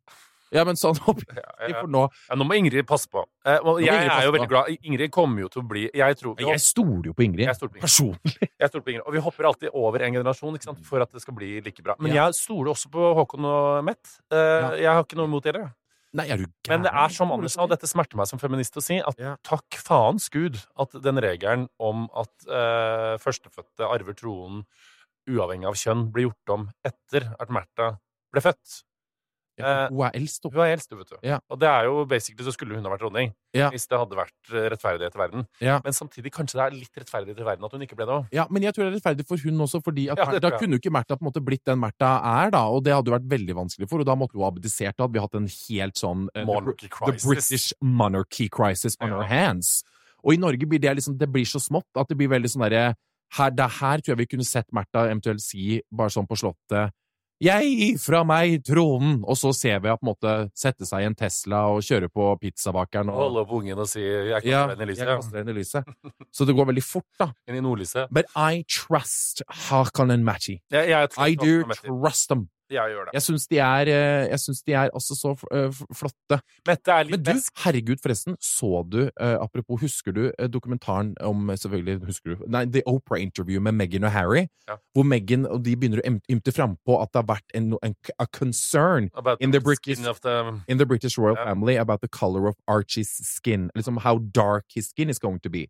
Ja, 0.53 0.63
men 0.63 0.77
sånn 0.79 0.97
oppi 1.09 1.25
ja, 1.35 1.43
ja. 1.67 1.81
nå 1.89 2.05
Ja, 2.29 2.35
nå 2.37 2.45
må 2.47 2.55
Ingrid 2.55 2.85
passe 2.87 3.09
på. 3.11 3.23
Eh, 3.43 3.57
må 3.65 3.73
jeg 3.81 3.89
Ingrid 3.91 4.11
er 4.13 4.27
jo 4.27 4.33
veldig 4.35 4.49
glad. 4.51 4.69
Ingrid 4.87 5.11
kommer 5.11 5.43
jo 5.43 5.49
til 5.51 5.63
å 5.63 5.65
bli 5.67 5.85
Jeg 5.89 6.17
tror 6.21 6.39
Jeg 6.39 6.61
stoler 6.63 7.09
jo 7.09 7.15
på 7.17 7.25
Ingrid. 7.25 7.47
Jeg 7.49 7.59
på 7.59 7.67
Ingrid. 7.71 7.83
Personlig. 7.83 8.35
Jeg 8.45 8.71
stoler 8.71 8.85
på 8.85 8.93
Ingrid. 8.93 9.05
Og 9.09 9.17
vi 9.17 9.23
hopper 9.25 9.49
alltid 9.49 9.73
over 9.73 10.05
en 10.05 10.19
generasjon 10.19 10.59
sant? 10.63 10.83
for 10.85 11.03
at 11.03 11.11
det 11.11 11.23
skal 11.25 11.35
bli 11.35 11.49
like 11.65 11.83
bra. 11.83 11.97
Men 11.99 12.13
jeg 12.15 12.37
stoler 12.37 12.71
også 12.75 12.91
på 12.93 13.09
Håkon 13.19 13.49
og 13.49 13.81
Mett. 13.89 14.19
Eh, 14.31 14.37
Ja. 14.45 14.69
Jeg 14.85 14.91
har 14.93 15.03
ikke 15.03 15.19
noe 15.19 15.27
imot 15.27 15.43
dere. 15.49 15.65
Nei, 16.15 16.29
er 16.31 16.39
du 16.39 16.45
gæren? 16.45 16.71
Men 16.71 16.85
det 16.85 16.93
er 16.95 17.11
som 17.11 17.31
Anders 17.35 17.57
sa, 17.57 17.65
og 17.65 17.71
dette 17.73 17.89
smerter 17.89 18.19
meg 18.19 18.29
som 18.29 18.39
feminist 18.39 18.77
å 18.79 18.83
si, 18.83 19.01
at 19.03 19.19
Ja. 19.19 19.35
takk 19.43 19.75
faens 19.75 20.29
gud 20.31 20.61
at 20.79 20.95
den 21.03 21.19
regelen 21.19 21.67
om 21.79 22.05
at 22.15 22.31
uh, 22.47 23.15
førstefødte 23.19 23.89
arver 23.89 24.15
tronen 24.15 24.63
uavhengig 25.27 25.67
av 25.67 25.75
kjønn, 25.79 26.11
blir 26.13 26.29
gjort 26.29 26.53
om 26.53 26.67
etter 26.85 27.31
at 27.39 27.49
Märtha 27.49 27.95
ble 28.31 28.43
født. 28.45 28.83
Ja, 29.59 29.87
Hun 29.87 30.01
er 30.03 30.15
eldst, 30.17 30.43
Hun 30.43 30.61
er 30.63 30.73
eldst, 30.73 30.91
vet 30.91 31.11
du. 31.13 31.17
Ja. 31.23 31.37
Og 31.49 31.59
det 31.61 31.67
er 31.69 31.87
jo 31.87 32.03
basically 32.09 32.43
så 32.43 32.51
skulle 32.55 32.75
hun 32.75 32.83
ha 32.83 32.91
vært 32.91 33.05
dronning. 33.05 33.31
Ja. 33.55 33.69
Hvis 33.71 33.87
det 33.87 33.99
hadde 33.99 34.17
vært 34.17 34.51
eh, 34.51 34.67
rettferdighet 34.73 35.15
i 35.15 35.21
verden. 35.21 35.45
Men 35.61 35.95
samtidig 35.95 36.33
kanskje 36.35 36.59
det 36.59 36.65
er 36.65 36.75
litt 36.75 36.99
rettferdighet 36.99 37.39
i 37.39 37.47
verden 37.47 37.67
at 37.67 37.75
hun 37.77 37.85
ikke 37.85 37.95
ble 37.95 38.07
det 38.09 38.17
òg. 38.17 38.27
Ja, 38.35 38.47
men 38.51 38.67
jeg 38.67 38.75
tror 38.75 38.85
det 38.85 38.91
er 38.91 38.97
rettferdig 38.99 39.27
for 39.29 39.39
hun 39.45 39.65
også, 39.67 39.81
fordi 39.85 40.09
da 40.11 40.51
kunne 40.57 40.75
jo 40.75 40.83
ikke 40.83 40.93
Märtha 40.93 41.15
på 41.15 41.23
en 41.23 41.29
måte 41.29 41.43
blitt 41.45 41.63
den 41.67 41.79
Märtha 41.79 42.11
er, 42.35 42.51
da, 42.55 42.65
og 42.67 42.83
det 42.85 42.95
hadde 42.95 43.11
jo 43.11 43.15
vært 43.15 43.31
veldig 43.31 43.57
vanskelig 43.61 43.89
for, 43.91 44.03
og 44.03 44.09
da 44.09 44.17
måtte 44.19 44.35
hun 44.35 44.43
ha 44.43 44.51
abdisert, 44.51 44.97
da 44.97 45.07
hadde 45.07 45.15
vi 45.15 45.23
hatt 45.23 45.39
en 45.39 45.49
helt 45.53 46.03
sånn 46.03 46.27
eh, 46.35 46.45
Monarchy 46.47 46.91
The. 46.91 47.17
British 47.23 47.71
monarchy 47.79 48.49
crisis 48.51 48.99
on 48.99 49.15
our 49.15 49.27
hands. 49.29 49.79
Og 50.25 50.35
i 50.35 50.41
Norge 50.41 50.67
blir 50.67 50.81
det 50.81 50.97
liksom, 50.99 51.15
det 51.21 51.29
blir 51.31 51.47
så 51.47 51.61
smått 51.61 51.87
at 51.95 52.09
det 52.09 52.17
blir 52.19 52.31
veldig 52.33 52.51
sånn 52.51 52.65
derre 52.65 52.95
her, 53.35 53.51
her 53.51 54.01
tror 54.03 54.13
jeg 54.13 54.21
vi 54.23 54.29
kunne 54.35 54.47
sett 54.47 54.67
Märtha 54.75 55.07
eventuelt 55.09 55.43
si, 55.43 55.79
bare 55.91 56.13
sånn 56.13 56.27
på 56.29 56.37
slottet 56.39 56.93
jeg 57.43 57.71
gir 57.79 57.97
fra 57.99 58.23
meg 58.27 58.61
tronen! 58.65 59.17
Og 59.27 59.37
så 59.39 59.51
ser 59.55 59.79
vi 59.83 59.89
henne 59.89 59.99
på 59.99 60.07
en 60.07 60.11
måte 60.13 60.35
sette 60.57 60.87
seg 60.87 61.03
i 61.03 61.09
en 61.09 61.17
Tesla 61.17 61.65
og 61.73 61.83
kjøre 61.85 62.09
på 62.13 62.29
pizzabakeren. 62.41 63.11
Og, 63.11 63.21
Holde 63.25 63.43
opp 63.43 63.53
ungen 63.59 63.77
og 63.77 63.89
si 63.91 64.01
'jeg 64.01 64.41
kaster 64.41 64.49
ja, 64.49 64.65
deg 64.71 64.81
inn 65.43 65.51
i 65.51 65.59
lyset'. 65.59 65.93
Så 66.31 66.45
det 66.47 66.55
går 66.55 66.71
veldig 66.71 66.83
fort, 66.83 67.09
da. 67.19 67.31
Inn 67.47 67.59
i 67.59 67.61
nordlyset. 67.61 68.07
But 68.11 68.25
I 68.35 68.63
trust 68.63 69.43
Hakan 69.49 70.11
and 70.11 70.23
Matti. 70.23 70.61
Jeg, 70.71 70.89
jeg, 70.89 71.09
tror- 71.09 71.27
I 71.27 71.35
do 71.35 71.63
trust 71.83 72.29
them. 72.29 72.49
Jeg 72.71 72.93
gjør 72.95 73.07
det. 73.07 73.13
Jeg 73.13 73.23
syns 73.25 73.47
de 73.51 73.59
eh, 73.59 74.61
de 74.65 74.73
er 74.73 74.89
altså 74.89 75.15
så 75.17 75.33
eh, 75.53 75.81
flotte. 75.93 76.39
Mette 76.67 76.91
er 76.91 77.05
litt 77.05 77.11
Men 77.11 77.23
du, 77.23 77.29
besk. 77.31 77.53
herregud, 77.65 78.01
forresten, 78.01 78.37
så 78.41 78.83
du 78.89 79.01
eh, 79.05 79.35
Apropos, 79.41 79.81
husker 79.81 80.15
du 80.15 80.31
dokumentaren 80.49 81.13
om 81.21 81.51
Selvfølgelig 81.53 81.99
husker 82.05 82.35
du 82.35 82.45
Nei, 82.49 82.65
The 82.65 82.81
Opera 82.89 83.19
Interview 83.21 83.61
med 83.61 83.77
Meghan 83.77 84.07
og 84.07 84.11
Harry? 84.11 84.47
Ja. 84.67 84.79
Hvor 84.93 85.05
Meghan 85.05 85.45
og 85.45 85.63
de 85.65 85.75
begynner 85.77 86.01
å 86.01 86.15
ymte 86.31 86.53
frampå 86.55 86.97
at 87.01 87.13
det 87.13 87.21
har 87.21 87.29
vært 87.35 87.57
en, 87.57 87.75
en 87.85 87.95
a 88.19 88.25
concern 88.25 89.11
in 89.39 89.51
the 89.51 89.61
British- 89.61 90.01
the 90.21 90.61
in 90.67 90.77
the 90.77 90.85
British 90.85 91.17
royal 91.17 91.35
yeah. 91.35 91.45
family 91.45 91.75
about 91.75 92.01
the 92.01 92.07
color 92.07 92.47
of 92.47 92.55
Archie's 92.67 93.11
skin. 93.21 93.69
Liksom 93.75 93.99
how 94.01 94.17
dark 94.17 94.65
his 94.73 94.89
skin 94.89 95.09
is 95.09 95.19
going 95.19 95.39
to 95.39 95.49
be. 95.49 95.67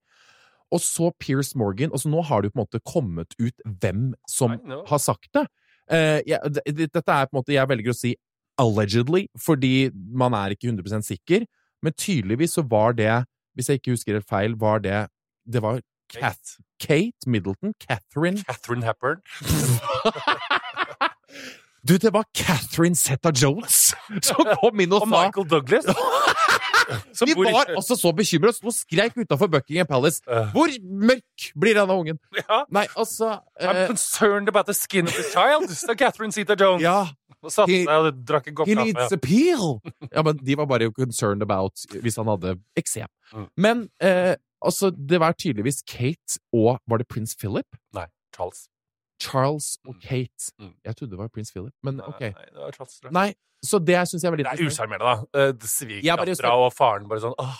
Og 0.73 0.81
så 0.81 1.11
Piers 1.19 1.55
Morgan. 1.55 1.91
Og 1.91 1.99
så 1.99 2.09
nå 2.09 2.21
har 2.25 2.41
det 2.41 2.49
jo 2.49 2.55
på 2.55 2.59
en 2.59 2.65
måte 2.65 2.81
kommet 2.85 3.35
ut 3.39 3.67
hvem 3.81 4.13
som 4.29 4.57
har 4.87 5.01
sagt 5.01 5.29
det. 5.33 5.45
Eh, 5.89 6.21
ja, 6.27 6.39
det- 6.47 6.63
det- 6.65 6.91
dette 6.93 7.11
er 7.11 7.25
på 7.27 7.33
en 7.35 7.41
måte 7.43 7.53
Jeg 7.53 7.67
velger 7.67 7.91
å 7.91 7.95
si 7.95 8.15
allegedly, 8.57 9.27
fordi 9.37 9.91
man 9.93 10.33
er 10.33 10.49
ikke 10.55 10.69
100 10.71 11.03
sikker. 11.03 11.45
Men 11.83 11.93
tydeligvis 11.93 12.53
så 12.57 12.63
var 12.67 12.93
det, 12.93 13.25
hvis 13.55 13.67
jeg 13.67 13.79
ikke 13.81 13.91
husker 13.91 14.13
helt 14.13 14.27
feil, 14.29 14.55
var 14.55 14.79
det 14.79 15.07
Det 15.47 15.61
var 15.61 15.81
Kath, 16.09 16.57
Kate 16.79 17.27
Middleton? 17.27 17.73
Catherine 17.79 18.37
Catherine 18.43 18.81
Hepburn. 18.83 19.21
Du, 21.87 21.97
det 22.01 22.11
var 22.13 22.23
Catherine 22.33 22.95
Zeta-Jones 22.95 23.93
som 24.25 24.45
kom 24.61 24.79
inn 24.81 24.91
og, 24.95 25.03
Og 25.03 25.09
sa 25.11 25.19
Michael 25.27 25.45
Douglas. 25.51 25.85
som 27.17 27.27
De 27.29 27.35
bor 27.35 27.47
i- 27.49 27.53
var 27.53 27.71
altså 27.75 27.95
så 27.99 28.11
bekymret, 28.15 28.59
og 28.63 28.73
skreik 28.75 29.17
utafor 29.17 29.47
Buckingham 29.51 29.87
Palace. 29.89 30.21
Hvor 30.53 30.71
mørk 30.83 31.49
blir 31.59 31.73
denne 31.77 31.93
ungen? 31.93 32.19
ja. 32.41 32.63
Nei, 32.69 32.85
altså 32.97 33.39
I'm 33.61 33.75
eh, 33.83 33.87
concerned 33.87 34.49
about 34.49 34.65
the 34.69 34.73
skin 34.77 35.05
of 35.07 35.13
the 35.13 35.23
child, 35.31 35.69
sa 35.69 35.93
Catherine 35.95 36.31
Zeta-Jones. 36.35 36.81
Ja, 36.83 37.05
Og 37.45 37.51
satte 37.53 37.75
seg 37.85 37.89
og 38.09 38.23
drakk 38.25 38.47
en 38.49 38.55
kopp 38.57 38.67
he 38.67 38.73
needs 38.77 39.11
a 39.11 39.15
appeal! 39.19 39.79
Ja, 40.11 40.23
men 40.25 40.37
de 40.41 40.55
var 40.57 40.65
bare 40.65 40.87
concerned 40.95 41.43
about 41.45 41.83
hvis 42.01 42.15
han 42.17 42.25
hadde 42.31 42.55
eksem. 42.79 43.07
Mm. 43.33 43.47
Men 43.57 43.83
eh, 44.01 44.33
altså, 44.65 44.89
det 44.89 45.19
var 45.21 45.33
tydeligvis 45.37 45.83
Kate 45.85 46.39
og 46.53 46.79
Var 46.89 46.97
det 47.03 47.07
prins 47.07 47.35
Philip? 47.37 47.67
Nei, 47.93 48.07
Charles. 48.35 48.65
Charles 49.25 49.71
og 49.87 49.95
Mm. 49.95 50.01
Kate. 50.05 50.51
Mm. 50.61 50.73
Jeg 50.85 50.95
trodde 50.99 51.11
det 51.15 51.19
var 51.23 51.31
prins 51.33 51.51
Philip, 51.51 51.73
men 51.83 51.99
ok. 52.05 52.21
Nei, 52.21 52.45
det 52.53 52.61
var 52.61 52.77
Charles 52.77 52.99
tror 52.99 53.09
jeg. 53.09 53.15
Nei, 53.17 53.29
så 53.65 53.79
det 53.81 53.99
syns 54.09 54.21
jeg 54.23 54.29
er 54.29 54.35
veldig 54.37 54.45
Det 54.47 54.53
er 54.59 54.69
usjarmerende, 54.69 55.11
da. 55.33 55.41
Eh, 55.41 55.53
Svigerdattera 55.75 56.53
og 56.61 56.71
faren 56.75 57.07
bare 57.09 57.23
sånn 57.25 57.35
oh, 57.41 57.59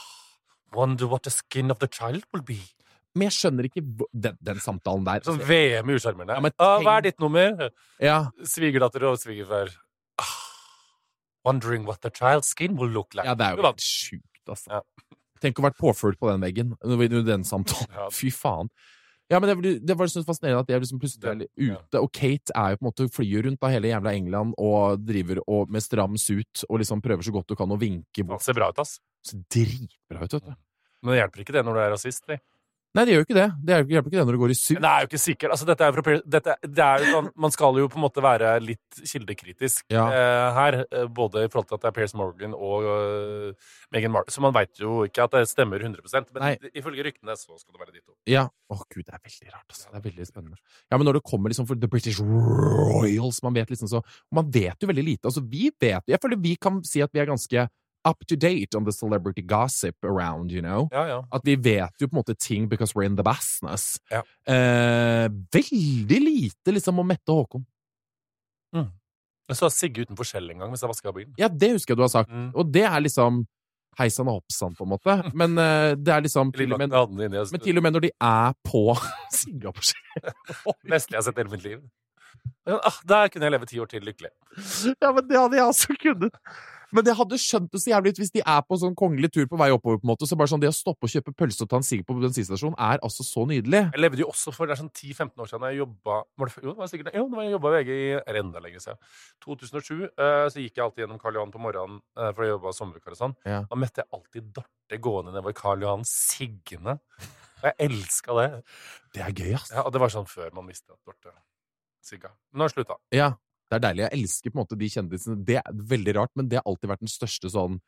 Wonder 0.75 1.08
what 1.08 1.23
the 1.23 1.32
skin 1.32 1.71
of 1.71 1.80
the 1.80 1.88
child 1.88 2.25
will 2.34 2.43
be. 2.43 2.60
Men 3.15 3.30
jeg 3.30 3.36
skjønner 3.38 3.67
ikke 3.69 3.82
den, 4.12 4.36
den 4.43 4.58
samtalen 4.60 5.06
der. 5.08 5.21
Sånn 5.23 5.39
VM 5.39 5.88
i 5.89 5.95
usjarmerende. 5.95 6.36
Ja, 6.36 6.51
ah, 6.65 6.82
hva 6.84 6.97
er 6.99 7.06
ditt 7.06 7.21
nummer? 7.23 7.69
Ja, 8.04 8.17
Svigerdatter 8.43 9.06
og 9.08 9.15
svigerfar. 9.21 9.71
Ah, 10.19 10.34
wondering 11.47 11.86
what 11.88 12.01
the 12.04 12.12
child's 12.12 12.51
skin 12.51 12.75
will 12.75 12.91
look 12.91 13.15
like. 13.15 13.23
ja, 13.25 13.36
det 13.39 13.45
er 13.47 13.56
jo 13.56 13.63
helt 13.69 13.86
sjukt, 13.86 14.43
altså. 14.51 14.82
Ja. 14.82 14.82
Tenk 15.43 15.60
å 15.60 15.63
ha 15.63 15.69
vært 15.69 15.80
påført 15.80 16.19
på 16.19 16.28
den 16.32 16.43
veggen 16.43 16.75
under 16.84 17.23
den 17.23 17.47
samtalen. 17.47 18.12
Fy 18.19 18.34
faen. 18.36 18.67
Ja, 19.31 19.39
men 19.41 19.49
det, 19.49 19.71
det 19.81 19.95
var 19.97 20.09
sånn 20.11 20.25
fascinerende 20.27 20.61
at 20.61 20.69
jeg 20.69 20.83
liksom 20.83 20.99
plutselig 21.01 21.31
er 21.31 21.47
ute, 21.57 22.01
og 22.01 22.11
Kate 22.13 22.53
er 22.53 22.73
jo 22.73 22.77
på 22.77 22.85
en 22.85 22.89
måte 22.91 23.07
flyr 23.09 23.47
rundt 23.47 23.65
av 23.65 23.73
hele 23.73 23.89
jævla 23.89 24.13
England 24.13 24.53
og 24.61 25.01
driver 25.01 25.41
og 25.49 25.71
med 25.73 25.81
stram 25.81 26.19
suit 26.21 26.61
og 26.69 26.83
liksom 26.83 27.01
prøver 27.05 27.25
så 27.25 27.33
godt 27.33 27.49
du 27.49 27.57
kan 27.57 27.73
å 27.73 27.79
vinke 27.81 28.25
Han 28.29 28.43
ser 28.43 28.57
bra 28.57 28.69
ut, 28.69 28.81
ass. 28.83 28.99
Så 29.25 29.39
dritbra 29.49 30.21
ut, 30.21 30.38
vet 30.38 30.45
du. 30.45 30.53
Men 31.01 31.15
det 31.15 31.23
hjelper 31.23 31.41
ikke 31.41 31.55
det 31.57 31.65
når 31.65 31.77
du 31.77 31.81
er 31.81 31.91
rasist. 31.95 32.23
Det. 32.29 32.38
Nei, 32.95 33.03
det 33.03 33.12
gjør 33.12 33.21
jo 33.21 33.25
ikke 33.27 33.36
det. 33.36 33.45
Det 33.67 33.75
hjelper 33.91 34.08
ikke 34.08 34.15
det 34.15 34.23
når 34.25 34.36
du 34.38 34.39
går 34.41 34.51
i 34.53 34.55
syv. 34.55 34.77
Det 34.79 34.89
er 34.91 35.01
jo 35.03 35.08
ikke 35.10 35.19
sikkert. 35.19 35.51
Altså, 35.55 35.65
dette 35.67 35.88
er 35.89 36.21
dette, 36.36 36.53
det 36.63 36.84
er 36.86 37.03
jo 37.03 37.10
sånn, 37.17 37.27
man 37.45 37.51
skal 37.51 37.80
jo 37.82 37.88
på 37.91 37.99
en 37.99 38.03
måte 38.05 38.24
være 38.24 38.53
litt 38.63 38.99
kildekritisk 39.11 39.84
Ja. 39.91 40.05
eh, 40.15 40.53
her. 40.55 40.78
eh, 40.91 41.05
Både 41.15 41.43
i 41.43 41.49
forhold 41.51 41.67
til 41.67 41.76
at 41.76 41.82
det 41.84 41.89
er 41.91 41.95
Pierce 41.97 42.15
Morgan 42.15 42.55
og 42.55 42.88
uh, 42.88 43.74
Meghan 43.91 44.11
Markle. 44.15 44.32
Så 44.32 44.41
man 44.43 44.55
veit 44.55 44.80
jo 44.80 45.03
ikke 45.03 45.26
at 45.28 45.36
det 45.36 45.43
stemmer 45.51 45.80
100 45.84 46.01
Men 46.34 46.41
Nei. 46.41 46.53
ifølge 46.74 47.03
ryktene 47.03 47.36
så 47.36 47.59
skal 47.59 47.76
det 47.76 47.82
være 47.84 47.93
de 47.97 48.01
to. 48.01 48.15
Ja. 48.32 48.47
Å, 48.72 48.80
gud, 48.89 49.03
det 49.05 49.13
er 49.13 49.22
veldig 49.28 49.51
rart, 49.53 49.67
altså. 49.70 49.91
Det 49.91 49.99
er 49.99 50.07
veldig 50.09 50.28
spennende. 50.28 50.57
Ja, 50.89 50.97
men 50.97 51.05
når 51.05 51.20
det 51.20 51.26
kommer 51.28 51.51
liksom 51.51 51.67
for 51.67 51.76
The 51.76 51.88
British 51.91 52.20
Royals, 52.24 53.43
man 53.43 53.53
vet 53.53 53.70
liksom 53.70 53.88
så 53.91 54.01
Man 54.32 54.49
vet 54.51 54.80
jo 54.82 54.88
veldig 54.88 55.03
lite. 55.05 55.28
Altså, 55.28 55.43
vi 55.43 55.70
vet 55.70 56.07
Jeg 56.07 56.22
føler 56.22 56.39
vi 56.41 56.55
kan 56.55 56.82
si 56.88 57.01
at 57.03 57.11
vi 57.13 57.20
er 57.20 57.28
ganske 57.30 57.67
up 58.06 58.26
to 58.30 58.36
date 58.36 58.78
on 58.78 58.86
the 58.86 58.93
celebrity 58.93 59.41
gossip 59.41 59.95
around, 60.03 60.51
you 60.51 60.62
know. 60.62 60.89
Ja, 60.91 61.08
ja. 61.08 61.22
At 61.32 61.41
vi 61.45 61.56
vet 61.56 62.01
jo 62.01 62.08
på 62.08 62.16
en 62.16 62.22
måte 62.22 62.36
ting 62.39 62.70
because 62.70 62.93
we're 62.93 63.06
in 63.06 63.18
the 63.18 63.24
business. 63.24 63.99
Ja. 64.10 64.22
Eh, 64.53 65.30
veldig 65.53 66.22
lite 66.22 66.72
liksom 66.72 66.99
om 66.99 67.08
Mette 67.08 67.32
og 67.32 67.45
Håkon. 67.45 67.66
Jeg 69.45 69.60
så 69.60 69.70
Sigge 69.70 70.06
utenfor 70.06 70.26
Skjell 70.26 70.47
en 70.49 70.64
gang 70.64 70.72
mens 70.72 70.82
jeg 70.82 70.89
vaska 70.89 71.14
bilen. 71.14 71.34
Ja, 71.38 71.49
det 71.49 71.76
husker 71.76 71.93
jeg 71.93 72.01
du 72.01 72.06
har 72.06 72.14
sagt. 72.14 72.32
Mm. 72.34 72.47
Og 72.58 72.72
det 72.74 72.86
er 72.88 73.03
liksom 73.03 73.43
hei 73.99 74.10
sann 74.12 74.28
og 74.28 74.41
hopp 74.41 74.51
sann, 74.51 74.74
på 74.76 74.88
en 74.88 74.91
måte. 74.95 75.18
Men 75.39 75.58
uh, 75.60 75.93
det 75.97 76.14
er 76.14 76.26
liksom 76.26 76.51
til 76.56 76.74
og, 76.74 76.82
med, 76.82 76.91
men 76.91 77.62
til 77.64 77.78
og 77.80 77.86
med 77.86 77.95
når 77.95 78.08
de 78.08 78.12
er 78.28 78.56
på 78.66 78.88
Singapore 79.39 80.74
Beste 80.89 81.12
jeg 81.14 81.22
har 81.22 81.28
sett 81.28 81.38
i 81.38 81.43
hele 81.43 81.53
mitt 81.53 81.68
liv. 81.68 81.86
Ah, 82.68 82.97
der 83.08 83.30
kunne 83.32 83.47
jeg 83.47 83.53
leve 83.53 83.68
ti 83.70 83.80
år 83.80 83.88
til 83.89 84.03
lykkelig. 84.06 84.32
Ja, 85.01 85.12
men 85.14 85.24
det 85.30 85.38
hadde 85.38 85.58
jeg 85.58 85.70
også 85.70 85.95
kunnet. 86.01 86.36
Men 86.93 87.05
det 87.07 87.15
hadde 87.17 87.38
skjønt 87.41 87.71
det 87.73 87.81
så 87.81 87.91
jævlig 87.91 88.13
ut 88.13 88.19
hvis 88.21 88.33
de 88.36 88.41
er 88.45 88.61
på 88.65 88.77
sånn 88.81 88.95
kongelig 88.97 89.31
tur 89.33 89.47
på 89.49 89.59
vei 89.59 89.69
oppover. 89.73 89.99
på 90.01 90.07
en 90.07 90.11
måte, 90.11 90.27
så 90.29 90.38
bare 90.38 90.51
sånn 90.51 90.61
Det 90.63 90.69
å 90.69 90.75
stoppe 90.75 91.07
og 91.07 91.13
kjøpe 91.13 91.33
pølse 91.38 91.63
og 91.65 91.69
ta 91.71 91.79
en 91.79 91.88
sigg 91.88 92.05
på 92.05 92.15
bensinstasjonen 92.19 92.77
er 92.77 93.01
altså 93.05 93.25
så 93.25 93.45
nydelig. 93.49 93.81
Jeg 93.95 94.01
levde 94.01 94.23
jo 94.23 94.29
også 94.31 94.53
for 94.55 94.67
det 94.67 94.75
er 94.75 94.81
sånn 94.83 94.91
10-15 94.91 95.43
år 95.43 95.51
siden 95.51 95.67
jeg 95.69 95.81
jobba 95.81 96.19
var 96.38 96.51
det, 96.51 96.63
Jo, 96.63 96.73
det 96.73 96.83
var 96.83 96.91
sikkert. 96.91 97.11
Jo, 97.15 97.25
det 97.29 97.39
var 97.39 97.47
jeg 97.47 97.55
jobba 97.55 97.71
i 97.71 97.77
VG 97.79 97.91
i 97.95 98.41
enda 98.43 98.63
lenger 98.65 98.86
siden. 98.86 98.99
2007 99.45 100.03
eh, 100.05 100.45
så 100.51 100.61
gikk 100.61 100.75
jeg 100.77 100.86
alltid 100.86 101.05
gjennom 101.05 101.21
Karl 101.21 101.39
Johan 101.39 101.55
på 101.55 101.63
morgenen 101.63 102.01
eh, 102.17 102.29
for 102.31 102.45
jeg 102.45 102.55
jobba 102.55 102.75
sommervikar 102.75 103.15
og 103.15 103.21
sånn. 103.21 103.39
Ja. 103.47 103.63
Da 103.69 103.79
møtte 103.79 104.03
jeg 104.03 104.11
alltid 104.19 104.53
Dorte 104.59 105.01
gående 105.01 105.33
nedover 105.33 105.57
Karl 105.57 105.86
Johan 105.86 106.05
siggende. 106.09 106.99
Og 107.61 107.67
jeg 107.71 107.89
elska 107.89 108.38
det. 108.41 108.47
Det 109.15 109.25
er 109.25 109.33
gøy, 109.33 109.51
ass. 109.57 109.71
Ja, 109.73 109.86
og 109.88 109.93
det 109.95 110.01
var 110.03 110.13
sånn 110.13 110.29
før 110.29 110.53
man 110.55 110.67
visste 110.69 110.93
at 110.93 111.01
Dorte 111.07 111.33
sigga. 112.05 112.31
Men 112.51 112.61
nå 112.61 112.65
har 112.65 112.71
det 112.71 112.77
slutta. 112.77 112.97
Ja, 113.15 113.31
det 113.66 113.78
er 113.78 113.84
deilig. 113.88 114.05
Jeg 114.05 114.20
elsker 114.20 114.53
på 114.53 114.57
en 114.57 114.61
måte 114.63 114.78
de 114.80 114.89
kjendisene. 114.93 115.41
Det 115.47 115.59
er 115.61 115.84
veldig 115.93 116.16
rart, 116.20 116.32
men 116.38 116.49
det 116.51 116.59
har 116.59 116.68
alltid 116.70 116.91
vært 116.91 117.05
den 117.05 117.11
største 117.11 117.51
sånn 117.53 117.80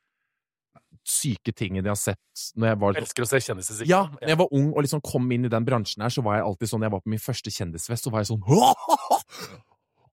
syke 1.08 1.52
tingen 1.56 1.82
jeg 1.82 1.90
har 1.90 1.98
sett 1.98 2.42
når 2.58 2.70
jeg 2.70 2.78
var 2.82 2.96
Jeg 2.96 3.04
elsker 3.04 3.24
å 3.24 3.28
se 3.28 3.40
kjendiser 3.42 3.78
sikkert. 3.78 3.90
Ja, 3.90 4.00
når 4.20 4.32
jeg 4.32 4.40
var 4.40 4.52
ung 4.58 4.68
og 4.72 4.84
liksom 4.84 5.02
kom 5.04 5.30
inn 5.34 5.48
i 5.48 5.52
den 5.52 5.66
bransjen 5.66 6.04
her, 6.04 6.12
så 6.12 6.22
var 6.24 6.38
jeg 6.38 6.46
alltid 6.48 6.72
sånn 6.72 6.84
Jeg 6.86 6.94
var 6.94 7.02
på 7.04 7.12
min 7.12 7.22
første 7.22 7.52
kjendisfest, 7.54 8.06
så 8.06 8.12
var 8.12 8.24
jeg 8.24 8.30
sånn 8.30 8.44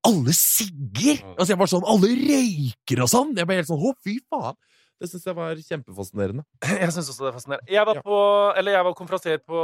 Alle 0.06 0.36
sigger! 0.38 1.22
Altså, 1.36 1.52
jeg 1.54 1.62
var 1.62 1.72
sånn 1.72 1.88
Alle 1.92 2.12
røyker 2.22 3.04
og 3.06 3.12
sånn! 3.12 3.36
Jeg 3.38 3.50
ble 3.50 3.60
helt 3.60 3.72
sånn 3.72 3.86
Å, 3.86 3.94
fy 4.06 4.18
faen! 4.32 4.60
Det 5.02 5.10
syns 5.12 5.26
jeg 5.28 5.36
var 5.36 5.60
kjempefascinerende. 5.60 6.44
Jeg 6.86 6.92
syns 6.96 7.10
også 7.12 7.26
det 7.26 7.30
er 7.32 7.36
fascinerende. 7.36 7.72
Jeg 7.74 7.88
var, 7.88 8.00
på, 8.06 8.18
eller 8.60 8.76
jeg 8.76 8.86
var 8.88 8.96
konferansier 8.96 9.42
på 9.44 9.60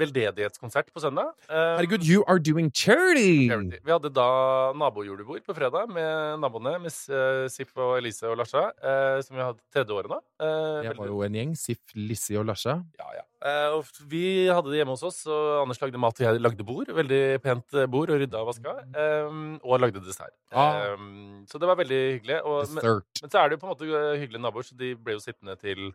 veldedighetskonsert 0.00 0.90
på 0.92 1.02
søndag. 1.02 1.30
Um, 1.48 1.78
Herregud, 1.78 2.04
you 2.04 2.24
are 2.28 2.38
doing 2.38 2.68
charity! 2.68 3.48
Charity. 3.48 3.80
Vi 3.84 3.94
hadde 3.94 4.12
da 4.12 4.28
nabojulebord 4.76 5.46
på 5.46 5.56
fredag 5.56 5.88
med 5.92 6.42
naboene, 6.42 6.76
med 6.84 6.92
eh, 6.92 7.46
Sif 7.52 7.72
og 7.80 7.96
Elise 7.98 8.28
og 8.28 8.36
Larsa, 8.42 8.68
uh, 8.84 9.18
som 9.24 9.38
vi 9.38 9.44
hadde 9.44 9.64
tredje 9.72 9.96
året 9.96 10.12
nå. 10.12 10.20
Uh, 10.36 10.84
Jeg 10.84 10.96
var 11.00 11.12
jo 11.12 11.24
en 11.24 11.40
gjeng. 11.40 11.56
Sif, 11.58 11.80
Lissi 11.96 12.36
og 12.40 12.48
Larsa. 12.50 12.78
Ja, 13.00 13.08
ja. 13.16 13.24
Uh, 13.38 13.84
vi 14.10 14.22
hadde 14.50 14.72
det 14.72 14.80
hjemme 14.80 14.96
hos 14.96 15.04
oss, 15.06 15.22
og 15.30 15.62
Anders 15.62 15.80
lagde 15.80 16.00
mat, 16.02 16.20
og 16.20 16.26
jeg 16.26 16.42
lagde 16.44 16.66
bord. 16.66 16.92
Veldig 16.92 17.22
pent 17.44 17.80
bord, 17.88 18.12
og 18.12 18.20
rydda 18.20 18.42
og 18.42 18.50
vaska. 18.52 18.76
Um, 18.92 19.56
og 19.62 19.80
lagde 19.80 20.02
dessert. 20.04 20.34
Ah. 20.52 20.92
Um, 20.98 21.44
så 21.48 21.60
det 21.60 21.68
var 21.70 21.78
veldig 21.78 22.00
hyggelig. 22.18 22.40
Og, 22.44 22.64
men, 22.74 23.02
men 23.22 23.32
så 23.32 23.40
er 23.40 23.48
det 23.48 23.58
jo 23.58 23.62
på 23.62 23.68
en 23.68 23.74
måte 23.76 23.88
hyggelig 23.88 24.28
hyggelige 24.28 24.42
naboer, 24.42 24.57
så 24.66 24.76
de 24.78 24.94
ble 24.96 25.16
jo 25.16 25.22
sittende 25.22 25.56
til 25.60 25.90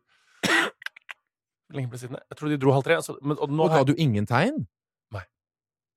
lenge 1.74 1.90
ble 1.92 2.00
sittende? 2.00 2.22
Jeg 2.30 2.40
tror 2.40 2.54
de 2.54 2.60
dro 2.62 2.76
halv 2.76 2.86
tre. 2.86 3.00
Altså, 3.02 3.18
men, 3.22 3.40
og 3.40 3.52
nå 3.52 3.66
Og 3.66 3.74
har 3.74 3.88
du 3.88 3.94
ingen 3.98 4.28
tegn? 4.30 4.64
Nei. 5.14 5.24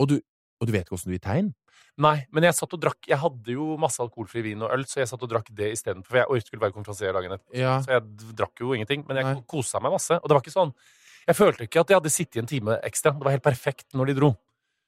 Og 0.02 0.10
du, 0.12 0.16
og 0.60 0.68
du 0.68 0.74
vet 0.74 0.86
ikke 0.86 0.96
åssen 0.96 1.12
du 1.12 1.16
gir 1.16 1.24
tegn? 1.24 1.52
Nei, 2.00 2.16
men 2.32 2.44
jeg 2.44 2.56
satt 2.56 2.74
og 2.76 2.80
drakk 2.80 3.06
Jeg 3.08 3.16
hadde 3.22 3.54
jo 3.54 3.74
masse 3.80 4.00
alkoholfri 4.04 4.42
vin 4.44 4.64
og 4.64 4.72
øl, 4.74 4.84
så 4.88 5.00
jeg 5.00 5.08
satt 5.08 5.22
og 5.24 5.30
drakk 5.32 5.48
det 5.56 5.70
istedenfor. 5.78 6.10
For 6.10 6.20
jeg 6.20 6.32
orket 6.32 6.50
skulle 6.50 6.64
være 6.64 6.76
konferansier 6.76 7.16
dagen 7.16 7.36
etter. 7.36 7.56
Ja. 7.56 7.76
Så 7.84 7.94
jeg 7.94 8.32
drakk 8.36 8.64
jo 8.64 8.74
ingenting. 8.76 9.04
Men 9.08 9.20
jeg 9.20 9.28
Nei. 9.30 9.44
kosa 9.48 9.80
meg 9.80 9.94
masse. 9.96 10.18
Og 10.20 10.28
det 10.28 10.36
var 10.36 10.44
ikke 10.44 10.56
sånn 10.56 10.74
Jeg 11.26 11.38
følte 11.38 11.66
ikke 11.66 11.82
at 11.82 11.90
jeg 11.90 12.00
hadde 12.00 12.12
sittet 12.12 12.42
en 12.42 12.50
time 12.50 12.76
ekstra. 12.86 13.14
Det 13.16 13.28
var 13.28 13.36
helt 13.36 13.46
perfekt 13.46 13.96
når 13.96 14.12
de 14.12 14.18
dro. 14.20 14.34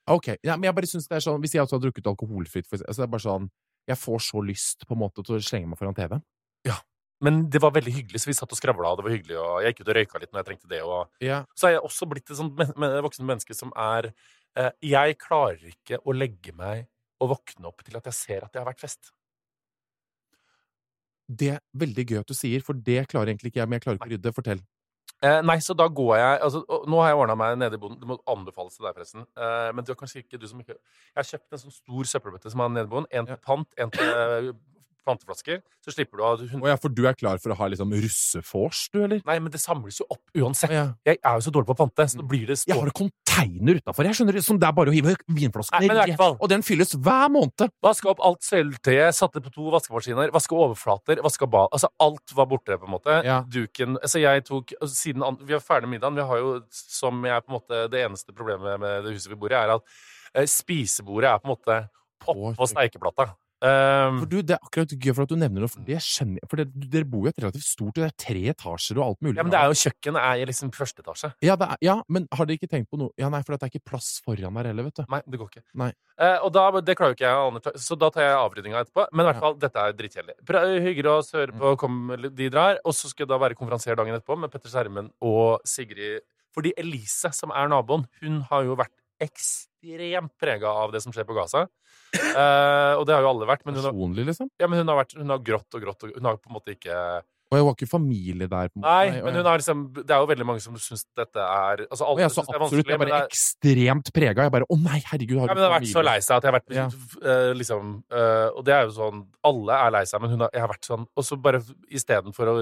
Ok, 0.09 0.31
ja, 0.41 0.57
men 0.57 0.69
jeg 0.69 0.77
bare 0.77 0.89
synes 0.89 1.09
det 1.09 1.19
er 1.19 1.25
sånn 1.25 1.41
Hvis 1.43 1.53
jeg 1.53 1.61
også 1.65 1.77
har 1.77 1.83
drukket 1.83 2.07
alkoholfritt 2.09 2.69
for, 2.69 2.81
altså 2.81 3.03
det 3.03 3.05
er 3.05 3.13
bare 3.13 3.25
sånn 3.27 3.49
Jeg 3.91 4.01
får 4.01 4.23
så 4.25 4.41
lyst 4.41 4.87
på 4.89 4.97
en 4.97 5.03
måte 5.03 5.25
til 5.25 5.37
å 5.37 5.41
slenge 5.45 5.69
meg 5.69 5.81
foran 5.81 5.97
TV. 5.97 6.17
Men 7.21 7.41
det 7.51 7.59
var 7.63 7.73
veldig 7.75 7.91
hyggelig, 7.93 8.21
så 8.23 8.31
vi 8.31 8.37
satt 8.39 8.53
og 8.55 8.59
skravla, 8.61 8.93
og 8.93 9.01
det 9.01 9.05
var 9.09 9.15
hyggelig. 9.17 9.39
Og 9.43 9.63
jeg 9.65 9.73
gikk 9.75 9.81
ut 9.83 9.89
og 9.91 9.97
røyka 9.99 10.21
litt 10.23 10.33
når 10.33 10.41
jeg 10.43 10.49
trengte 10.53 10.69
det. 10.71 10.83
Og 10.87 11.25
Ja. 11.25 11.45
så 11.59 11.67
er 11.69 11.73
jeg 11.73 11.83
også 11.89 12.07
blitt 12.09 12.31
et 12.31 12.37
sånt 12.39 12.55
men, 12.57 13.03
voksen 13.03 13.27
menneske 13.27 13.55
som 13.59 13.73
er 13.77 14.13
eh, 14.57 14.71
Jeg 14.83 15.19
klarer 15.19 15.65
ikke 15.73 15.99
å 16.05 16.15
legge 16.15 16.55
meg 16.55 16.87
og 17.21 17.31
våkne 17.35 17.67
opp 17.67 17.83
til 17.83 17.97
at 17.99 18.05
jeg 18.07 18.15
ser 18.15 18.45
at 18.45 18.53
det 18.53 18.61
har 18.63 18.69
vært 18.71 18.81
fest. 18.87 19.11
Det 21.29 21.51
er 21.57 21.61
veldig 21.77 22.05
gøy 22.09 22.19
at 22.23 22.31
du 22.31 22.35
sier, 22.37 22.63
for 22.65 22.73
det 22.73 23.03
klarer 23.11 23.33
egentlig 23.35 23.51
ikke 23.53 23.61
jeg, 23.61 23.69
men 23.69 23.77
jeg 23.81 23.85
klarer 23.85 23.99
ikke 23.99 24.09
å 24.09 24.13
rydde. 24.15 24.33
Fortell. 24.39 24.63
Eh, 25.19 25.41
nei, 25.43 25.57
så 25.59 25.75
da 25.75 25.89
går 25.91 26.13
jeg 26.15 26.41
altså, 26.47 26.61
Nå 26.87 27.01
har 27.03 27.09
jeg 27.11 27.19
ordna 27.19 27.35
meg 27.35 27.57
nede 27.59 27.75
i 27.75 27.81
boden. 27.83 27.99
Det 27.99 28.07
må 28.07 28.17
anbefales 28.31 28.77
til 28.79 28.87
deg, 28.87 28.95
forresten. 28.95 29.27
Eh, 29.35 29.71
men 29.75 29.83
det 29.85 29.91
er 29.93 29.99
kanskje 29.99 30.23
ikke 30.23 30.39
du 30.39 30.47
som 30.47 30.61
ikke 30.63 30.77
Jeg 30.77 31.17
har 31.19 31.27
kjøpt 31.33 31.57
en 31.57 31.63
sånn 31.65 31.75
stor 31.75 32.11
søppelbøtte 32.13 32.53
som 32.55 32.63
er 32.63 32.69
nede 32.77 32.87
i 32.87 32.93
boden. 32.93 33.09
En 33.11 33.27
til 33.27 33.41
pant, 33.43 33.67
en 33.83 33.91
til 33.91 34.53
planteflasker. 35.09 35.63
Så 35.85 35.97
slipper 35.97 36.21
du 36.21 36.25
å 36.25 36.31
ha 36.31 36.39
hund... 36.39 36.63
Å 36.63 36.73
ja, 36.75 36.79
for 36.81 36.93
du 36.93 37.03
er 37.09 37.17
klar 37.19 37.41
for 37.43 37.55
å 37.55 37.59
ha 37.59 37.71
liksom 37.73 37.97
russefors, 38.05 38.87
du, 38.93 39.01
eller? 39.07 39.25
Nei, 39.27 39.39
men 39.43 39.55
det 39.55 39.61
samles 39.63 39.99
jo 40.03 40.07
opp 40.13 40.23
uansett. 40.37 40.75
Ja. 40.75 40.87
Jeg 41.09 41.19
er 41.19 41.41
jo 41.41 41.47
så 41.49 41.55
dårlig 41.55 41.71
på 41.71 41.77
å 41.79 41.81
pante, 41.83 42.07
så 42.13 42.25
blir 42.29 42.47
det 42.51 42.61
stå... 42.61 42.71
Jeg 42.73 42.81
har 42.83 42.93
en 42.93 42.99
container 43.01 43.81
utafor, 43.81 44.09
jeg 44.09 44.19
skjønner 44.21 44.41
som 44.45 44.61
det 44.61 44.69
er 44.69 44.77
bare 44.77 44.93
å 44.93 44.97
hive 44.97 45.17
vinflaskene 45.33 45.99
i 46.05 46.17
fall. 46.19 46.37
Og 46.43 46.51
den 46.53 46.65
fylles 46.67 46.95
hver 46.95 47.33
måned. 47.33 47.73
Vaska 47.85 48.11
opp 48.13 48.23
alt 48.27 48.45
sølvtøyet, 48.47 49.17
satte 49.17 49.43
på 49.45 49.53
to 49.55 49.71
vaskemaskiner, 49.73 50.33
vaska 50.35 50.57
overflater, 50.59 51.23
vaska 51.25 51.49
bad 51.51 51.73
Altså 51.77 51.91
alt 52.03 52.35
var 52.37 52.49
borte, 52.51 52.77
på 52.79 52.89
en 52.89 52.95
måte. 52.95 53.19
Ja. 53.27 53.41
Duken 53.49 53.99
Altså 53.99 54.23
jeg 54.23 54.45
tok 54.47 54.75
Siden 54.91 55.25
vi 55.45 55.57
er 55.57 55.65
ferdig 55.65 55.89
med 55.89 55.99
middagen, 55.99 56.19
vi 56.19 56.27
har 56.31 56.43
jo, 56.43 56.55
som 56.71 57.21
jeg 57.27 57.45
på 57.45 57.53
en 57.53 57.59
måte 57.59 57.83
Det 57.93 58.05
eneste 58.07 58.35
problemet 58.37 58.81
med 58.81 59.07
det 59.07 59.15
huset 59.17 59.33
vi 59.33 59.39
bor 59.41 59.53
i, 59.53 59.59
er 59.59 59.75
at 59.77 59.85
eh, 60.35 60.49
spisebordet 60.49 61.31
er 61.31 61.43
på 61.43 61.49
en 61.49 61.55
måte 61.55 61.79
oppå 62.29 62.67
steikeplata. 62.69 63.31
Um, 63.61 64.21
For 64.23 64.27
du, 64.31 64.37
Det 64.47 64.55
er 64.55 64.61
akkurat 64.63 64.93
gøy 65.03 65.13
for 65.17 65.25
at 65.27 65.31
du 65.33 65.37
nevner 65.37 65.65
noe, 65.65 65.69
for 65.73 65.83
det 65.83 65.97
skjønner 66.05 66.39
jeg. 66.39 66.49
For 66.51 66.61
det, 66.61 66.67
dere 66.93 67.07
bor 67.11 67.25
jo 67.27 67.31
et 67.33 67.41
relativt 67.43 67.65
stort, 67.67 67.95
det 67.99 68.05
er 68.07 68.13
tre 68.23 68.43
etasjer 68.53 69.01
og 69.01 69.05
alt 69.09 69.21
mulig. 69.27 69.37
ja, 69.37 69.43
men 69.43 69.51
det 69.51 69.59
er 69.59 69.73
jo 69.73 69.79
kjøkkenet 69.83 70.21
er 70.23 70.43
i 70.43 70.45
liksom 70.47 70.71
første 70.77 71.03
etasje. 71.03 71.31
ja, 71.43 71.57
det 71.59 71.67
er, 71.75 71.77
ja, 71.83 71.97
men 72.09 72.29
har 72.33 72.47
dere 72.47 72.59
ikke 72.61 72.71
tenkt 72.71 72.91
på 72.93 72.99
noe 73.01 73.11
Ja, 73.19 73.29
nei, 73.29 73.41
for 73.43 73.57
det 73.57 73.63
er 73.67 73.73
ikke 73.73 73.85
plass 73.91 74.21
foran 74.25 74.55
der 74.55 74.71
heller, 74.71 74.87
vet 74.87 74.95
du. 75.01 75.05
Nei, 75.11 75.21
det 75.27 75.41
går 75.43 75.51
ikke. 75.51 75.65
Nei. 75.75 75.91
Uh, 76.21 76.39
og 76.47 76.53
da, 76.55 76.65
det 76.81 76.97
klarer 76.99 77.15
jo 77.15 77.19
ikke 77.19 77.27
jeg 77.27 77.35
å 77.35 77.49
ane, 77.51 77.75
så 77.83 77.99
da 77.99 78.11
tar 78.15 78.23
jeg 78.29 78.39
avrydninga 78.39 78.85
etterpå. 78.85 79.09
Men 79.13 79.25
i 79.25 79.29
hvert 79.29 79.41
Ja. 79.41 79.41
fall, 79.49 79.55
dette 79.67 79.77
er 79.89 79.93
dritkjedelig. 79.93 80.39
Bra- 80.47 80.65
Hyggelig 80.79 81.11
å 81.11 81.19
høre 81.35 81.53
på, 81.59 81.77
kom, 81.79 81.99
de 82.35 82.49
drar. 82.51 82.79
Og 82.85 82.95
så 82.95 83.09
skal 83.11 83.27
jeg 83.27 83.29
da 83.35 83.39
være 83.39 83.55
konferansier 83.59 83.97
dagen 83.99 84.15
etterpå 84.15 84.39
med 84.39 84.51
Petter 84.55 84.71
Skjermen 84.71 85.11
og 85.21 85.61
Sigrid. 85.67 86.23
Fordi 86.55 86.73
Elise, 86.79 87.33
som 87.35 87.51
er 87.51 87.69
naboen, 87.69 88.07
hun 88.23 88.41
har 88.51 88.63
jo 88.65 88.75
vært 88.79 88.95
ekstremt 89.21 90.33
prega 90.41 90.69
av 90.85 90.93
det 90.95 91.03
som 91.05 91.13
skjer 91.15 91.27
på 91.29 91.37
Gaza. 91.39 91.67
Eh, 92.15 92.95
og 92.99 93.05
det 93.07 93.15
har 93.17 93.25
jo 93.25 93.33
alle 93.35 93.49
vært. 93.49 93.65
Men 93.67 93.75
hun 93.79 93.85
har, 93.89 93.93
Personlig, 93.97 94.29
liksom? 94.33 94.51
ja, 94.61 94.67
men 94.71 94.81
hun 94.83 94.89
har, 94.95 95.03
vært, 95.05 95.17
hun 95.19 95.35
har 95.35 95.43
grått 95.45 95.75
og 95.77 95.83
grått. 95.85 96.07
Og 96.09 96.15
hun 96.17 96.31
har 96.31 96.39
på 96.41 96.49
en 96.51 96.57
måte 96.59 96.73
ikke 96.77 96.95
Og 97.49 97.57
jeg 97.57 97.65
var 97.65 97.75
ikke 97.79 97.89
familie 97.89 98.47
der. 98.49 98.69
på 98.69 98.77
en 98.77 98.83
måte. 98.83 98.93
Nei, 98.93 99.23
men 99.25 99.37
hun 99.39 99.47
har 99.49 99.59
liksom 99.61 99.83
Det 99.97 100.11
er 100.13 100.21
jo 100.21 100.29
veldig 100.29 100.47
mange 100.49 100.61
som 100.61 100.75
syns 100.77 101.05
dette 101.17 101.41
er 101.41 101.83
Altså, 101.89 102.05
alle 102.05 102.21
jeg 102.27 102.33
så 102.35 102.45
det 102.45 102.55
er 102.57 102.65
absolutt, 102.67 102.89
jeg 102.93 102.97
er 102.99 103.03
bare 103.03 103.21
er 103.23 103.29
ekstremt 103.31 104.11
prega. 104.13 104.43
Jeg 104.49 104.53
bare 104.57 104.69
Å 104.69 104.79
nei, 104.83 104.99
herregud, 105.11 105.39
har 105.41 105.49
Ja, 105.49 105.55
men 105.57 105.63
jeg 105.65 105.71
har 105.71 105.77
vært 105.81 105.93
så 105.93 106.05
lei 106.05 106.17
seg 106.25 106.37
at 106.37 106.43
jeg 106.49 106.53
har 106.53 106.59
vært 106.59 106.77
Ja. 106.77 106.87
eh, 107.33 107.53
liksom 107.57 107.95
uh, 108.13 108.49
Og 108.57 108.65
det 108.69 108.75
er 108.77 108.83
jo 108.89 108.93
sånn 108.99 109.23
Alle 109.49 109.79
er 109.87 109.95
lei 109.97 110.05
seg, 110.09 110.21
men 110.25 110.31
hun 110.37 110.45
har, 110.45 110.51
jeg 110.53 110.65
har 110.65 110.73
vært 110.75 110.91
sånn 110.93 111.07
Og 111.17 111.25
så 111.29 111.41
bare 111.41 111.63
istedenfor 111.89 112.53
å 112.53 112.57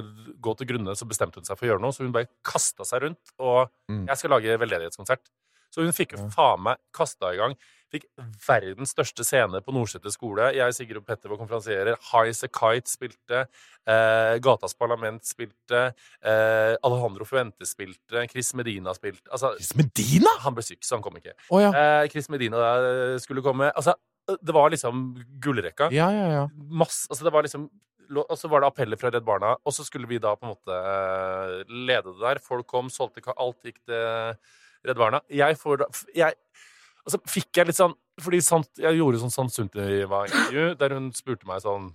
gå 0.49 0.57
til 0.59 0.71
grunne, 0.71 0.95
så 0.99 1.07
bestemte 1.11 1.39
hun 1.43 1.47
seg 1.51 1.59
for 1.59 1.67
å 1.67 1.73
gjøre 1.75 1.83
noe. 1.87 1.95
Så 1.95 2.03
hun 2.07 2.15
bare 2.15 2.31
kasta 2.47 2.87
seg 2.87 3.03
rundt, 3.09 3.35
og 3.39 3.71
Mm. 3.91 4.07
jeg 4.09 4.19
skal 4.19 4.31
lage 4.35 4.57
veldedighetskonsert. 4.59 5.29
Så 5.77 5.85
hun 5.85 5.93
fikk 5.93 6.15
jo 6.17 6.27
faen 6.33 6.63
meg 6.65 6.81
kasta 6.97 7.35
i 7.35 7.41
gang. 7.43 7.53
Fikk 7.93 8.07
verdens 8.49 8.91
største 8.97 9.23
scene 9.23 9.61
på 9.63 9.71
Nordseter 9.77 10.11
skole. 10.11 10.49
Jeg, 10.57 10.75
Sigurd 10.75 11.03
og 11.03 11.05
Petter 11.07 11.31
var 11.31 11.39
konferansierer. 11.39 11.99
High 12.09 12.33
As 12.33 12.41
A 12.43 12.49
Kite 12.51 12.91
spilte. 12.91 13.43
Eh, 13.87 14.39
Gatas 14.43 14.75
Parlament 14.75 15.23
spilte. 15.29 15.85
Eh, 16.25 16.73
Alejandro 16.83 17.29
Fuentes 17.29 17.77
spilte. 17.77 18.25
Chris 18.33 18.51
Medina 18.59 18.97
spilte. 18.97 19.29
Altså, 19.31 19.53
Chris 19.61 19.77
Medina?! 19.79 20.33
han 20.43 20.57
ble 20.57 20.65
syk, 20.67 20.81
så 20.83 20.97
han 20.97 21.05
kom 21.05 21.21
ikke. 21.21 21.37
Oh, 21.53 21.61
ja. 21.63 21.71
Eh, 21.71 22.09
Chris 22.11 22.27
Medina 22.33 22.59
eh, 22.81 23.17
skulle 23.23 23.45
komme. 23.47 23.71
Altså, 23.77 23.95
det 24.43 24.57
var 24.57 24.73
liksom 24.75 25.07
gullrekka. 25.45 25.93
Ja, 25.95 26.09
ja, 26.11 26.27
ja. 26.41 26.45
Masse, 26.57 27.07
altså 27.13 27.29
det 27.29 27.33
var 27.37 27.47
liksom 27.47 27.69
Og 28.11 28.37
så 28.39 28.47
var 28.51 28.63
det 28.63 28.69
appeller 28.73 28.99
fra 28.99 29.11
Redd 29.11 29.25
Barna, 29.27 29.57
og 29.67 29.73
så 29.75 29.83
skulle 29.87 30.07
vi 30.11 30.19
da 30.23 30.35
på 30.39 30.47
en 30.47 30.53
måte 30.57 30.75
eh, 30.75 31.63
lede 31.71 32.13
det 32.13 32.21
der. 32.23 32.39
Folk 32.43 32.67
kom, 32.71 32.91
solgte 32.91 33.23
ka- 33.23 33.35
Alt 33.43 33.63
gikk 33.67 33.81
til 33.87 34.35
Redd 34.85 35.01
Barna. 35.01 35.23
Jeg 35.33 35.57
får 35.61 35.83
da 35.83 35.89
jeg, 36.15 36.37
Og 37.07 37.15
så 37.15 37.21
fikk 37.31 37.61
jeg 37.61 37.71
litt 37.71 37.79
sånn 37.79 37.95
Fordi 38.23 38.41
sant, 38.45 38.71
jeg 38.81 38.99
gjorde 38.99 39.21
sånn 39.23 39.35
Sant 39.35 39.55
Sunniva-intervju 39.55 40.75
der 40.81 40.97
hun 40.97 41.13
spurte 41.17 41.49
meg 41.49 41.63
sånn 41.65 41.93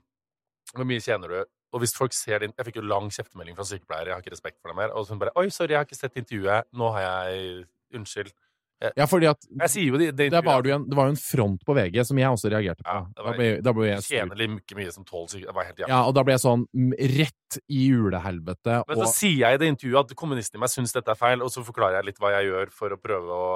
Hvor 0.73 0.87
mye 0.87 1.03
tjener 1.03 1.27
du? 1.31 1.41
Og 1.71 1.83
hvis 1.83 1.95
folk 1.95 2.15
ser 2.15 2.43
din 2.43 2.55
Jeg 2.57 2.69
fikk 2.69 2.81
jo 2.81 2.87
lang 2.87 3.11
kjeftemelding 3.11 3.55
fra 3.57 3.67
sykepleier, 3.67 4.11
jeg 4.11 4.17
har 4.17 4.23
ikke 4.23 4.35
respekt 4.35 4.59
for 4.59 4.71
det 4.71 4.79
mer. 4.81 4.95
Og 4.95 5.05
så 5.05 5.15
hun 5.15 5.21
bare 5.21 5.35
Oi, 5.39 5.49
sorry, 5.49 5.75
jeg 5.75 5.83
har 5.83 5.87
ikke 5.87 5.99
sett 5.99 6.19
intervjuet. 6.19 6.71
Nå 6.75 6.91
har 6.95 7.07
jeg 7.07 7.67
Unnskyld. 7.91 8.31
Ja, 8.97 9.05
fordi 9.05 9.27
at 9.29 9.43
det, 9.45 10.15
det, 10.17 10.27
der 10.33 10.41
var 10.41 10.65
en, 10.65 10.87
det 10.89 10.97
var 10.97 11.05
jo 11.05 11.13
en 11.13 11.19
front 11.21 11.61
på 11.67 11.75
VG 11.77 11.99
som 12.07 12.17
jeg 12.17 12.33
også 12.33 12.49
reagerte 12.49 12.81
på. 12.81 12.89
Ja, 12.89 13.03
det 13.05 13.17
da, 13.19 13.25
var- 13.27 13.37
ble, 13.37 13.49
da 13.61 13.73
ble 13.77 13.89
jeg 13.91 14.05
tjener 14.07 14.41
mye 14.79 14.93
som 14.95 15.05
tolv. 15.05 15.35
Ja, 15.85 15.99
og 16.07 16.15
da 16.17 16.23
ble 16.25 16.33
jeg 16.33 16.41
sånn 16.41 16.65
rett 17.13 17.59
i 17.69 17.83
julehelvete. 17.91 18.79
Men 18.87 18.97
Og, 18.97 19.03
så 19.05 19.11
sier 19.19 19.37
jeg 19.43 19.59
i 19.59 19.61
det 19.61 19.69
intervjuet 19.75 20.11
at 20.11 20.15
kommunisten 20.17 20.57
i 20.57 20.63
meg 20.63 20.73
syns 20.73 20.95
dette 20.95 21.13
er 21.13 21.19
feil, 21.19 21.43
og 21.45 21.51
så 21.53 21.63
forklarer 21.67 21.99
jeg 21.99 22.09
litt 22.09 22.21
hva 22.23 22.33
jeg 22.39 22.49
gjør 22.49 22.73
for 22.73 22.95
å 22.95 22.99
prøve 23.01 23.37
å 23.37 23.51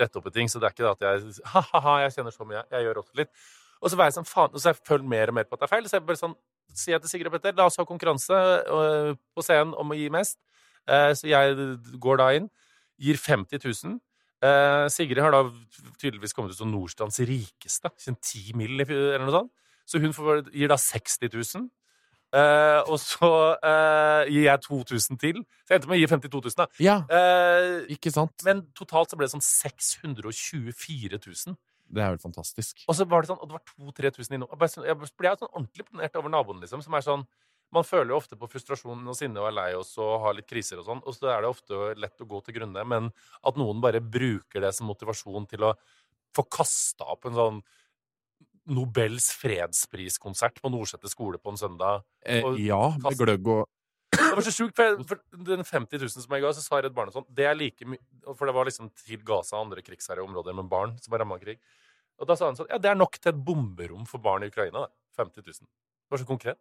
rette 0.00 0.20
opp 0.20 0.30
i 0.30 0.34
ting. 0.38 0.48
Så 0.48 0.62
det 0.62 0.70
er 0.70 0.76
ikke 0.76 0.86
det 0.88 0.94
at 0.96 1.06
jeg 1.08 1.44
ha-ha-ha, 1.52 1.98
jeg 2.06 2.16
kjenner 2.16 2.36
så 2.36 2.48
mye. 2.48 2.64
Jeg 2.72 2.88
gjør 2.88 3.02
også 3.04 3.20
litt. 3.20 3.32
Og 3.80 3.88
så 3.92 3.96
var 4.00 4.08
jeg 4.08 4.16
sånn, 4.18 4.28
faen, 4.28 4.52
og 4.54 4.60
så 4.60 4.72
jeg 4.72 4.80
følt 4.84 5.04
mer 5.08 5.28
og 5.32 5.36
mer 5.36 5.44
på 5.48 5.56
at 5.56 5.62
det 5.62 5.68
er 5.68 5.74
feil. 5.76 5.88
Så 5.88 5.98
jeg 5.98 6.06
bare 6.08 6.20
sånn, 6.20 6.36
sier 6.72 6.96
jeg 6.96 7.04
til 7.04 7.12
Sigrid 7.12 7.28
og 7.30 7.36
Petter, 7.36 7.56
la 7.56 7.68
oss 7.68 7.76
ha 7.80 7.84
konkurranse 7.88 8.40
på 8.68 9.44
scenen 9.44 9.72
om 9.76 9.92
å 9.92 9.96
gi 9.98 10.08
mest. 10.12 10.38
Eh, 10.88 11.12
så 11.16 11.28
jeg 11.28 11.56
går 12.00 12.20
da 12.20 12.30
inn, 12.36 12.48
gir 13.00 13.20
50 13.20 13.60
000. 13.64 13.98
Eh, 14.42 14.86
Sigrid 14.88 15.18
har 15.20 15.30
da 15.34 15.42
tydeligvis 16.00 16.32
kommet 16.32 16.52
ut 16.54 16.56
som 16.60 16.70
Nordstrands 16.72 17.18
rikeste. 17.28 17.90
Sånn 18.00 18.16
10 18.20 18.54
mill. 18.56 18.80
eller 18.80 19.18
noe 19.26 19.30
sånt. 19.34 19.50
Så 19.86 20.00
hun 20.00 20.12
får, 20.12 20.46
gir 20.54 20.68
da 20.70 20.76
60 20.78 21.28
000. 21.34 21.68
Eh, 22.32 22.80
og 22.86 22.94
så 23.02 23.28
eh, 23.58 24.30
gir 24.30 24.44
jeg 24.46 24.60
2000 24.62 25.18
til. 25.18 25.40
Så 25.66 25.74
jeg 25.74 25.80
endte 25.80 25.88
med 25.90 25.98
å 25.98 26.00
gi 26.00 26.06
52 26.06 26.40
000, 26.46 26.56
da. 26.56 26.66
ja, 26.78 26.96
Eh, 27.10 27.86
ikke 27.96 28.12
sant? 28.14 28.44
men 28.46 28.62
totalt 28.72 29.10
så 29.10 29.18
ble 29.18 29.26
det 29.26 29.34
sånn 29.34 29.42
624 29.42 31.18
000. 31.18 31.56
Det 31.90 32.02
er 32.04 32.14
jo 32.14 32.20
fantastisk. 32.22 32.84
Og 32.86 32.94
så 32.94 33.04
var 33.10 33.24
det 33.24 33.32
sånn, 33.32 33.40
og 33.42 33.50
det 33.50 33.56
var 33.58 33.64
2000-3000 33.66 34.36
innom. 34.38 34.48
Jeg 34.60 34.70
sånn- 34.70 34.86
Jeg 34.86 34.96
ble 34.96 35.06
sånn 35.36 35.50
ordentlig 35.52 35.84
imponert 35.90 36.16
over 36.16 36.28
naboen, 36.30 36.60
liksom. 36.62 36.82
Som 36.84 36.94
er 36.94 37.00
sånn 37.02 37.26
Man 37.74 37.86
føler 37.86 38.10
jo 38.12 38.18
ofte 38.18 38.38
på 38.38 38.48
frustrasjon 38.50 39.06
og 39.06 39.16
sinne 39.18 39.38
og 39.42 39.50
er 39.50 39.56
lei 39.56 39.68
oss 39.78 39.92
og 40.02 40.16
har 40.24 40.34
litt 40.34 40.48
kriser 40.50 40.80
og 40.80 40.88
sånn, 40.88 41.02
og 41.06 41.14
så 41.14 41.30
er 41.30 41.44
det 41.44 41.50
ofte 41.52 41.82
lett 42.02 42.24
å 42.24 42.28
gå 42.30 42.40
til 42.46 42.56
grunne, 42.58 42.82
men 42.88 43.10
at 43.46 43.60
noen 43.60 43.82
bare 43.82 44.02
bruker 44.02 44.64
det 44.64 44.72
som 44.74 44.90
motivasjon 44.90 45.46
til 45.50 45.68
å 45.68 45.74
få 46.36 46.46
kasta 46.50 47.06
opp 47.14 47.30
en 47.30 47.38
sånn 47.38 47.60
Nobels 48.70 49.30
fredspriskonsert 49.34 50.60
på 50.62 50.70
Nordseter 50.70 51.10
skole 51.10 51.40
på 51.42 51.54
en 51.54 51.58
søndag 51.58 52.02
Eh, 52.20 52.44
ja, 52.60 52.82
med 53.00 53.16
gløgg 53.16 53.46
og 53.48 53.68
det 54.10 54.36
var 54.36 54.44
så 54.44 54.52
sjukt, 54.52 54.76
for, 54.76 54.98
for 55.06 55.46
den 55.46 55.62
50 55.64 56.02
000 56.02 56.10
som 56.10 56.34
jeg 56.34 56.42
ga, 56.42 56.50
så 56.54 56.62
sa 56.62 56.80
Redd 56.82 56.94
Barna 56.94 57.14
sånn 57.14 57.26
Det 57.34 57.46
er 57.46 57.56
like 57.56 57.86
mye 57.86 58.34
For 58.36 58.48
det 58.48 58.54
var 58.56 58.66
liksom 58.68 58.90
til 58.98 59.22
Gaza 59.26 59.56
og 59.56 59.68
andre 59.68 59.84
krigsherre 59.86 60.24
områder 60.24 60.56
med 60.58 60.68
barn 60.70 60.96
som 61.02 61.14
var 61.14 61.22
ramma 61.22 61.38
av 61.38 61.44
krig. 61.44 61.60
Og 62.20 62.28
da 62.28 62.36
sa 62.38 62.50
han 62.50 62.58
sånn 62.58 62.70
Ja, 62.70 62.80
det 62.82 62.90
er 62.90 62.98
nok 62.98 63.18
til 63.18 63.32
et 63.32 63.40
bomberom 63.46 64.06
for 64.10 64.22
barn 64.22 64.44
i 64.44 64.50
Ukraina, 64.50 64.84
det. 64.86 64.92
50 65.18 65.46
000. 65.46 65.66
Det 65.66 66.14
var 66.14 66.22
så 66.22 66.28
konkret. 66.28 66.60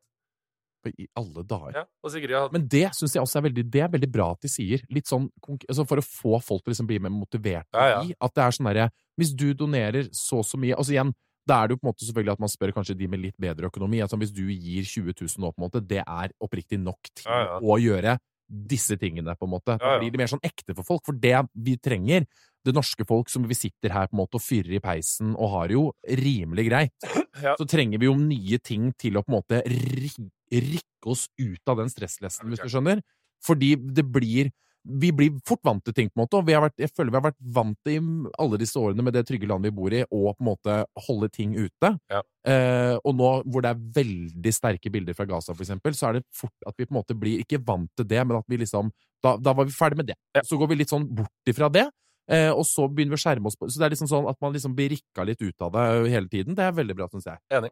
I 0.88 1.08
alle 1.20 1.44
dager. 1.44 1.76
Ja. 1.76 2.48
Men 2.52 2.68
det 2.68 2.86
syns 2.96 3.14
jeg 3.16 3.22
også 3.22 3.40
er 3.40 3.46
veldig, 3.50 3.64
det 3.72 3.82
er 3.84 3.90
veldig 3.92 4.12
bra 4.12 4.32
at 4.32 4.42
de 4.42 4.48
sier. 4.48 4.82
Litt 4.90 5.06
sånn, 5.08 5.30
altså 5.68 5.86
For 5.88 5.98
å 6.00 6.06
få 6.06 6.40
folk 6.42 6.64
til 6.64 6.72
å 6.72 6.74
liksom 6.76 6.88
bli 6.88 7.00
mer 7.00 7.10
motivert 7.12 7.68
Ja, 7.74 7.88
ja. 7.90 8.04
i 8.08 8.14
at 8.20 8.34
det 8.36 8.44
er 8.46 8.52
sånn 8.52 8.70
derre 8.72 8.90
Hvis 9.20 9.34
du 9.36 9.54
donerer 9.54 10.08
så 10.16 10.40
og 10.40 10.46
så 10.46 10.58
mye 10.58 10.76
Altså 10.78 10.94
igjen, 10.96 11.14
da 11.46 11.64
er 11.64 11.68
det 11.68 11.76
jo 11.76 11.82
på 11.82 11.88
en 11.88 11.92
måte 11.92 12.06
selvfølgelig 12.08 12.34
at 12.34 12.40
man 12.40 12.50
spør 12.54 12.72
kanskje 12.76 12.96
de 12.98 13.08
med 13.08 13.20
litt 13.24 13.36
bedre 13.42 13.68
økonomi. 13.72 14.00
Altså 14.06 14.18
Hvis 14.22 14.32
du 14.32 14.44
gir 14.48 14.84
20 14.86 15.14
000 15.20 15.40
nå, 15.44 15.52
på 15.52 15.60
en 15.60 15.66
måte, 15.68 15.82
det 15.86 16.04
er 16.06 16.32
oppriktig 16.40 16.80
nok 16.80 17.10
til 17.16 17.32
å 17.66 17.78
gjøre 17.82 18.18
disse 18.50 18.96
tingene, 18.98 19.36
på 19.38 19.46
en 19.46 19.52
måte. 19.52 19.76
Da 19.78 19.98
blir 20.00 20.10
det 20.10 20.18
mer 20.18 20.30
sånn 20.32 20.42
ekte 20.46 20.74
for 20.78 20.84
folk. 20.88 21.04
For 21.06 21.14
det 21.14 21.36
vi 21.54 21.76
trenger, 21.78 22.26
det 22.66 22.74
norske 22.76 23.06
folk 23.08 23.30
som 23.30 23.44
vi 23.50 23.54
sitter 23.58 23.94
her 23.94 24.08
på 24.10 24.16
en 24.18 24.22
måte 24.24 24.38
og 24.40 24.42
fyrer 24.46 24.74
i 24.78 24.82
peisen 24.84 25.36
og 25.38 25.52
har 25.54 25.70
jo 25.74 25.84
rimelig 26.06 26.66
greit, 26.70 27.10
Ja. 27.42 27.54
så 27.56 27.66
trenger 27.70 28.00
vi 28.02 28.06
jo 28.10 28.16
nye 28.18 28.58
ting 28.60 28.92
til 29.00 29.14
å 29.18 29.24
på 29.24 29.32
en 29.32 29.38
måte 29.38 29.62
ri- 29.66 30.30
rikke 30.52 31.12
oss 31.12 31.28
ut 31.40 31.72
av 31.72 31.84
den 31.84 31.92
stresslessen, 31.92 32.50
hvis 32.50 32.64
du 32.64 32.72
skjønner. 32.72 33.04
Fordi 33.46 33.76
det 33.96 34.04
blir 34.10 34.50
vi 34.90 35.12
blir 35.12 35.36
fort 35.48 35.62
vant 35.68 35.84
til 35.84 35.94
ting, 35.96 36.10
på 36.10 36.18
en 36.18 36.24
måte, 36.24 36.40
og 36.40 36.48
vi 36.48 36.56
har 36.56 36.64
vært, 36.64 36.78
jeg 36.80 36.92
føler 36.96 37.12
vi 37.12 37.20
har 37.20 37.26
vært 37.28 37.40
vant 37.56 37.78
til 37.86 37.98
i 37.98 38.30
alle 38.42 38.60
disse 38.62 38.80
årene 38.80 39.04
med 39.06 39.16
det 39.16 39.26
trygge 39.28 39.50
landet 39.50 39.70
vi 39.70 39.76
bor 39.76 39.96
i, 39.96 40.02
å 40.06 40.22
på 40.32 40.40
en 40.40 40.48
måte 40.48 40.78
holde 41.08 41.30
ting 41.36 41.54
ute. 41.58 41.92
Ja. 42.12 42.22
Eh, 42.48 42.96
og 43.04 43.18
nå 43.20 43.32
hvor 43.46 43.66
det 43.66 43.74
er 43.74 43.84
veldig 44.00 44.54
sterke 44.56 44.92
bilder 44.94 45.18
fra 45.18 45.28
Gaza, 45.30 45.54
for 45.54 45.66
eksempel, 45.66 45.98
så 45.98 46.10
er 46.10 46.20
det 46.20 46.26
fort 46.36 46.68
at 46.70 46.80
vi 46.80 46.88
på 46.88 46.96
en 46.96 47.00
måte 47.02 47.18
blir 47.20 47.44
ikke 47.44 47.62
vant 47.66 47.92
til 48.00 48.08
det, 48.10 48.24
men 48.24 48.40
at 48.40 48.48
vi 48.50 48.64
liksom 48.64 48.94
Da, 49.20 49.34
da 49.36 49.52
var 49.52 49.66
vi 49.68 49.74
ferdig 49.76 49.98
med 50.00 50.08
det. 50.08 50.16
Ja. 50.32 50.42
Så 50.48 50.56
går 50.56 50.70
vi 50.72 50.78
litt 50.80 50.92
sånn 50.94 51.04
bort 51.12 51.50
ifra 51.52 51.68
det. 51.68 51.90
Eh, 52.30 52.52
og 52.54 52.62
så 52.70 52.86
begynner 52.88 53.16
vi 53.16 53.18
å 53.18 53.24
skjerme 53.24 53.50
oss 53.50 53.56
på 53.58 53.66
Så 53.72 53.80
det 53.82 53.88
er 53.88 53.94
liksom 53.96 54.10
sånn 54.12 54.28
at 54.30 54.38
man 54.44 54.54
liksom 54.54 54.76
blir 54.78 54.92
rikka 54.94 55.24
litt 55.26 55.42
ut 55.42 55.64
av 55.66 55.72
det 55.74 55.86
hele 56.14 56.30
tiden. 56.30 56.54
Det 56.58 56.62
er 56.68 56.76
veldig 56.78 56.96
bra, 57.00 57.08
syns 57.10 57.26
jeg. 57.26 57.40
Enig. 57.58 57.72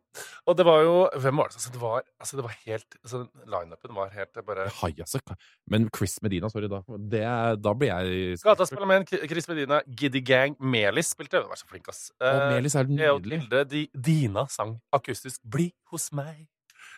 Og 0.50 0.58
det 0.58 0.66
var 0.66 0.82
jo 0.82 0.96
Hvem 1.22 1.38
var 1.44 1.52
det? 1.52 1.60
Altså, 1.60 1.72
det 1.76 1.82
var, 1.82 2.02
altså, 2.20 2.40
det 2.40 2.46
var 2.48 2.56
helt 2.66 2.98
altså, 3.04 3.22
Lineupen 3.54 3.96
var 4.00 4.10
helt 4.18 4.42
bare 4.48 4.68
Hai, 4.80 4.92
altså. 5.06 5.22
Men 5.70 5.88
Chris 5.96 6.18
Medina, 6.26 6.50
sorry, 6.50 6.68
da. 6.72 6.82
Det, 7.14 7.24
da 7.62 7.74
blir 7.78 7.94
jeg 7.94 8.42
Gatas 8.44 8.74
Parlament, 8.74 9.14
Chris 9.30 9.48
Medina, 9.48 9.82
Giddy 9.88 10.22
Gang, 10.26 10.58
Melis 10.60 11.14
spilte. 11.14 11.44
Vær 11.46 11.60
så 11.62 11.70
flink, 11.70 11.88
ass. 11.94 12.08
Og 12.18 12.28
Eh, 12.28 12.50
Melis 12.56 12.76
er 12.76 12.90
nydelig. 12.90 13.42
og. 13.44 13.50
Tilde, 13.52 13.88
Dina 13.94 14.48
sang 14.50 14.80
akustisk 14.94 15.42
'Bli 15.46 15.72
hos 15.92 16.10
meg' 16.12 16.48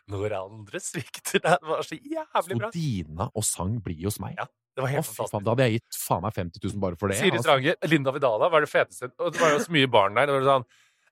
når 0.10 0.34
andre 0.40 0.80
svikter. 0.82 1.40
Det 1.44 1.58
var 1.62 1.84
så 1.86 1.96
jævlig 2.00 2.56
Sto 2.56 2.58
bra. 2.64 2.70
Dina 2.74 3.30
og 3.36 3.44
sang 3.46 3.80
'Bli 3.84 4.04
hos 4.06 4.18
meg'. 4.24 4.36
Ja, 4.38 4.46
Det 4.80 4.86
var 4.86 4.92
helt 4.94 5.02
helt 5.04 5.10
fantastisk. 5.10 5.34
faen, 5.36 5.46
da 5.46 5.54
hadde 5.56 5.66
jeg 5.68 5.80
gitt 5.80 5.98
faen 6.00 6.22
meg 6.26 6.38
50 6.38 6.62
000 6.66 6.84
bare 6.84 7.00
for 7.00 7.12
det. 7.12 7.18
Siri 7.20 7.34
altså. 7.36 7.46
Stranger, 7.50 7.76
Linda 7.92 8.14
Vidala 8.16 8.50
var 8.54 8.64
det 8.66 8.70
feteste. 8.72 9.12
Og 9.20 9.34
det 9.36 9.42
var 9.44 9.52
jo 9.56 9.60
så 9.66 9.76
mye 9.76 9.90
barn 9.92 10.16
der. 10.16 10.30
Det 10.30 10.38
var 10.38 10.48
sånn 10.48 10.70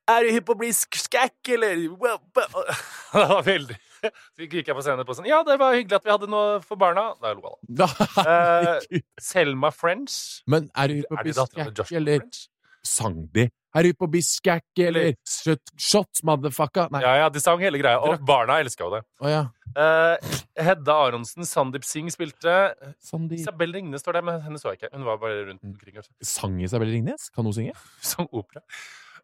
Er 0.08 0.24
du 0.24 0.32
hypp 0.32 0.48
på 0.48 0.56
å 0.56 0.62
bli 0.62 0.72
skækk, 0.72 1.52
eller. 1.58 1.84
Det 3.18 3.28
var 3.34 3.44
veldig 3.44 3.78
Så 4.08 4.46
gikk 4.46 4.70
jeg 4.70 4.76
på 4.78 4.84
scenen 4.86 5.08
på 5.08 5.16
sånn 5.18 5.28
Ja, 5.28 5.42
det 5.48 5.58
var 5.60 5.76
hyggelig 5.76 5.98
at 6.00 6.06
vi 6.06 6.14
hadde 6.14 6.30
noe 6.32 6.60
for 6.64 6.80
barna. 6.80 7.10
Da 7.24 7.34
lo 7.36 7.56
da. 7.68 7.88
Herregud. 8.18 9.06
Selma 9.20 9.72
French. 9.76 10.18
Men 10.48 10.72
er 10.78 10.92
du 10.92 11.00
hypp 11.02 11.12
på 11.12 11.18
å 11.18 11.26
bli 11.26 11.36
Joshua 11.36 11.98
eller 12.00 12.28
sang 12.88 13.26
de? 13.36 13.50
Er 13.78 13.86
du 13.86 13.92
på 13.94 14.08
Biskak, 14.10 14.64
eller 14.82 15.12
shot, 15.30 15.62
Shots, 15.78 16.24
motherfucker? 16.26 16.88
Nei. 16.96 17.04
Ja, 17.06 17.12
ja, 17.22 17.30
de 17.30 17.42
sang 17.44 17.62
hele 17.62 17.78
greia. 17.82 18.00
Og 18.02 18.24
barna 18.26 18.58
elska 18.64 18.88
jo 18.88 18.90
det. 18.96 19.04
Oh, 19.22 19.30
ja. 19.30 19.44
uh, 19.78 20.38
Hedda 20.58 20.96
Aronsen, 21.08 21.46
Sandeep 21.46 21.86
Singh 21.86 22.10
spilte. 22.16 22.56
Sandi. 23.04 23.38
Isabel 23.44 23.76
Ringnes 23.78 24.02
står 24.02 24.18
der, 24.18 24.26
men 24.32 24.42
henne 24.48 24.58
så 24.62 24.72
jeg 24.74 24.82
ikke. 24.82 24.90
Hun 24.98 25.06
var 25.06 25.20
bare 25.22 25.44
rundt 25.52 25.62
Mm. 25.62 25.76
omkring. 25.76 25.94
kanskje. 26.00 26.14
Sang 26.26 26.58
Isabel 26.66 26.90
Ringnes? 26.96 27.30
Kan 27.36 27.46
hun 27.46 27.54
synge? 27.54 27.76
Som 28.02 28.26
opera. 28.32 28.64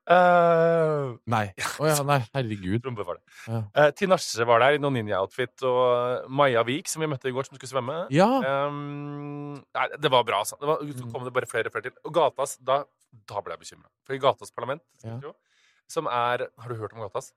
Uh, 0.09 1.15
Nei. 1.31 1.45
Oh, 1.79 1.87
ja, 1.87 1.95
nei. 2.07 2.19
Herregud. 2.35 2.81
Trompe 2.83 3.05
var 3.07 3.19
det. 3.19 3.23
Ja. 3.47 3.59
Uh, 3.75 3.89
Tinashe 3.95 4.45
var 4.47 4.63
der 4.63 4.77
i 4.77 4.81
noen 4.83 4.97
ninja-outfit, 4.99 5.53
og 5.67 6.27
Maja 6.31 6.63
Vik, 6.67 6.89
som 6.91 7.03
vi 7.03 7.09
møtte 7.11 7.31
i 7.31 7.35
går, 7.35 7.47
som 7.47 7.55
skulle 7.57 7.71
svømme. 7.71 7.95
Ja. 8.13 8.27
Um, 8.67 9.61
nei, 9.75 9.87
det 9.95 10.11
var 10.13 10.25
bra, 10.27 10.41
altså. 10.43 10.59
Det 10.61 10.69
var, 10.69 10.83
så 10.99 11.07
kom 11.13 11.23
det 11.27 11.33
bare 11.35 11.49
flere 11.49 11.71
og 11.71 11.75
flere 11.77 11.87
til. 11.89 11.95
Og 12.03 12.15
Gatas, 12.19 12.57
da, 12.63 12.81
da 13.31 13.43
ble 13.45 13.55
jeg 13.55 13.63
bekymra. 13.65 13.89
For 14.07 14.17
i 14.17 14.21
Gatas 14.23 14.51
parlament, 14.55 14.83
Ja. 15.05 15.17
jo, 15.23 15.33
som 15.91 16.07
er 16.11 16.47
Har 16.59 16.69
du 16.71 16.75
hørt 16.79 16.93
om 16.95 17.03
Gatas? 17.05 17.31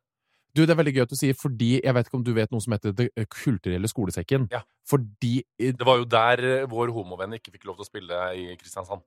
Du, 0.56 0.62
det 0.64 0.72
er 0.72 0.78
veldig 0.78 0.94
gøy 0.96 1.02
at 1.04 1.10
du 1.12 1.18
sier, 1.18 1.34
fordi 1.36 1.74
jeg 1.84 1.92
vet 1.92 2.06
ikke 2.08 2.16
om 2.16 2.22
du 2.24 2.30
vet 2.32 2.52
noe 2.54 2.62
som 2.64 2.72
heter 2.72 2.94
Det 2.96 3.10
kulturelle 3.28 3.88
skolesekken. 3.92 4.46
Ja. 4.54 4.62
Fordi 4.88 5.34
eh, 5.60 5.74
Det 5.76 5.84
var 5.84 5.98
jo 6.00 6.06
der 6.08 6.40
eh, 6.62 6.64
vår 6.70 6.94
homovenn 6.96 7.36
ikke 7.36 7.52
fikk 7.52 7.66
lov 7.68 7.76
til 7.76 7.84
å 7.84 7.88
spille 7.90 8.20
i 8.40 8.46
Kristiansand. 8.56 9.04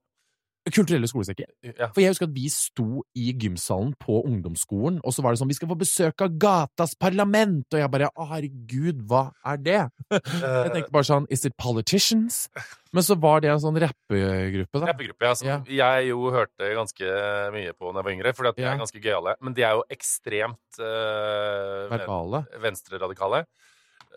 Kulturelle 0.75 1.07
skolesekker. 1.09 1.45
Ja. 1.65 1.87
For 1.93 2.01
jeg 2.03 2.11
husker 2.13 2.27
at 2.29 2.33
vi 2.35 2.47
sto 2.53 3.03
i 3.17 3.31
gymsalen 3.33 3.93
på 3.99 4.19
ungdomsskolen, 4.27 4.99
og 5.03 5.13
så 5.15 5.23
var 5.25 5.33
det 5.35 5.41
sånn 5.41 5.49
Vi 5.51 5.57
skal 5.57 5.69
få 5.71 5.77
besøk 5.79 6.21
av 6.25 6.35
Gatas 6.41 6.95
parlament! 6.99 7.65
Og 7.73 7.79
jeg 7.81 7.91
bare 7.93 8.09
Å, 8.15 8.27
herregud, 8.33 9.01
hva 9.09 9.23
er 9.45 9.57
det? 9.65 9.79
Jeg 10.11 10.71
tenkte 10.75 10.91
bare 10.95 11.07
sånn 11.09 11.27
Is 11.33 11.45
it 11.45 11.55
politicians? 11.59 12.47
Men 12.93 13.05
så 13.05 13.15
var 13.21 13.41
det 13.43 13.51
en 13.53 13.61
sånn 13.61 13.77
rappegruppe, 13.81 14.79
da. 14.81 14.87
Rappegruppe, 14.89 15.27
ja, 15.29 15.33
Ja. 15.45 15.57
jeg 15.69 16.07
jo 16.09 16.31
hørte 16.33 16.71
ganske 16.73 17.11
mye 17.53 17.73
på 17.77 17.91
da 17.93 17.99
jeg 18.01 18.07
var 18.07 18.13
yngre, 18.15 18.33
fordi 18.33 18.49
at 18.49 18.57
de 18.57 18.63
er 18.65 18.79
ganske 18.81 19.01
gøyale. 19.03 19.35
Men 19.45 19.53
de 19.53 19.61
er 19.67 19.75
jo 19.77 19.83
ekstremt 19.93 20.79
øh, 20.81 21.89
Verbale. 21.91 22.43
venstreradikale. 22.63 23.43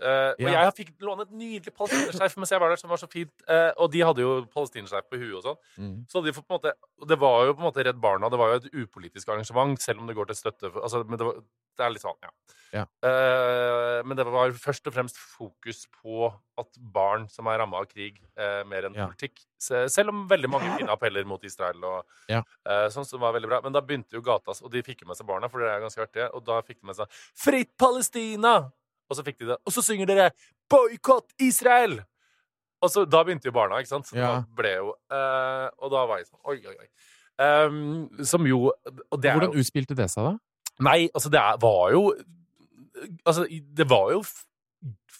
Eh, 0.00 0.30
og 0.32 0.40
Ja. 0.40 0.64
jeg 0.70 0.74
fikk 0.86 0.92
låne 1.04 1.22
et 1.26 1.30
nydelig 1.36 1.74
palestinerskjerf 1.76 2.36
mens 2.40 2.50
jeg 2.50 2.60
var 2.60 2.70
der, 2.72 2.76
som 2.80 2.90
var 2.90 2.96
så 2.96 3.08
fint. 3.10 3.30
Uh, 3.48 3.72
og 3.76 3.90
de 3.92 4.00
hadde 4.00 4.18
jo 4.24 4.44
palestinerskjerf 4.54 5.04
på 5.10 5.18
huet 5.20 5.36
og 5.36 5.42
sånn. 5.44 5.58
Mm. 5.78 5.96
Så 6.08 6.22
de 6.24 6.32
måte 6.48 6.72
det 7.06 7.18
var 7.18 7.44
jo 7.46 7.54
på 7.54 7.60
en 7.60 7.68
måte 7.68 7.84
Redd 7.84 8.00
Barna, 8.00 8.30
det 8.30 8.38
var 8.38 8.54
jo 8.54 8.60
et 8.62 8.72
upolitisk 8.72 9.28
arrangement, 9.28 9.78
selv 9.80 10.00
om 10.00 10.06
det 10.06 10.16
går 10.16 10.26
til 10.32 10.36
støtte 10.36 10.72
for, 10.72 10.80
altså, 10.82 11.04
Men 11.06 11.18
det, 11.18 11.26
var, 11.26 11.34
det 11.76 11.84
er 11.86 11.90
litt 11.90 12.02
sånn, 12.02 12.18
ja. 12.22 12.30
Ja. 12.72 12.86
Uh, 13.04 14.02
men 14.08 14.16
det 14.16 14.24
var 14.24 14.50
først 14.56 14.86
og 14.88 14.94
fremst 14.94 15.16
fokus 15.16 15.86
på 16.02 16.32
at 16.58 16.68
barn 16.80 17.28
som 17.28 17.46
er 17.46 17.58
ramma 17.60 17.78
av 17.82 17.86
krig, 17.86 18.18
mer 18.66 18.86
enn 18.88 18.94
Ja. 18.94 19.06
politikk. 19.08 19.44
Se- 19.60 19.88
Selv 19.88 20.08
om 20.08 20.26
veldig 20.28 20.48
mange 20.50 20.76
fine 20.78 20.88
appeller 20.88 21.24
mot 21.26 21.42
Israel 21.44 21.84
og 21.84 22.04
Ja. 22.28 22.42
sånn, 22.88 23.04
som 23.06 23.20
var 23.20 23.32
veldig 23.34 23.48
bra. 23.48 23.60
Men 23.62 23.72
da 23.72 23.80
begynte 23.80 24.12
jo 24.12 24.22
Gatas, 24.22 24.62
og 24.62 24.70
de 24.70 24.82
fikk 24.82 25.02
jo 25.02 25.08
med 25.08 25.16
seg 25.16 25.26
barna, 25.26 25.48
for 25.50 25.60
det 25.60 25.68
er 25.68 25.80
ganske 25.80 26.00
artig, 26.02 26.30
og 26.34 26.44
da 26.44 26.60
fikk 26.62 26.80
de 26.80 26.86
med 26.86 26.96
seg 26.96 27.08
'Fritt 27.36 27.76
Palestina'! 27.78 28.72
Og 29.12 29.18
så 29.18 29.24
fikk 29.26 29.38
de 29.42 29.50
det. 29.52 29.58
Og 29.68 29.74
så 29.76 29.84
synger 29.84 30.08
dere 30.08 30.30
'Boikott 30.72 31.34
Israel'! 31.44 32.00
Og 32.82 32.90
så, 32.90 33.04
da 33.06 33.20
begynte 33.22 33.46
jo 33.46 33.52
barna, 33.54 33.78
ikke 33.78 33.92
sant? 33.92 34.08
Så 34.08 34.16
Ja. 34.18 34.40
da 34.40 34.44
ble 34.58 34.72
jo 34.74 34.88
uh, 35.12 35.68
Og 35.78 35.92
da 35.92 36.00
var 36.08 36.18
jeg 36.18 36.26
sånn 36.26 36.40
Oi, 36.50 36.56
oi, 36.66 36.74
oi. 36.80 36.88
Um, 37.38 38.24
som 38.24 38.42
jo 38.48 38.72
Og 39.12 39.20
det 39.22 39.30
Hvordan 39.36 39.52
jo 39.54 39.60
utspilte 39.62 39.94
det 39.94 40.08
seg, 40.10 40.24
da? 40.32 40.32
Nei, 40.82 41.08
altså, 41.14 41.30
det 41.30 41.38
er, 41.38 41.60
var 41.62 41.92
jo 41.94 42.02
Altså, 43.26 43.46
det 43.46 43.86
var 43.88 44.10
jo 44.16 44.22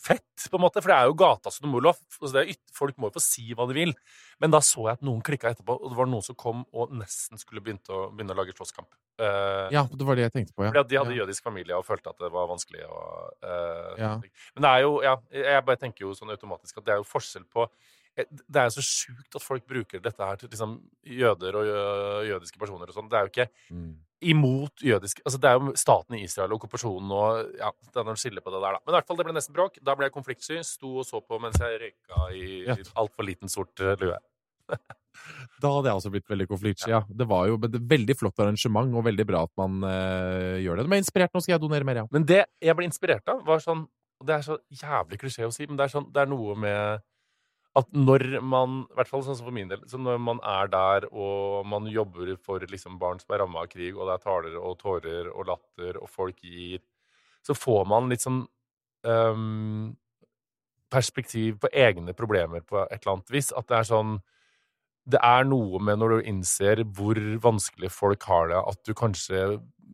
fett, 0.02 0.48
på 0.50 0.58
en 0.58 0.64
måte, 0.64 0.82
for 0.82 0.90
det 0.90 0.96
er 0.98 1.06
jo 1.06 1.14
gata 1.14 1.50
som 1.54 1.70
Altså 1.78 2.32
det 2.32 2.40
er 2.42 2.50
yt- 2.56 2.74
folk 2.74 2.96
må 2.98 3.06
jo 3.10 3.14
få 3.18 3.22
si 3.22 3.54
hva 3.54 3.68
de 3.68 3.74
vil. 3.76 3.94
Men 4.40 4.50
da 4.50 4.58
så 4.58 4.88
jeg 4.88 4.98
at 4.98 5.02
noen 5.06 5.22
klikka 5.22 5.52
etterpå, 5.52 5.76
og 5.78 5.90
det 5.92 5.98
var 5.98 6.06
noen 6.10 6.22
som 6.26 6.34
kom 6.34 6.64
og 6.72 6.90
nesten 6.90 7.38
skulle 7.38 7.62
begynne 7.62 7.86
å, 7.94 8.10
begynne 8.10 8.34
å 8.34 8.40
lage 8.40 8.54
slåsskamp. 8.56 8.90
Eh, 9.18 9.68
Ja, 9.74 9.82
det 9.92 10.06
var 10.08 10.16
det 10.16 10.22
jeg 10.24 10.32
tenkte 10.32 10.54
på, 10.56 10.64
ja. 10.64 10.70
Fordi 10.72 10.80
at 10.80 10.88
de 10.88 10.96
hadde 10.98 11.14
ja. 11.16 11.24
jødisk 11.24 11.42
familie 11.44 11.76
og 11.76 11.84
følte 11.84 12.08
at 12.10 12.18
det 12.18 12.30
var 12.32 12.46
vanskelig 12.48 12.84
å 12.88 13.00
uh, 13.44 13.98
Ja. 14.00 14.12
Men 14.56 14.62
det 14.64 14.70
er 14.70 14.80
jo 14.86 15.02
Ja, 15.04 15.16
jeg 15.30 15.64
bare 15.66 15.76
tenker 15.76 16.06
jo 16.06 16.14
sånn 16.16 16.30
automatisk 16.32 16.78
at 16.78 16.84
det 16.86 16.94
er 16.94 17.02
jo 17.02 17.04
forskjell 17.10 17.44
på 17.52 17.66
eh, 18.16 18.24
det 18.48 18.56
er 18.60 18.70
jo 18.70 18.76
så 18.80 18.84
sjukt 18.84 19.36
at 19.36 19.42
folk 19.44 19.66
bruker 19.68 20.00
dette 20.00 20.20
her 20.24 20.36
til 20.40 20.48
liksom 20.48 20.78
jøder 21.04 21.56
og 21.60 22.24
jødiske 22.28 22.58
personer 22.58 22.88
og 22.88 22.94
sånn. 22.96 23.08
Det 23.12 23.18
er 23.20 23.28
jo 23.28 23.32
ikke 23.32 23.48
Mm. 23.72 23.92
imot 24.22 24.76
jødisk 24.84 25.20
Altså, 25.26 25.38
det 25.40 25.48
er 25.50 25.58
jo 25.58 25.72
staten 25.76 26.14
i 26.16 26.22
Israel 26.24 26.52
og 26.52 26.60
okkupasjonen 26.60 27.10
og 27.12 27.54
Ja, 27.58 27.70
det 27.92 27.96
er 28.00 28.04
noen 28.04 28.16
skille 28.20 28.40
på 28.40 28.50
det 28.52 28.60
der, 28.64 28.72
da. 28.76 28.80
Men 28.86 28.94
i 28.94 28.96
hvert 28.98 29.06
fall, 29.06 29.16
det 29.16 29.24
ble 29.26 29.34
nesten 29.34 29.54
bråk. 29.54 29.78
Da 29.82 29.94
ble 29.94 30.06
jeg 30.08 30.12
konfliktsky. 30.16 30.60
Sto 30.64 30.98
og 31.00 31.04
så 31.08 31.20
på 31.20 31.40
mens 31.40 31.58
jeg 31.60 31.80
røyka 31.80 32.32
i 32.32 32.64
Ja. 32.66 32.76
altfor 32.96 33.24
liten, 33.28 33.48
sort 33.48 33.78
eh, 33.80 33.96
lue. 34.00 34.18
Da 35.62 35.70
hadde 35.76 35.90
jeg 35.90 36.00
også 36.00 36.12
blitt 36.14 36.30
veldig 36.30 36.48
konfliktsky, 36.50 36.90
ja. 36.90 37.02
Det 37.06 37.26
var 37.30 37.46
jo 37.50 37.58
et 37.68 37.78
veldig 37.90 38.16
flott 38.18 38.42
arrangement, 38.42 38.94
og 38.98 39.06
veldig 39.06 39.26
bra 39.28 39.44
at 39.46 39.52
man 39.60 39.82
uh, 39.86 40.58
gjør 40.62 40.80
det. 40.80 40.86
De 40.88 40.96
er 40.96 41.02
inspirert, 41.04 41.34
nå 41.34 41.42
skal 41.44 41.56
jeg 41.56 41.62
donere 41.62 41.86
mer, 41.86 42.02
ja. 42.02 42.06
Men 42.14 42.26
det 42.28 42.44
jeg 42.62 42.78
ble 42.78 42.88
inspirert 42.88 43.30
av, 43.30 43.44
var 43.46 43.62
sånn 43.62 43.86
det 44.22 44.36
er 44.36 44.44
så 44.46 44.58
jævlig 44.70 45.18
klisjé 45.18 45.46
å 45.46 45.54
si, 45.54 45.66
men 45.66 45.78
det 45.78 45.86
er, 45.86 45.92
sånn, 45.96 46.06
det 46.14 46.22
er 46.22 46.30
noe 46.30 46.54
med 46.58 47.02
at 47.78 47.88
når 47.96 48.24
man, 48.44 48.82
i 48.84 48.98
hvert 48.98 49.08
fall 49.08 49.22
sånn 49.24 49.38
som 49.38 49.48
for 49.48 49.56
min 49.56 49.70
del, 49.70 49.80
så 49.88 49.98
når 50.00 50.18
man 50.20 50.40
er 50.44 50.68
der 50.72 51.06
og 51.08 51.64
man 51.68 51.88
jobber 51.88 52.34
for 52.44 52.64
liksom 52.68 52.98
barn 53.00 53.20
som 53.22 53.32
er 53.32 53.40
ramma 53.42 53.64
av 53.64 53.70
krig, 53.72 53.96
og 53.96 54.08
det 54.08 54.18
er 54.18 54.24
taler 54.26 54.58
og 54.60 54.76
tårer 54.82 55.30
og 55.32 55.48
latter, 55.48 55.98
og 56.02 56.10
folk 56.10 56.42
gir 56.44 56.82
Så 57.42 57.56
får 57.58 57.88
man 57.90 58.06
litt 58.06 58.22
sånn 58.22 58.44
um, 59.02 59.96
perspektiv 60.92 61.56
på 61.58 61.70
egne 61.72 62.12
problemer 62.14 62.62
på 62.62 62.84
et 62.84 63.00
eller 63.00 63.16
annet 63.16 63.32
vis. 63.34 63.48
At 63.50 63.66
det 63.66 63.80
er 63.80 63.88
sånn 63.88 64.12
Det 65.08 65.18
er 65.24 65.46
noe 65.48 65.80
med 65.82 65.98
når 65.98 66.14
du 66.14 66.28
innser 66.30 66.84
hvor 66.96 67.18
vanskelig 67.42 67.90
folk 67.90 68.26
har 68.30 68.52
det, 68.52 68.60
at 68.60 68.82
du 68.86 68.92
kanskje 68.94 69.44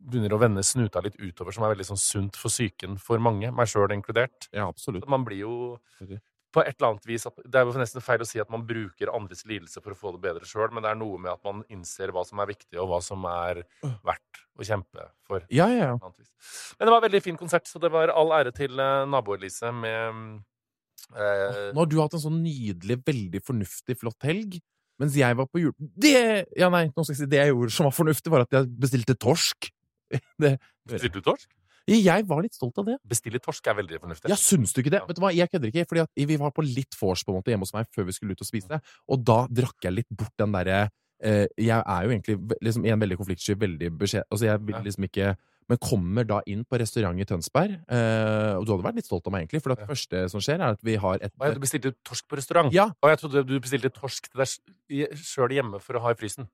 begynner 0.08 0.34
å 0.34 0.40
vende 0.40 0.64
snuta 0.64 1.02
litt 1.04 1.18
utover, 1.20 1.52
som 1.54 1.64
er 1.64 1.74
veldig 1.74 1.90
sånn 1.90 2.00
sunt 2.00 2.38
for 2.40 2.52
psyken 2.52 2.96
for 3.02 3.20
mange, 3.22 3.50
meg 3.54 3.70
sjøl 3.70 3.92
inkludert. 3.94 4.48
Ja, 4.52 4.68
absolutt. 4.68 5.08
Man 5.10 5.24
blir 5.26 5.44
jo 5.44 5.54
på 6.54 6.62
et 6.64 6.78
eller 6.78 6.94
annet 6.94 7.06
vis 7.06 7.26
Det 7.44 7.58
er 7.60 7.66
jo 7.68 7.74
nesten 7.76 8.04
feil 8.04 8.22
å 8.24 8.26
si 8.28 8.40
at 8.40 8.48
man 8.52 8.64
bruker 8.66 9.10
andres 9.12 9.44
lidelse 9.48 9.82
for 9.84 9.92
å 9.92 9.98
få 9.98 10.14
det 10.14 10.22
bedre 10.24 10.48
sjøl, 10.48 10.70
men 10.72 10.84
det 10.84 10.92
er 10.92 11.00
noe 11.00 11.20
med 11.20 11.32
at 11.34 11.42
man 11.44 11.60
innser 11.72 12.12
hva 12.14 12.24
som 12.26 12.40
er 12.40 12.50
viktig, 12.50 12.78
og 12.80 12.88
hva 12.92 13.00
som 13.04 13.26
er 13.28 13.62
verdt 14.06 14.42
å 14.58 14.66
kjempe 14.66 15.08
for. 15.28 15.44
Ja, 15.52 15.68
ja, 15.72 15.92
ja. 15.92 15.98
Men 15.98 16.88
det 16.88 16.94
var 16.94 17.02
en 17.02 17.08
veldig 17.08 17.24
fin 17.24 17.40
konsert, 17.40 17.68
så 17.68 17.80
det 17.82 17.92
var 17.92 18.12
all 18.14 18.32
ære 18.40 18.54
til 18.56 18.80
uh, 18.80 19.04
nabo-Elise 19.08 19.74
med 19.76 20.40
eh, 21.12 21.60
Nå 21.74 21.84
har 21.84 21.90
du 21.90 22.00
hatt 22.00 22.16
en 22.16 22.24
sånn 22.24 22.40
nydelig, 22.42 22.98
veldig 23.06 23.44
fornuftig, 23.44 23.98
flott 24.00 24.28
helg. 24.28 24.58
Mens 24.98 25.16
jeg 25.18 25.38
var 25.38 25.46
på 25.46 25.62
jul... 25.62 25.74
Det 25.78 26.16
Ja, 26.58 26.70
nei, 26.72 26.88
nå 26.90 27.04
skal 27.04 27.14
jeg 27.14 27.20
si 27.22 27.30
det 27.30 27.42
jeg 27.42 27.52
gjorde 27.52 27.74
som 27.74 27.86
var 27.88 27.94
fornuftig, 27.94 28.32
var 28.34 28.46
at 28.46 28.58
jeg 28.58 28.70
bestilte 28.82 29.16
torsk. 29.18 29.70
Det, 30.40 30.56
Bestilte 30.88 31.20
du 31.20 31.24
torsk? 31.26 31.48
jeg 31.88 32.24
var 32.28 32.42
litt 32.44 32.56
stolt 32.56 32.78
av 32.80 32.88
det. 32.88 32.96
Bestille 33.08 33.40
torsk 33.40 33.68
er 33.70 33.76
veldig 33.78 34.00
fornuftig. 34.02 34.28
Ja, 34.28 34.36
syns 34.36 34.74
du 34.76 34.82
ikke 34.82 34.92
det? 34.92 35.00
Ja. 35.00 35.08
Vet 35.08 35.16
du 35.16 35.22
hva, 35.24 35.32
Jeg 35.32 35.48
kødder 35.52 35.70
ikke. 35.70 35.86
fordi 35.88 36.26
Vi 36.28 36.36
var 36.36 36.52
på 36.52 36.64
litt 36.64 36.96
vors 37.00 37.24
på 37.24 37.32
en 37.32 37.38
måte 37.38 37.52
hjemme 37.52 37.64
hos 37.64 37.72
meg 37.72 37.88
før 37.94 38.08
vi 38.08 38.12
skulle 38.16 38.36
ut 38.36 38.44
og 38.44 38.48
spise, 38.48 38.80
og 39.08 39.24
da 39.24 39.46
drakk 39.48 39.84
jeg 39.84 39.96
litt 39.96 40.10
bort 40.10 40.34
den 40.38 40.52
derre 40.52 40.90
eh, 41.22 41.46
Jeg 41.56 41.80
er 41.80 42.04
jo 42.04 42.12
egentlig 42.12 42.36
liksom 42.60 42.84
en 42.84 43.00
veldig 43.00 43.16
konfliktsky, 43.20 43.56
veldig 43.56 43.90
beskjed... 43.98 44.28
Altså, 44.28 44.50
jeg 44.50 44.64
vil 44.66 44.82
liksom 44.84 45.08
ikke 45.08 45.32
Men 45.68 45.76
kommer 45.84 46.24
da 46.24 46.40
inn 46.48 46.62
på 46.64 46.78
restaurant 46.80 47.18
i 47.20 47.24
Tønsberg, 47.28 47.74
eh, 47.92 48.54
og 48.56 48.64
du 48.64 48.72
hadde 48.72 48.86
vært 48.86 48.96
litt 48.96 49.04
stolt 49.10 49.26
av 49.28 49.32
meg, 49.34 49.44
egentlig, 49.46 49.60
for 49.62 49.74
det 49.74 49.82
Ja. 49.82 49.86
første 49.90 50.30
som 50.32 50.40
skjer, 50.40 50.60
er 50.64 50.72
at 50.72 50.80
vi 50.82 50.96
har 50.96 51.18
et 51.20 51.32
du 51.54 51.60
bestilte 51.60 51.92
torsk 52.04 52.24
på 52.26 52.36
restaurant? 52.40 52.72
Ja, 52.72 52.86
Og 53.02 53.10
jeg 53.10 53.18
trodde 53.20 53.46
du 53.46 53.60
bestilte 53.60 53.90
torsk 53.92 54.30
til 54.32 54.38
deg 54.40 55.12
sjøl 55.18 55.50
hjemme 55.52 55.80
for 55.80 55.94
å 55.94 56.00
ha 56.00 56.10
i 56.10 56.14
frysen. 56.14 56.48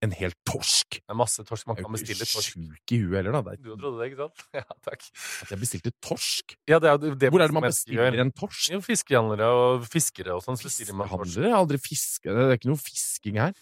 en 0.00 0.12
hel 0.12 0.30
torsk. 0.46 1.00
Det 1.02 1.10
er 1.10 1.16
masse 1.18 1.42
torsk 1.42 1.66
man 1.66 1.74
Jeg 1.74 1.82
kan 1.84 1.90
er 1.92 1.98
jo 1.98 2.04
bestille. 2.06 2.22
ikke 2.22 2.38
torsk. 2.38 2.54
sjuk 2.54 2.92
i 2.94 2.98
huet 3.02 3.16
heller, 3.18 3.32
da. 3.32 3.42
Det 3.50 3.62
Du 3.64 3.74
trodde 3.74 3.98
det, 3.98 4.12
ikke 4.12 4.20
sant? 4.22 4.44
Ja, 4.54 4.62
takk. 4.86 5.02
er, 5.02 5.42
at 5.42 5.48
jeg 5.50 5.58
bestilte 5.58 5.90
torsk. 6.00 6.54
Ja, 6.70 6.78
det 6.78 6.86
er 6.86 6.98
jo 7.02 7.14
det 7.18 7.30
Hvor 7.34 7.42
er 7.42 7.48
det 7.50 7.54
man 7.58 7.62
bestiller 7.66 8.14
en 8.22 8.30
torsk? 8.30 8.70
Jo, 8.70 8.78
fiskehandlere 8.78 9.48
og 9.50 9.82
fiskere 9.90 10.36
og 10.38 10.44
sånn. 10.46 10.54
torsk. 10.54 10.86
Fiskehandlere? 10.86 11.42
Jeg 11.42 11.50
har 11.50 11.58
aldri 11.66 11.78
fiska 11.82 12.30
Det 12.30 12.38
er 12.46 12.54
ikke 12.60 12.70
noe 12.70 12.78
fisking 12.78 13.40
her. 13.42 13.52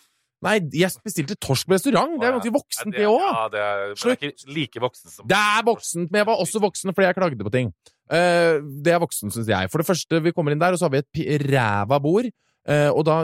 Nei, 0.45 0.57
jeg 0.77 0.93
bestilte 1.01 1.37
torsk 1.41 1.69
på 1.69 1.77
restaurant! 1.77 2.19
Det 2.21 2.27
er 2.29 2.35
ganske 2.37 2.53
voksent, 2.53 2.93
det 2.93 3.07
òg! 3.09 3.23
Ja, 3.25 3.45
det 3.53 3.61
er, 3.63 3.85
det 3.97 4.11
er 4.13 4.17
ikke 4.29 4.53
like 4.53 4.83
voksen 4.85 5.13
som 5.13 5.29
Det 5.31 5.39
er 5.39 5.63
voksent, 5.65 6.11
men 6.11 6.21
jeg 6.21 6.29
var 6.29 6.43
også 6.43 6.61
voksen 6.61 6.93
fordi 6.93 7.07
jeg 7.09 7.17
klagde 7.17 7.47
på 7.47 7.53
ting. 7.55 7.71
Uh, 8.07 8.61
det 8.85 8.93
er 8.93 9.01
voksen, 9.03 9.33
syns 9.33 9.49
jeg. 9.49 9.71
For 9.73 9.81
det 9.83 9.89
første, 9.89 10.21
vi 10.23 10.35
kommer 10.37 10.53
inn 10.53 10.61
der, 10.61 10.77
og 10.77 10.81
så 10.81 10.91
har 10.91 10.95
vi 10.95 11.01
et 11.25 11.47
ræva 11.49 11.99
bord. 12.05 12.29
Uh, 12.67 12.91
og 12.91 13.05
da 13.07 13.21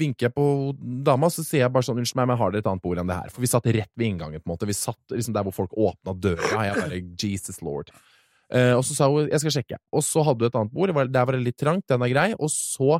vinker 0.00 0.26
jeg 0.26 0.34
på 0.34 0.44
dama, 1.04 1.28
så 1.30 1.44
sier 1.44 1.66
jeg 1.66 1.72
bare 1.72 1.84
sånn 1.84 2.00
Unnskyld 2.00 2.22
meg, 2.22 2.30
men 2.30 2.40
har 2.40 2.52
dere 2.52 2.64
et 2.64 2.70
annet 2.70 2.84
bord 2.84 3.00
enn 3.00 3.10
det 3.10 3.18
her? 3.20 3.32
For 3.34 3.44
vi 3.44 3.50
satt 3.50 3.68
rett 3.68 3.92
ved 3.94 4.06
inngangen, 4.10 4.42
på 4.42 4.48
en 4.48 4.54
måte. 4.56 4.68
Vi 4.68 4.76
satt 4.76 5.14
liksom 5.14 5.36
der 5.36 5.46
hvor 5.46 5.54
folk 5.56 5.76
åpna 5.76 6.16
døra. 6.16 6.64
Jeg 6.66 6.80
bare 6.80 7.02
Jesus 7.22 7.62
lord. 7.62 7.92
Uh, 8.48 8.74
og 8.78 8.82
så 8.88 8.96
sa 8.96 9.10
hun 9.12 9.28
jeg 9.28 9.44
skal 9.44 9.58
sjekke. 9.60 9.78
Og 9.92 10.02
så 10.02 10.24
hadde 10.26 10.42
hun 10.42 10.50
et 10.50 10.58
annet 10.58 10.74
bord. 10.74 10.94
Der 11.12 11.28
var 11.28 11.36
det 11.36 11.44
litt 11.44 11.60
trangt, 11.60 11.86
den 11.92 12.02
er 12.02 12.12
grei. 12.14 12.30
Og 12.40 12.50
så 12.50 12.98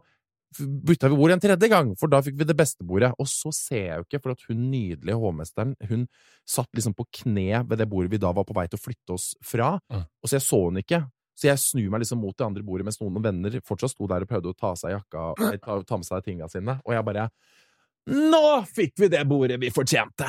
bytta 0.57 1.11
vi 1.11 1.19
bord 1.19 1.35
en 1.35 1.43
tredje 1.43 1.69
gang, 1.71 1.93
for 2.01 2.11
da 2.11 2.21
fikk 2.25 2.39
vi 2.41 2.47
det 2.49 2.57
beste 2.57 2.87
bordet. 2.87 3.11
Og 3.21 3.29
så 3.31 3.53
ser 3.55 3.85
jeg 3.85 4.01
jo 4.01 4.07
ikke, 4.07 4.23
for 4.25 4.35
at 4.35 4.49
hun 4.49 4.65
nydelige 4.73 5.21
hovmesteren, 5.21 5.77
hun 5.91 6.09
satt 6.49 6.71
liksom 6.77 6.97
på 6.99 7.07
kne 7.21 7.63
ved 7.69 7.81
det 7.83 7.89
bordet 7.91 8.13
vi 8.15 8.23
da 8.23 8.33
var 8.37 8.49
på 8.49 8.57
vei 8.57 8.67
til 8.71 8.81
å 8.81 8.85
flytte 8.87 9.17
oss 9.19 9.31
fra. 9.45 9.75
Mm. 9.93 10.05
Og 10.09 10.31
så 10.31 10.39
jeg 10.39 10.47
så 10.49 10.61
hun 10.65 10.83
ikke. 10.83 11.03
Så 11.39 11.47
jeg 11.47 11.63
snur 11.63 11.93
meg 11.93 12.03
liksom 12.03 12.19
mot 12.19 12.35
det 12.35 12.47
andre 12.49 12.65
bordet, 12.67 12.89
mens 12.89 12.99
noen 12.99 13.23
venner 13.23 13.61
fortsatt 13.67 13.95
sto 13.95 14.09
der 14.11 14.25
og 14.25 14.31
prøvde 14.31 14.51
å 14.51 14.59
ta, 14.59 14.73
seg 14.79 14.97
jakka, 14.97 15.31
ta, 15.63 15.81
ta 15.87 15.99
med 16.01 16.09
seg 16.09 16.25
tinga 16.27 16.49
sine. 16.51 16.81
Og 16.85 16.97
jeg 16.97 17.07
bare 17.07 17.29
Nå 18.09 18.63
fikk 18.65 18.95
vi 19.03 19.11
det 19.13 19.21
bordet 19.29 19.59
vi 19.61 19.69
fortjente! 19.75 20.27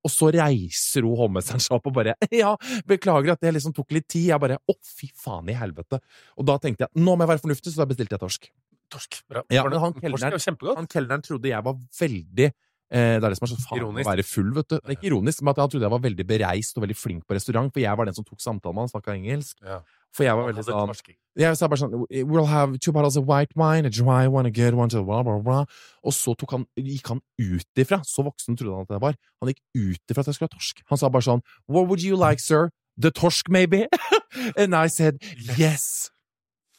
Og 0.00 0.08
så 0.12 0.30
reiser 0.32 1.04
hun 1.04 1.18
hovmesteren 1.18 1.60
seg 1.62 1.76
opp 1.76 1.90
og 1.90 1.94
bare 1.98 2.16
Ja, 2.42 2.54
beklager 2.88 3.34
at 3.34 3.44
det 3.44 3.52
liksom 3.56 3.74
tok 3.76 3.92
litt 3.94 4.08
tid. 4.08 4.30
Jeg 4.32 4.42
bare 4.42 4.58
Å, 4.58 4.76
fy 4.84 5.10
faen 5.16 5.48
i 5.52 5.56
helvete. 5.56 6.00
Og 6.40 6.48
da 6.48 6.56
tenkte 6.60 6.88
jeg 6.88 7.04
nå 7.04 7.14
må 7.14 7.24
jeg 7.24 7.32
være 7.34 7.44
fornuftig, 7.44 7.72
så 7.72 7.82
da 7.82 7.88
bestilte 7.90 8.16
jeg 8.16 8.24
torsk. 8.24 8.50
Torsk. 8.90 9.20
Bra. 9.30 9.42
Ja, 9.50 9.62
men 9.66 9.78
han 9.78 9.94
torsk 9.94 10.04
er 10.04 10.34
kelneren- 10.38 10.66
jo. 10.66 10.74
Han 10.76 10.86
kelneren 10.90 11.22
trodde 11.26 11.48
jeg 11.52 11.64
var 11.64 11.74
veldig 12.00 12.50
eh, 12.90 13.20
Det 13.20 13.24
er 13.24 13.28
det 13.30 13.36
som 13.38 13.46
er 13.46 13.50
så 13.54 13.58
faen 13.62 13.78
Ironisk. 13.78 14.06
å 14.06 14.10
være 14.10 14.24
full, 14.26 14.50
vet 14.56 14.68
du. 14.68 14.76
Det 14.80 14.88
er 14.90 14.96
ikke 14.98 15.10
ironisk, 15.12 15.42
men 15.42 15.52
at 15.54 15.58
han 15.62 15.70
trodde 15.70 15.86
jeg 15.86 15.94
var 15.94 16.00
veldig 16.02 16.26
bereist 16.26 16.76
og 16.76 16.82
veldig 16.84 16.96
flink 16.98 17.22
på 17.26 17.36
restaurant, 17.38 17.70
for 17.72 17.80
jeg 17.80 17.96
var 17.96 18.04
den 18.10 18.14
som 18.18 18.24
tok 18.26 18.40
samtalen 18.42 18.74
med 18.74 18.82
han, 18.82 18.90
snakka 18.90 19.14
engelsk. 19.14 19.56
Ja. 19.62 19.78
For 20.10 20.24
jeg 20.26 20.34
var 20.34 20.48
veldig 20.50 20.64
sånn. 20.66 20.90
Jeg 21.38 21.54
sa 21.56 21.68
bare 21.70 21.78
sånn 21.78 21.92
We'll 22.26 22.48
have 22.50 22.80
two 22.82 22.90
bottles 22.90 23.14
of 23.16 23.28
white 23.30 23.54
wine, 23.54 23.86
a 23.86 23.90
dry 23.94 24.26
one, 24.26 24.44
a 24.44 24.50
good 24.50 24.74
one, 24.74 24.88
blah, 24.90 25.22
blah, 25.22 25.38
blah. 25.38 25.64
Og 26.02 26.12
så 26.12 26.34
tok 26.36 26.50
han, 26.56 26.66
gikk 26.76 27.06
han 27.14 27.20
ut 27.38 27.78
ifra, 27.78 28.00
så 28.02 28.24
voksen 28.26 28.58
trodde 28.58 28.74
han 28.74 28.88
at 28.88 28.96
jeg 28.96 29.00
var, 29.06 29.14
han 29.40 29.52
gikk 29.52 29.62
ut 29.78 30.10
ifra 30.10 30.24
at 30.26 30.26
jeg 30.32 30.34
skulle 30.40 30.50
ha 30.50 30.56
torsk. 30.58 30.82
Han 30.90 30.98
sa 30.98 31.08
bare 31.14 31.22
sånn 31.28 31.42
What 31.70 31.86
would 31.86 32.02
you 32.02 32.16
like, 32.18 32.40
sir? 32.42 32.72
The 32.98 33.12
torsk, 33.12 33.48
maybe? 33.48 33.86
And 34.56 34.74
I 34.74 34.88
said 34.88 35.22
yes. 35.56 36.10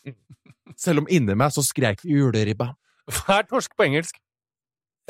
Selv 0.83 1.03
om 1.03 1.09
inni 1.11 1.35
meg 1.37 1.53
så 1.53 1.63
skrek 1.65 2.03
juleribba. 2.07 2.71
Hva 3.11 3.41
er 3.41 3.47
torsk 3.49 3.73
på 3.77 3.87
engelsk? 3.87 4.19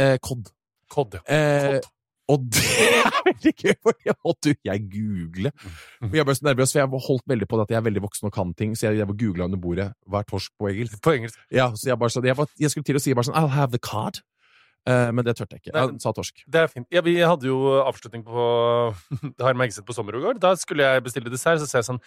Eh, 0.02 0.18
Cod. 0.24 0.52
Cod. 0.92 1.20
ja. 1.20 1.24
Eh, 1.28 1.76
Cod. 1.78 1.90
og 2.32 2.46
det 2.56 2.64
er 2.88 3.18
veldig 3.28 3.54
gøy, 3.60 3.74
for 3.84 4.06
jeg 4.08 4.16
måtte 4.26 4.56
jeg 4.66 4.84
google. 4.94 5.52
For 6.00 6.18
jeg 6.18 6.28
ble 6.28 6.36
så 6.38 6.48
nervøs, 6.48 6.74
for 6.74 6.82
jeg 6.82 7.04
holdt 7.08 7.26
veldig 7.28 7.48
på 7.52 7.60
det 7.60 7.68
at 7.68 7.74
jeg 7.76 7.80
er 7.82 7.88
veldig 7.90 8.04
voksen 8.08 8.30
og 8.32 8.36
kan 8.36 8.54
ting, 8.58 8.76
så 8.78 8.88
jeg, 8.88 9.02
jeg 9.02 9.18
googla 9.24 9.50
under 9.50 9.62
bordet 9.62 9.90
hva 10.08 10.24
er 10.24 10.30
torsk 10.30 10.54
på 10.58 10.72
engelsk. 10.72 11.00
På 11.04 11.16
engelsk. 11.18 11.40
Ja, 11.52 11.70
så 11.76 11.92
jeg 11.92 12.00
bare 12.00 12.14
så 12.14 12.24
jeg, 12.26 12.38
var, 12.40 12.50
jeg 12.60 12.74
skulle 12.74 12.88
til 12.88 13.00
å 13.00 13.04
si 13.04 13.16
bare 13.18 13.30
sånn 13.30 13.40
I'll 13.40 13.52
have 13.52 13.76
the 13.76 13.82
card. 13.84 14.24
Eh, 14.90 15.12
men 15.14 15.26
det 15.26 15.36
turte 15.38 15.58
jeg 15.58 15.66
ikke. 15.66 15.76
Nei. 15.76 15.84
Jeg 15.92 16.02
sa 16.02 16.14
torsk. 16.16 16.42
Det 16.50 16.64
er 16.64 16.72
fint. 16.72 16.88
Ja, 16.94 17.04
vi 17.06 17.20
hadde 17.20 17.46
jo 17.46 17.60
avslutning 17.84 18.24
på 18.26 18.46
Har 19.46 19.60
Magazine 19.60 19.86
på 19.86 19.94
sommer 19.94 20.18
og 20.18 20.26
går. 20.26 20.42
Da 20.42 20.56
skulle 20.58 20.88
jeg 20.88 21.04
bestille 21.06 21.34
dessert, 21.34 21.62
så 21.62 21.70
sa 21.70 21.82
jeg 21.82 21.90
sånn 21.92 22.02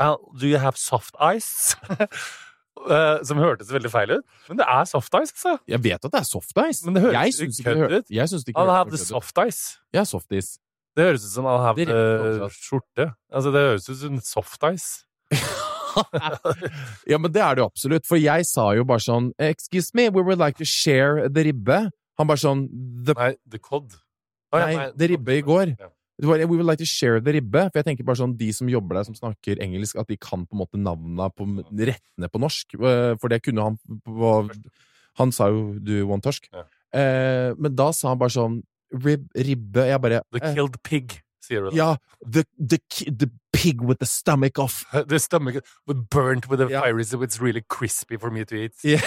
"Uh, 0.00 0.16
Do 0.40 0.46
you 0.46 0.58
have 0.58 0.76
soft 0.76 1.14
ice? 1.20 1.76
Uh, 1.90 3.22
Som 3.28 3.38
hørtes 3.38 3.70
veldig 3.72 3.90
feil 3.90 4.10
ut. 4.18 4.24
Men 4.48 4.58
det 4.58 4.66
er 4.68 4.84
soft 4.90 5.14
ice, 5.14 5.32
altså. 5.32 5.58
Jeg 5.70 5.82
vet 5.84 6.04
at 6.04 6.10
det 6.12 6.20
er 6.20 6.28
soft 6.28 6.58
ice. 6.68 6.84
Men 6.84 6.94
det 6.98 7.02
høres 7.06 7.40
jeg 7.40 7.48
ikke, 7.48 7.64
kødd 7.64 7.98
ut. 7.98 8.10
jeg 8.10 8.28
syns 8.28 8.44
det 8.44 8.54
ikke 8.54 8.60
I'll 8.64 8.74
have 8.74 8.90
the 8.90 8.98
soft 8.98 9.38
ice. 9.46 9.78
Ja, 9.94 10.04
softis. 10.04 10.58
Det 10.96 11.04
høres 11.08 11.24
ut 11.26 11.30
som 11.34 11.46
I'll 11.50 11.62
have 11.62 11.76
the 11.78 11.86
rekker 11.90 12.54
skjorte. 12.54 13.08
Altså, 13.32 13.50
det 13.54 13.60
høres 13.68 13.88
ut 13.88 13.98
som 13.98 14.20
soft 14.22 14.62
ice. 14.74 15.04
ja, 17.10 17.18
men 17.18 17.32
det 17.32 17.42
er 17.42 17.54
det 17.54 17.62
jo 17.64 17.66
absolutt. 17.66 18.06
For 18.06 18.18
jeg 18.20 18.46
sa 18.46 18.68
jo 18.76 18.84
bare 18.88 19.02
sånn 19.02 19.32
Excuse 19.42 19.94
me, 19.94 20.08
we 20.10 20.22
would 20.22 20.38
like 20.42 20.58
to 20.58 20.66
share 20.68 21.28
the 21.28 21.46
ribbe. 21.48 21.80
Han 22.18 22.30
bare 22.30 22.42
sånn 22.42 22.66
the, 23.06 23.14
Nei, 23.18 23.32
the 23.50 23.58
cod. 23.62 23.94
Å, 24.54 24.60
ja, 24.62 24.66
Nei, 24.70 24.88
det 24.98 25.10
ribbe 25.14 25.38
i 25.38 25.42
går. 25.46 25.74
Ja. 25.78 25.90
We 26.22 26.44
would 26.46 26.64
like 26.64 26.78
to 26.78 26.86
share 26.86 27.18
the 27.20 27.32
ribbe. 27.32 27.64
For 27.72 27.80
jeg 27.80 27.86
tenker 27.88 28.04
bare 28.06 28.20
sånn 28.20 28.36
De 28.38 28.52
som 28.54 28.68
jobber 28.70 28.94
der, 29.00 29.04
som 29.08 29.16
snakker 29.18 29.58
engelsk, 29.62 29.96
at 29.98 30.06
de 30.06 30.16
kan 30.16 30.44
på 30.46 30.54
en 30.54 30.60
måte 30.62 30.78
navna 30.78 31.26
på 31.34 31.42
rettene 31.74 32.28
på 32.30 32.38
norsk. 32.38 32.74
Eh, 32.78 33.16
For 33.18 33.28
det 33.28 33.42
kunne 33.42 33.62
han 33.66 33.78
på, 34.06 34.50
Han 35.18 35.32
sa 35.32 35.48
jo 35.50 35.78
'du 35.78 36.06
want 36.06 36.24
torsk'. 36.24 36.46
Ja. 36.52 36.64
Eh, 36.94 37.54
men 37.58 37.74
da 37.74 37.90
sa 37.92 38.08
han 38.10 38.18
bare 38.18 38.30
sånn 38.30 38.62
Rib, 38.94 39.26
ribbe 39.34 39.82
Jeg 39.88 40.00
bare 40.00 40.20
The 40.32 40.38
eh, 40.44 40.54
killed 40.54 40.76
pig, 40.84 41.20
sier 41.42 41.64
du 41.64 41.70
da. 41.70 41.76
Ja, 41.76 41.96
the, 42.24 42.44
the, 42.58 42.78
the 43.10 43.28
pig 43.52 43.82
with 43.82 43.98
the 43.98 44.06
stomach 44.06 44.56
off. 44.58 44.84
The 45.08 45.18
stomach 45.18 45.56
with 45.86 46.08
burnt 46.10 46.48
with 46.48 46.60
a 46.60 46.68
Ja. 46.70 46.80
fire, 46.82 47.02
so 47.02 47.22
it's 47.22 47.40
really 47.40 47.62
crispy 47.68 48.16
for 48.16 48.30
me 48.30 48.44
to 48.44 48.54
eat. 48.54 48.72
Ja. 48.84 49.00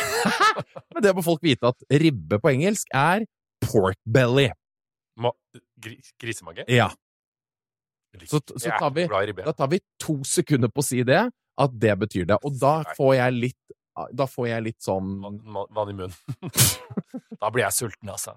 Men 0.94 1.04
det 1.04 1.16
må 1.16 1.24
folk 1.24 1.40
vite 1.42 1.64
at 1.64 1.76
ribbe 1.90 2.40
på 2.40 2.52
engelsk 2.52 2.88
er 2.94 3.24
pork 3.62 3.96
belly. 4.06 4.50
Ma 5.78 5.82
gri 5.84 6.00
grisemage? 6.20 6.66
Ja. 6.68 6.90
Så, 8.26 8.42
Så- 8.58 8.70
tar 8.80 8.90
vi-. 8.92 9.08
Da 9.44 9.54
tar 9.54 9.68
vi 9.68 9.80
to 10.00 10.24
sekunder 10.24 10.70
på 10.70 10.82
å 10.82 10.84
si 10.84 11.04
det, 11.04 11.30
at 11.58 11.80
det 11.80 12.00
betyr 12.00 12.26
det. 12.26 12.38
Og 12.44 12.60
da 12.60 12.84
får 12.98 13.16
jeg 13.16 13.34
litt 13.34 13.58
Da 14.14 14.28
får 14.30 14.48
jeg 14.48 14.64
litt 14.64 14.80
sånn 14.80 15.22
Vann- 15.24 15.90
i 15.90 15.94
munnen. 15.94 16.14
da 17.42 17.50
blir 17.50 17.64
jeg 17.64 17.74
sulten, 17.74 18.10
altså. 18.14 18.36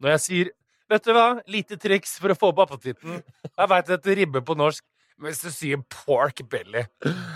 Når 0.00 0.10
jeg 0.10 0.20
sier 0.20 0.50
Vet 0.88 1.04
du 1.04 1.12
hva? 1.12 1.42
Lite 1.46 1.76
triks 1.76 2.18
for 2.18 2.32
å 2.32 2.36
få 2.36 2.48
opp 2.48 2.60
appetitten. 2.64 3.22
Jeg 3.44 3.68
veit 3.68 3.90
at 3.90 4.06
ribbe 4.06 4.40
på 4.40 4.56
norsk 4.56 4.84
Men 5.18 5.32
hvis 5.32 5.40
du 5.42 5.50
sier 5.50 5.80
pork 5.90 6.40
belly, 6.48 6.84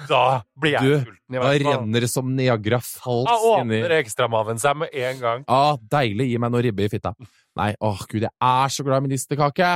da 0.09 0.43
blir 0.57 0.77
jeg 0.77 0.83
Du, 0.85 0.93
sulten. 1.11 1.41
Da 1.41 1.51
renner 1.59 2.01
det 2.05 2.11
som 2.13 2.29
Niagara 2.37 2.79
Falls 2.81 3.27
Da 3.27 3.39
inni 3.61 3.81
åpner 3.83 3.97
ekstramaven 3.99 4.61
seg 4.63 4.77
med 4.77 4.95
en 4.95 5.19
gang. 5.19 5.45
Ah, 5.49 5.77
deilig, 5.77 6.29
gi 6.31 6.39
meg 6.39 6.53
noe 6.55 6.63
ribbe 6.63 6.85
i 6.87 6.93
fitta. 6.93 7.13
Nei, 7.61 7.73
åh 7.85 8.05
gud, 8.09 8.25
jeg 8.25 8.33
er 8.33 8.73
så 8.73 8.85
glad 8.87 9.03
i 9.03 9.07
medisterkake! 9.07 9.73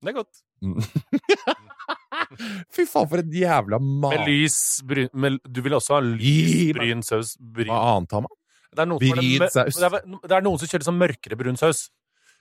Det 0.00 0.08
er 0.12 0.16
godt. 0.16 0.40
Fy 2.74 2.86
faen, 2.88 3.08
for 3.10 3.20
en 3.20 3.32
jævla 3.34 3.80
mat! 3.82 4.14
Med 4.14 4.28
lys 4.30 4.58
bryn 4.86 5.10
med, 5.12 5.40
Du 5.44 5.60
vil 5.64 5.76
også 5.76 5.98
ha 5.98 6.00
lys 6.04 6.72
bryn 6.76 7.04
saus. 7.04 7.34
Bryn. 7.40 7.68
Hva 7.68 7.96
annet 7.96 8.16
har 8.16 8.24
man? 8.24 8.36
Det 8.70 8.84
er, 8.84 8.92
Bryn 9.02 9.42
det 9.42 9.50
saus. 9.52 9.80
det, 9.80 9.88
er, 9.90 10.06
det 10.22 10.36
er 10.36 10.46
noen 10.46 10.60
som 10.62 10.70
kjører 10.70 10.86
sånn 10.86 11.00
mørkere 11.00 11.38
brun 11.40 11.58
saus. 11.60 11.88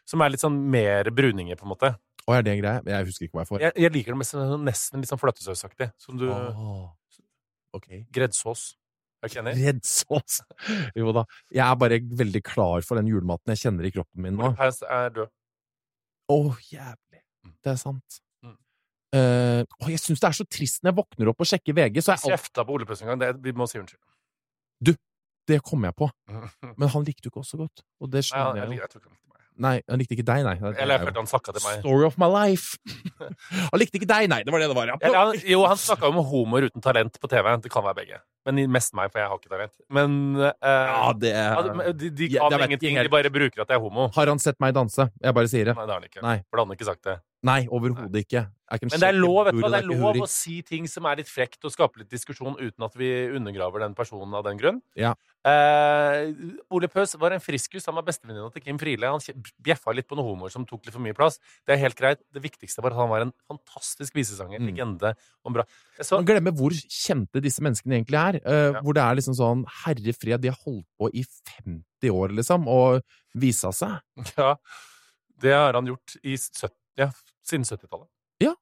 Som 0.07 0.23
er 0.23 0.31
litt 0.33 0.43
sånn 0.43 0.57
mer 0.71 1.09
bruninger, 1.13 1.57
på 1.59 1.67
en 1.67 1.73
måte. 1.73 1.91
Å, 2.23 2.33
er 2.37 2.45
det 2.45 2.55
en 2.55 2.61
greie? 2.61 2.81
Jeg 2.93 3.09
husker 3.09 3.27
ikke 3.27 3.39
hva 3.39 3.43
jeg 3.43 3.51
får. 3.51 3.63
Jeg, 3.65 3.75
jeg 3.83 3.95
liker 3.97 4.15
det 4.15 4.21
mest 4.21 4.37
nesten 4.63 5.03
litt 5.03 5.11
sånn 5.11 5.21
fløtesausaktig. 5.21 5.89
Som 6.01 6.19
du 6.21 6.29
oh, 6.31 6.87
okay. 7.75 8.05
Greddsås. 8.13 8.69
Er 9.19 9.33
kjenner. 9.33 9.57
ikke? 9.57 9.73
Redd 9.73 9.83
sås! 9.87 10.39
Jo 10.97 11.13
da. 11.15 11.25
Jeg 11.51 11.65
er 11.65 11.79
bare 11.81 11.99
veldig 12.21 12.41
klar 12.45 12.85
for 12.87 12.99
den 12.99 13.09
julematen 13.11 13.53
jeg 13.55 13.65
kjenner 13.65 13.87
i 13.89 13.93
kroppen 13.95 14.23
min 14.25 14.39
nå. 14.39 14.53
Paus 14.59 14.81
er 14.87 15.11
død. 15.15 15.33
Å, 16.29 16.39
jævlig. 16.69 17.23
Det 17.65 17.73
er 17.73 17.79
sant. 17.81 18.19
Mm. 18.45 18.55
Uh, 19.15 19.89
jeg 19.89 20.01
syns 20.03 20.21
det 20.21 20.29
er 20.29 20.37
så 20.37 20.45
trist 20.47 20.83
når 20.83 20.93
jeg 20.93 20.99
våkner 21.01 21.31
opp 21.33 21.43
og 21.43 21.49
sjekker 21.49 21.75
VG, 21.75 22.03
så 22.05 22.15
jeg 22.15 22.35
Kjefta 22.35 22.63
på 22.67 22.77
Ole 22.77 22.87
en 22.87 23.11
gang. 23.11 23.21
Det, 23.23 23.33
vi 23.43 23.55
må 23.57 23.67
si 23.69 23.81
unnskyld. 23.81 24.05
Det 25.49 25.63
kommer 25.65 25.89
jeg 25.89 25.97
på. 25.97 26.09
Men 26.79 26.91
han 26.93 27.07
likte 27.07 27.27
jo 27.27 27.33
ikke 27.33 27.43
oss 27.43 27.55
så 27.55 27.59
godt. 27.59 27.83
Og 28.03 28.11
det 28.13 28.25
skjønner 28.27 28.61
jeg, 28.61 28.77
jeg 28.77 28.83
jo. 28.83 29.01
jeg 29.01 29.09
meg. 29.09 29.17
Nei, 29.59 29.73
han 29.91 29.99
likte 29.99 30.15
ikke 30.15 30.23
deg, 30.23 30.45
nei. 30.47 30.55
Det 30.55 30.69
er 30.69 30.77
Eller 30.85 30.95
jeg 30.95 31.07
følte 31.07 31.19
han 31.19 31.29
snakka 31.29 31.53
til 31.55 31.63
meg. 31.65 31.79
Story 31.81 32.05
of 32.07 32.17
my 32.21 32.29
life. 32.31 32.79
han 33.73 33.81
likte 33.81 33.99
ikke 33.99 34.07
deg, 34.07 34.29
nei. 34.31 34.39
Det 34.47 34.53
var 34.55 34.63
det 34.63 34.69
det 34.71 34.77
var, 34.77 34.91
ja. 34.93 34.99
Eller, 35.03 35.19
han, 35.19 35.41
jo, 35.51 35.63
han 35.67 35.81
snakka 35.81 36.11
om 36.13 36.21
homoer 36.29 36.69
uten 36.69 36.85
talent 36.85 37.19
på 37.19 37.31
TV. 37.31 37.49
Det 37.65 37.71
kan 37.73 37.83
være 37.89 37.97
begge. 37.97 38.21
Men 38.49 38.61
mest 38.73 38.95
meg, 38.97 39.11
for 39.13 39.21
jeg 39.21 39.29
har 39.31 39.41
ikke 39.41 39.53
talent. 39.53 39.73
Men 39.93 40.19
uh, 40.41 40.51
Ja, 40.65 41.13
det 41.13 41.33
er, 41.37 41.71
de, 41.93 42.09
de, 42.09 42.29
kan 42.33 42.55
Ja, 42.55 42.61
ingenting. 42.65 42.97
De 42.97 43.13
bare 43.13 43.31
bruker 43.33 43.63
at 43.63 43.69
jeg 43.69 43.77
er 43.77 43.83
homo. 43.83 44.09
Har 44.15 44.31
han 44.33 44.41
sett 44.41 44.59
meg 44.63 44.73
danse? 44.77 45.09
Jeg 45.21 45.37
bare 45.37 45.51
sier 45.51 45.71
det. 45.71 45.77
Nei, 45.77 45.85
det 45.85 45.95
har 45.95 46.01
han 46.01 46.09
ikke. 46.09 46.23
Nei. 46.25 46.37
For 46.49 46.63
han 46.63 46.77
ikke 46.77 46.89
sagt 46.89 47.05
det. 47.07 47.19
Nei, 47.47 47.61
overhodet 47.71 48.25
ikke. 48.25 48.41
Men 48.83 48.99
det 49.01 49.07
er 49.07 49.15
lov, 49.15 49.39
vet 49.47 49.55
du, 49.55 49.61
det 49.63 49.77
er 49.79 49.85
lov 49.87 50.17
å 50.21 50.27
si 50.29 50.59
ting 50.65 50.85
som 50.91 51.07
er 51.09 51.21
litt 51.21 51.29
frekt, 51.29 51.57
og 51.65 51.71
skape 51.73 52.01
litt 52.01 52.11
diskusjon 52.11 52.57
uten 52.59 52.85
at 52.85 52.97
vi 52.99 53.07
undergraver 53.33 53.81
den 53.81 53.95
personen 53.97 54.35
av 54.37 54.43
den 54.45 54.59
grunn. 54.59 54.81
Ja. 54.99 55.15
Uh, 55.39 56.35
Ole 56.75 56.89
Pøs 56.91 57.15
var 57.17 57.33
en 57.33 57.41
friskus. 57.41 57.87
Han 57.87 57.95
var 57.97 58.05
bestevenninna 58.09 58.51
til 58.53 58.65
Kim 58.65 58.77
Friele. 58.81 59.09
Han 59.09 59.47
bjeffa 59.65 59.95
litt 59.95 60.09
på 60.09 60.19
noen 60.19 60.33
homoer 60.33 60.53
som 60.53 60.67
tok 60.67 60.85
litt 60.85 60.93
for 60.93 61.03
mye 61.05 61.15
plass. 61.17 61.39
Det 61.63 61.77
er 61.77 61.81
helt 61.81 61.97
greit. 61.97 62.21
Det 62.35 62.43
viktigste 62.43 62.83
var 62.83 62.93
at 62.93 62.99
han 62.99 63.11
var 63.13 63.25
en 63.25 63.33
fantastisk 63.49 64.19
visesanger. 64.19 64.59
Mm. 64.59 64.69
Legende 64.69 65.13
og 65.15 65.55
bra. 65.55 65.65
Så, 65.97 66.19
Man 66.19 66.27
glemmer 66.27 66.53
hvor 66.59 66.75
kjente 66.75 67.41
disse 67.43 67.63
menneskene 67.65 68.01
egentlig 68.01 68.19
er. 68.19 68.38
Eh, 68.43 68.69
Ja. 68.73 68.81
Hvor 68.81 68.93
det 68.97 69.03
er 69.03 69.17
liksom 69.19 69.35
sånn 69.37 69.65
Herre 69.83 70.13
fred, 70.15 70.41
de 70.43 70.51
har 70.51 70.59
holdt 70.65 70.87
på 70.99 71.09
i 71.13 71.23
50 71.65 72.11
år, 72.13 72.35
liksom, 72.39 72.67
og 72.71 73.01
visa 73.35 73.71
seg. 73.75 73.99
ja, 74.37 74.55
det 75.41 75.53
har 75.55 75.73
han 75.77 75.87
gjort 75.89 76.15
i 76.23 76.37
70, 76.37 76.71
ja, 76.99 77.09
siden 77.47 77.65
70-tallet. 77.67 78.09
Ja. 78.43 78.53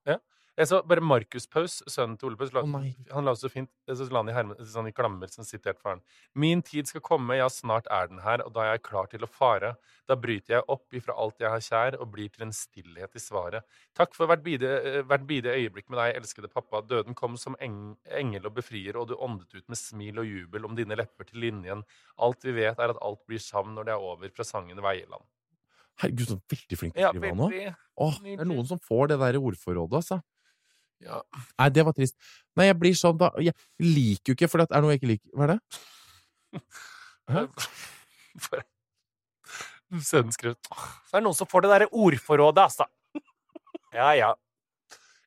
Jeg 0.58 0.72
så 0.72 0.80
bare 0.89 1.03
Markus 1.05 1.45
Paus, 1.45 1.76
sønnen 1.86 2.16
til 2.18 2.32
Ole 2.32 2.38
Paus, 2.39 2.49
Å, 2.49 2.80
han 3.14 3.28
la 3.28 3.34
så 3.38 3.49
fint 3.53 3.70
så 3.86 4.08
la 4.10 4.24
han 4.24 4.32
i, 4.32 4.34
herme, 4.34 4.55
sånn 4.66 4.88
i 4.89 4.93
klammer 4.95 5.30
som 5.30 5.45
sitert 5.45 5.78
faren. 5.84 5.99
Min 6.34 6.64
tid 6.66 6.89
skal 6.89 7.03
komme, 7.05 7.36
ja, 7.38 7.45
snart 7.53 7.86
er 7.93 8.10
den 8.10 8.24
her, 8.26 8.41
og 8.41 8.55
da 8.55 8.64
er 8.64 8.72
jeg 8.72 8.82
klar 8.88 9.10
til 9.12 9.22
å 9.22 9.30
fare. 9.30 9.76
Da 10.10 10.16
bryter 10.18 10.55
jeg 10.55 10.66
opp 10.74 10.97
ifra 10.97 11.14
alt 11.14 11.43
jeg 11.43 11.51
har 11.53 11.62
kjær, 11.62 11.99
og 12.01 12.10
blir 12.16 12.32
til 12.34 12.47
en 12.47 12.55
stillhet 12.58 13.14
i 13.14 13.22
svaret. 13.22 13.68
Takk 13.97 14.18
for 14.18 14.32
hvert 14.32 14.41
bide, 14.47 14.72
eh, 14.82 15.03
hvert 15.05 15.28
bide 15.30 15.53
øyeblikk 15.53 15.91
med 15.93 16.01
deg, 16.01 16.18
elskede 16.24 16.49
pappa. 16.49 16.82
Døden 16.82 17.14
kom 17.14 17.38
som 17.38 17.58
eng, 17.62 17.93
engel 18.10 18.49
og 18.49 18.55
befrier, 18.58 18.97
og 18.97 19.12
du 19.12 19.14
åndet 19.14 19.53
ut 19.53 19.68
med 19.70 19.78
smil 19.78 20.24
og 20.24 20.26
jubel 20.26 20.66
om 20.66 20.74
dine 20.80 20.97
lepper 20.97 21.30
til 21.30 21.43
linjen. 21.45 21.84
Alt 22.18 22.41
vi 22.47 22.55
vet, 22.58 22.82
er 22.82 22.95
at 22.95 23.03
alt 23.05 23.22
blir 23.30 23.43
savn 23.43 23.78
når 23.78 23.91
det 23.91 23.93
er 23.93 24.08
over 24.10 24.34
fra 24.34 24.47
sangen 24.47 24.82
Veieland. 24.82 25.22
Herregud, 26.01 26.34
så 26.34 26.39
veldig 26.49 26.82
flink 26.82 26.97
til 26.97 27.05
å 27.05 27.14
skrive 27.14 27.38
nå. 27.38 27.51
Åh, 28.08 28.18
det 28.26 28.39
er 28.41 28.49
noen 28.49 28.66
som 28.70 28.82
får 28.82 29.14
det 29.14 29.20
der 29.22 29.38
ordforrådet, 29.38 30.01
altså. 30.01 30.20
Ja. 31.03 31.21
Nei, 31.59 31.69
det 31.75 31.83
var 31.85 31.93
trist. 31.97 32.15
Nei, 32.57 32.69
jeg 32.71 32.77
blir 32.81 32.95
sånn 32.97 33.19
da 33.19 33.29
Jeg 33.37 33.53
liker 33.83 34.31
jo 34.31 34.37
ikke, 34.37 34.49
for 34.49 34.63
det 34.63 34.73
er 34.73 34.81
noe 34.81 34.95
jeg 34.95 35.01
ikke 35.01 35.11
liker. 35.11 35.29
Hva 35.37 35.45
er 35.45 35.53
det? 35.53 36.63
Hæ? 37.33 37.43
For- 38.47 38.65
Sønnen 40.03 40.33
skrev 40.35 40.55
«Åh, 40.73 40.87
Så 41.07 41.15
er 41.15 41.21
det 41.21 41.25
noen 41.27 41.37
som 41.37 41.47
får 41.47 41.63
det 41.63 41.69
derre 41.71 41.87
ordforrådet, 41.95 42.65
altså. 42.65 42.87
Ja, 43.95 44.09
ja. 44.17 44.33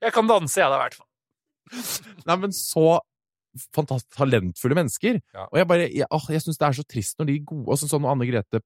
Jeg 0.02 0.12
kan 0.16 0.28
danse, 0.28 0.58
jeg, 0.60 0.68
da, 0.68 0.76
i 0.76 0.82
hvert 0.84 0.98
fall. 0.98 1.08
Nei, 2.28 2.36
men 2.42 2.52
så 2.56 2.98
fantastisk 3.74 4.14
talentfulle 4.18 4.76
mennesker. 4.78 5.18
Ja. 5.34 5.46
Og 5.48 5.58
jeg 5.58 5.66
bare 5.70 5.88
Jeg, 5.88 6.06
åh, 6.10 6.26
jeg 6.30 6.44
syns 6.44 6.60
det 6.60 6.68
er 6.68 6.76
så 6.78 6.84
trist 6.86 7.18
når 7.18 7.30
de 7.32 7.38
gode 7.48 7.72
altså, 7.74 7.88
Sånn 7.90 8.06
Anne 8.06 8.28
Grete 8.28 8.60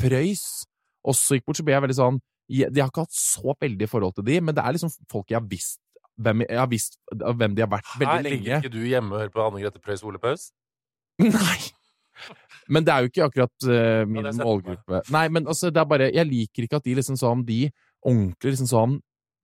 Preus 0.00 0.42
også 1.06 1.36
gikk 1.38 1.46
bort, 1.48 1.58
så 1.58 1.64
ble 1.66 1.74
jeg 1.74 1.82
veldig 1.86 1.96
sånn 1.98 2.18
jeg, 2.52 2.68
jeg 2.68 2.82
har 2.82 2.90
ikke 2.90 3.04
hatt 3.06 3.16
så 3.16 3.54
veldig 3.62 3.88
forhold 3.88 4.14
til 4.18 4.26
de, 4.26 4.36
men 4.44 4.54
det 4.54 4.62
er 4.62 4.74
liksom 4.76 4.90
folk 5.10 5.30
jeg 5.32 5.38
har 5.38 5.46
visst 5.48 5.80
hvem, 6.24 6.44
jeg 6.48 6.58
har 6.58 6.70
visst 6.70 6.98
hvem 7.12 7.54
de 7.56 7.64
har 7.64 7.70
vært 7.70 7.92
veldig 7.98 8.12
Her 8.12 8.26
ligger 8.26 8.58
ikke 8.60 8.72
du 8.72 8.82
hjemme 8.86 9.14
og 9.14 9.22
hører 9.22 9.32
på 9.34 9.44
Anne 9.44 9.62
Grete 9.62 9.82
Preus 9.82 10.04
Ole 10.06 10.20
Paus? 10.22 10.50
Nei! 11.22 11.60
Men 12.72 12.86
det 12.86 12.92
er 12.94 13.02
jo 13.02 13.10
ikke 13.10 13.26
akkurat 13.26 13.66
uh, 13.66 14.02
min 14.06 14.28
på 14.28 14.34
målgruppe. 14.38 15.00
Nei, 15.12 15.24
men 15.34 15.48
altså, 15.50 15.72
det 15.74 15.80
er 15.82 15.88
bare 15.88 16.10
Jeg 16.14 16.28
liker 16.28 16.66
ikke 16.66 16.78
at 16.78 16.86
de 16.86 16.94
liksom 16.94 17.16
sånn 17.18 17.42
De 17.48 17.64
ordentlig 18.06 18.54
liksom 18.54 18.68
sånn 18.70 19.00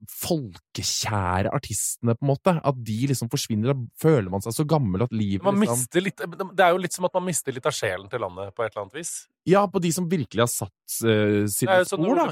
folkekjære 0.07 1.51
artistene, 1.55 2.15
på 2.15 2.25
en 2.25 2.31
måte, 2.31 2.55
at 2.71 2.79
de 2.87 2.99
liksom 3.11 3.31
forsvinner. 3.33 3.73
Da 3.73 4.03
føler 4.03 4.31
man 4.33 4.45
seg 4.45 4.55
så 4.55 4.67
gammel 4.69 5.03
at 5.05 5.15
livet 5.15 5.47
Man 5.47 5.59
liksom 5.59 5.83
mister 5.83 6.05
litt, 6.05 6.23
det 6.23 6.65
er 6.65 6.75
jo 6.75 6.81
litt 6.85 6.95
som 6.95 7.09
at 7.09 7.17
man 7.19 7.27
mister 7.27 7.55
litt 7.55 7.67
av 7.67 7.75
sjelen 7.75 8.07
til 8.13 8.23
landet 8.23 8.55
på 8.55 8.65
et 8.65 8.71
eller 8.71 8.85
annet 8.87 8.99
vis. 9.01 9.13
Ja, 9.49 9.65
på 9.71 9.83
de 9.83 9.91
som 9.95 10.09
virkelig 10.11 10.45
har 10.45 10.51
satt 10.53 10.99
uh, 11.03 11.47
sine 11.51 11.81
sånn 11.89 12.05
spor, 12.05 12.21
da. 12.21 12.27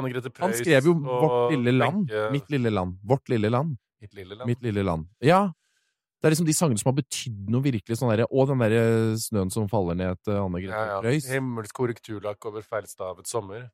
Anne 0.00 0.12
Grete 0.12 0.34
han 0.38 0.54
skrev 0.56 0.90
jo 0.90 0.96
og 1.00 1.24
'Vårt 1.24 1.54
lille 1.56 1.74
land'. 1.76 2.04
Tenke... 2.06 2.26
Mitt 2.36 2.52
lille 2.52 2.74
land. 2.74 2.98
Vårt 3.02 3.32
lille 3.32 3.50
land. 3.50 3.74
Mitt 4.00 4.14
lille 4.14 4.36
land. 4.36 4.48
Mitt 4.48 4.62
lille 4.64 4.86
land. 4.86 5.10
Ja. 5.24 5.48
Det 6.20 6.28
er 6.28 6.34
liksom 6.34 6.48
de 6.48 6.54
sangene 6.54 6.80
som 6.80 6.90
har 6.90 6.98
betydd 7.00 7.46
noe 7.48 7.64
virkelig 7.64 7.96
sånn 7.96 8.12
der, 8.12 8.26
Og 8.28 8.48
den 8.48 8.60
derre 8.60 9.16
'Snøen 9.16 9.50
som 9.50 9.68
faller 9.72 9.96
ned' 9.96 10.20
til 10.22 10.36
Anne 10.36 10.60
Grete 10.62 10.76
ja, 10.76 10.94
ja. 10.94 11.00
Preus. 11.00 11.28
Himmelsk 11.32 11.74
korrekturlakk 11.74 12.44
over 12.46 12.62
feilstavet 12.62 13.26
sommer. 13.26 13.70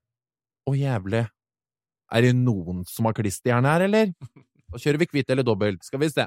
Å, 0.66 0.74
jævlig. 0.74 1.26
Er 2.14 2.22
det 2.22 2.34
noen 2.38 2.84
som 2.86 3.08
har 3.08 3.16
klisterhjerne 3.18 3.72
her, 3.74 3.86
eller? 3.88 4.12
Da 4.66 4.80
kjører 4.82 4.98
vi 4.98 5.06
kvitt 5.06 5.28
eller 5.30 5.44
dobbelt. 5.46 5.84
Skal 5.86 6.00
vi 6.02 6.08
se. 6.10 6.24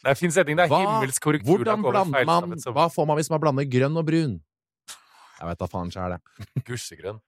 Det 0.00 0.08
er 0.12 0.14
fin 0.16 0.30
setning. 0.32 0.54
Det 0.56 0.64
er 0.68 0.70
Hva- 0.70 0.78
himmelsk 0.84 1.24
Hvordan 1.42 1.82
blander 1.82 2.24
man. 2.24 2.54
Hva 2.70 2.84
får 2.94 3.06
man 3.10 3.18
hvis 3.18 3.30
man 3.32 3.40
blander 3.42 3.66
grønn 3.68 3.98
og 3.98 4.06
brun? 4.06 4.36
Jeg 5.40 5.48
vet 5.50 5.58
da 5.60 5.66
faen 5.72 5.90
sjæl, 5.90 6.14
jeg. 6.14 6.62
Gusjegrønn. 6.68 7.18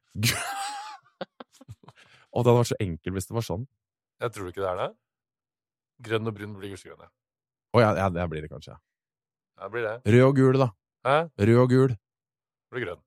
Å, 2.32 2.40
det 2.40 2.48
hadde 2.48 2.54
vært 2.60 2.70
så 2.70 2.78
enkelt 2.80 3.16
hvis 3.16 3.28
det 3.28 3.34
var 3.36 3.44
sånn. 3.46 3.64
Jeg 4.22 4.32
tror 4.36 4.48
ikke 4.52 4.62
det 4.62 4.70
er 4.70 4.78
det. 4.84 4.88
Grønn 6.08 6.30
og 6.30 6.36
brun 6.38 6.54
blir 6.60 6.72
gusjegrønn, 6.76 7.02
ja. 7.04 7.10
Å 7.72 7.82
ja, 7.82 7.90
ja, 7.98 8.06
det 8.12 8.26
blir 8.32 8.44
det 8.46 8.50
kanskje. 8.52 8.76
Ja, 9.58 9.66
det 9.66 9.72
blir 9.74 9.84
det. 9.88 9.94
Rød 10.14 10.26
og 10.30 10.36
gul, 10.38 10.58
da. 10.62 10.68
Hæ? 11.08 11.16
Rød 11.50 11.60
og 11.64 11.72
gul. 11.74 11.94
Blir 12.72 12.86
grønn. 12.86 13.02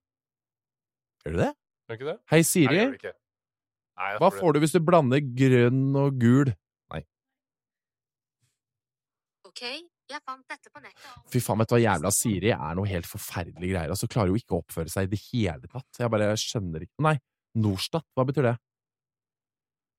Gjør 1.26 1.38
du 1.38 1.42
det? 1.42 1.52
Gjør 1.90 2.00
ikke 2.00 2.10
det? 2.12 2.18
Hei, 2.34 2.42
Nei, 2.42 2.48
Siri. 2.52 2.78
det 2.82 2.86
det 2.92 3.00
ikke. 3.02 3.16
Nei, 3.96 4.14
Hva 4.20 4.30
det. 4.30 4.40
får 4.42 4.54
du 4.56 4.60
hvis 4.64 4.76
du 4.76 4.82
blander 4.84 5.24
grønn 5.24 5.96
og 5.96 6.18
gul? 6.20 6.52
Ok, 9.56 9.62
jeg 10.12 10.20
fant 10.28 10.44
dette 10.52 10.68
på 10.68 10.82
nettet. 10.84 11.12
Fy 11.32 11.40
faen, 11.40 11.62
vet 11.62 11.70
du 11.72 11.76
hva 11.78 11.80
jævla 11.80 12.10
Siri 12.12 12.50
er 12.52 12.76
noe 12.76 12.90
helt 12.90 13.08
forferdelige 13.08 13.72
greier. 13.72 13.94
Altså, 13.94 14.10
klarer 14.12 14.34
jo 14.34 14.40
ikke 14.42 14.58
å 14.58 14.60
oppføre 14.60 14.92
seg 14.92 15.08
i 15.08 15.12
det 15.14 15.20
hele 15.30 15.70
tatt. 15.72 15.88
Jeg 16.02 16.12
bare 16.12 16.34
skjønner 16.42 16.84
ikke 16.84 17.06
Nei, 17.06 17.14
Norstat, 17.64 18.04
hva 18.18 18.26
betyr 18.28 18.50
det? 18.50 18.56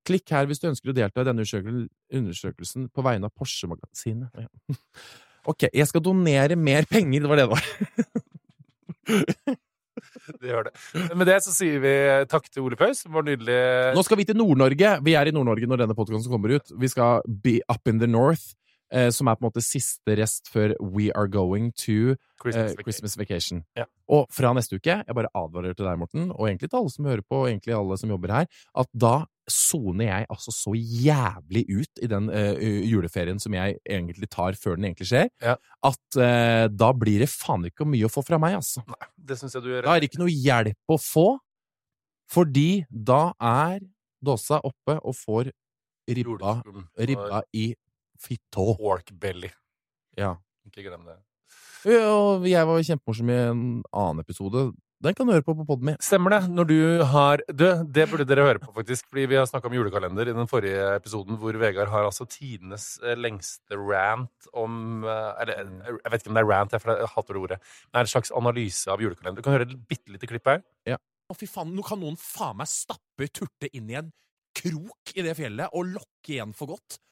Klikk 0.07 0.35
her 0.37 0.45
hvis 0.51 0.61
du 0.61 0.69
ønsker 0.69 0.93
å 0.93 0.97
delta 0.99 1.25
i 1.25 1.27
denne 1.31 1.47
undersøkelsen 2.21 2.91
på 2.93 3.07
vegne 3.07 3.31
av 3.31 3.35
Porsche-magasinet. 3.39 4.45
Ja. 4.45 4.77
Ok, 5.47 5.69
jeg 5.71 5.87
skal 5.87 6.03
donere 6.03 6.57
mer 6.59 6.89
penger, 6.91 7.23
det 7.23 7.29
var 7.31 7.39
det 7.39 7.45
det 7.47 7.53
var. 7.53 7.67
Det 10.41 10.51
gjør 10.51 10.69
det. 10.69 10.75
Med 11.15 11.29
det 11.29 11.39
så 11.45 11.55
sier 11.55 11.81
vi 11.83 11.95
takk 12.31 12.49
til 12.51 12.67
Ole 12.67 12.79
Paus. 12.79 13.05
Vår 13.07 13.17
var 13.19 13.27
nydelig. 13.31 13.59
Nå 13.97 14.05
skal 14.07 14.21
vi 14.21 14.29
til 14.29 14.39
Nord-Norge. 14.39 14.93
Vi 15.07 15.17
er 15.19 15.31
i 15.31 15.35
Nord-Norge 15.35 15.69
når 15.71 15.85
denne 15.85 15.97
podkasten 15.99 16.33
kommer 16.33 16.57
ut. 16.57 16.73
Vi 16.81 16.91
skal 16.93 17.25
be 17.27 17.59
up 17.73 17.89
in 17.91 18.01
the 18.03 18.09
north, 18.11 18.55
eh, 18.93 19.09
som 19.15 19.29
er 19.29 19.39
på 19.39 19.45
en 19.45 19.49
måte 19.51 19.65
siste 19.65 20.17
rest 20.19 20.51
før 20.53 20.75
we 20.81 21.11
are 21.15 21.31
going 21.31 21.73
to 21.87 22.17
Christmas 22.43 22.73
eh, 22.73 22.75
vacation. 22.75 22.85
Christmas 22.85 23.19
vacation. 23.21 23.65
Ja. 23.79 23.87
Og 24.13 24.27
fra 24.35 24.53
neste 24.57 24.79
uke, 24.79 25.01
jeg 25.03 25.19
bare 25.19 25.33
advarer 25.35 25.77
til 25.77 25.89
deg, 25.89 26.03
Morten, 26.03 26.29
og 26.35 26.49
egentlig 26.49 26.71
til 26.71 26.83
alle 26.83 26.95
som 26.95 27.09
hører 27.11 27.25
på, 27.27 27.43
og 27.45 27.51
egentlig 27.51 27.77
alle 27.79 27.99
som 28.01 28.13
jobber 28.15 28.35
her, 28.41 28.53
at 28.83 28.93
da 28.95 29.17
soner 29.51 30.09
jeg 30.09 30.27
altså 30.33 30.53
så 30.55 30.73
jævlig 30.75 31.65
ut 31.71 32.03
i 32.03 32.09
den 32.11 32.29
uh, 32.33 32.59
juleferien 32.87 33.39
som 33.43 33.55
jeg 33.55 33.77
egentlig 33.87 34.29
tar 34.33 34.57
før 34.59 34.77
den 34.79 34.89
egentlig 34.91 35.09
skjer, 35.11 35.29
Ja. 35.43 35.57
at 35.87 36.19
uh, 36.19 36.67
da 36.73 36.93
blir 36.97 37.23
det 37.23 37.29
faen 37.33 37.67
ikke 37.69 37.87
mye 37.89 38.09
å 38.09 38.13
få 38.13 38.25
fra 38.27 38.39
meg, 38.43 38.57
altså. 38.59 38.83
Det 39.17 39.39
synes 39.39 39.55
jeg 39.55 39.63
du 39.63 39.71
gjør. 39.71 39.87
Da 39.87 39.97
er 39.97 40.03
det 40.03 40.11
ikke 40.11 40.23
noe 40.25 40.35
hjelp 40.35 40.95
å 40.97 40.99
få, 41.03 41.27
fordi 42.31 42.85
da 42.91 43.31
er 43.39 43.81
dåsa 44.27 44.59
oppe 44.67 44.99
og 45.03 45.15
får 45.15 45.53
ribba, 46.11 46.59
ribba 46.99 47.43
i 47.55 47.69
fittå. 48.23 48.73
Pork 48.81 49.13
belly. 49.21 49.51
Ja. 50.19 50.35
Ikke 50.67 50.83
glem 50.87 51.05
det. 51.07 51.19
Og 51.87 52.47
jeg 52.49 52.67
var 52.67 52.83
kjempemorsom 52.83 53.31
i 53.31 53.37
en 53.39 53.61
annen 53.95 54.23
episode. 54.25 54.73
Den 55.05 55.13
kan 55.13 55.29
du 55.29 55.35
høre 55.35 55.45
på 55.45 55.53
på 55.59 55.65
poden 55.69 55.91
min. 55.91 55.97
Stemmer 56.01 56.33
det. 56.33 56.39
Når 56.57 56.69
du 56.71 56.79
har 57.05 57.43
Du, 57.53 57.65
det 57.85 58.07
burde 58.09 58.25
dere 58.29 58.47
høre 58.47 58.63
på, 58.63 58.73
faktisk. 58.73 59.09
Fordi 59.11 59.27
vi 59.29 59.37
har 59.37 59.45
snakka 59.49 59.69
om 59.69 59.77
julekalender 59.77 60.31
i 60.31 60.37
den 60.37 60.49
forrige 60.49 60.87
episoden, 60.97 61.37
hvor 61.37 61.59
Vegard 61.61 61.93
har 61.93 62.09
altså 62.09 62.25
tidenes 62.25 62.97
eh, 63.05 63.17
lengste 63.17 63.77
rant 63.77 64.49
om 64.57 65.05
eh, 65.05 65.43
Eller 65.43 65.61
jeg 65.85 66.13
vet 66.13 66.23
ikke 66.23 66.33
om 66.33 66.39
det 66.39 66.45
er 66.45 66.51
rant, 66.51 66.79
for 66.81 66.95
jeg 66.95 67.13
hater 67.13 67.37
det 67.37 67.43
ordet. 67.43 67.59
Men 67.61 67.93
det 67.93 68.01
er 68.01 68.09
en 68.09 68.15
slags 68.15 68.33
analyse 68.41 68.93
av 68.93 69.05
julekalender. 69.05 69.43
Du 69.43 69.45
kan 69.45 69.59
høre 69.59 69.69
et 69.69 69.77
bitte 69.91 70.15
lite 70.15 70.31
klipp 70.31 70.49
her. 70.49 70.65
Ja. 70.89 70.97
Å, 71.29 71.37
fy 71.37 71.49
faen, 71.51 71.75
nå 71.77 71.85
kan 71.85 72.01
noen 72.01 72.17
faen 72.21 72.57
meg 72.57 72.71
stappe 72.71 73.29
turte 73.35 73.69
inn 73.77 73.91
i 73.93 73.99
en 74.01 74.13
krok 74.57 75.13
i 75.13 75.25
det 75.27 75.37
fjellet 75.37 75.77
og 75.77 75.93
lokke 75.93 76.39
igjen 76.39 76.57
for 76.57 76.73
godt. 76.73 77.03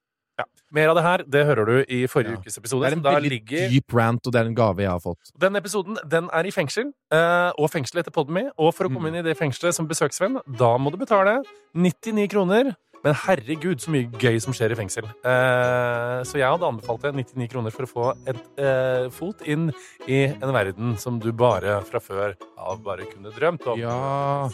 Mer 0.75 0.91
av 0.91 0.97
det 0.99 1.03
her 1.07 1.23
det 1.31 1.43
hører 1.47 1.69
du 1.69 1.75
i 1.87 2.01
forrige 2.11 2.35
Ja. 2.35 2.41
ukes 2.43 2.59
episode. 2.59 2.83
Det 2.83 2.93
er 2.93 2.97
en 2.97 3.03
veldig 3.05 3.31
ligger 3.31 3.69
dyp 3.71 3.95
rant, 3.95 4.27
og 4.27 4.33
det 4.35 4.41
er 4.41 4.49
en 4.51 4.55
gave 4.59 4.83
jeg 4.83 4.91
har 4.91 5.03
fått. 5.03 5.31
Den 5.39 5.55
episoden 5.55 5.99
den 6.09 6.29
er 6.33 6.49
i 6.49 6.51
fengsel, 6.51 6.91
og 7.13 7.61
og 7.65 7.71
fengselet 7.71 8.05
heter 8.05 8.31
min. 8.31 8.51
Og 8.59 8.75
for 8.75 8.89
å 8.89 8.93
komme 8.93 9.09
inn 9.09 9.17
i 9.17 9.23
det 9.23 9.37
fengselet 9.39 9.75
som 9.75 9.87
besøksvenn, 9.87 10.41
da 10.59 10.77
må 10.77 10.91
du 10.91 10.99
betale 10.99 11.43
99 11.75 12.29
kroner. 12.29 12.75
Men 13.05 13.13
herregud, 13.15 13.83
så 13.85 13.93
mye 13.93 14.09
gøy 14.17 14.39
som 14.41 14.55
skjer 14.57 14.73
i 14.73 14.77
fengsel. 14.79 15.05
Eh, 15.05 16.23
så 16.25 16.39
jeg 16.41 16.49
hadde 16.49 16.65
anbefalt 16.65 17.03
deg 17.05 17.19
99 17.21 17.51
kroner 17.53 17.71
for 17.75 17.85
å 17.85 17.91
få 17.91 18.07
et 18.27 18.41
eh, 18.57 19.11
fot 19.13 19.45
inn 19.45 19.69
i 20.09 20.23
en 20.33 20.55
verden 20.57 20.97
som 20.97 21.19
du 21.21 21.31
bare 21.37 21.83
fra 21.85 22.01
før 22.01 22.33
av 22.57 22.81
bare 22.83 23.05
kunne 23.13 23.33
drømt 23.37 23.67
om. 23.69 23.79
Ja, 23.79 24.49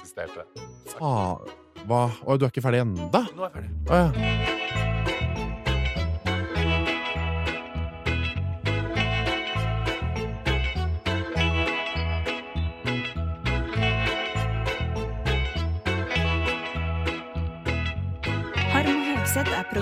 faen. 0.99 1.55
Hva? 1.87 2.09
Å, 2.26 2.37
du 2.37 2.45
er 2.45 2.51
ikke 2.51 2.66
ferdig 2.66 2.83
ennå? 2.83 3.07
Nå 3.07 3.47
er 3.47 3.47
jeg 3.47 3.55
ferdig. 3.55 3.76
Å 3.87 4.03
ja. 4.03 4.59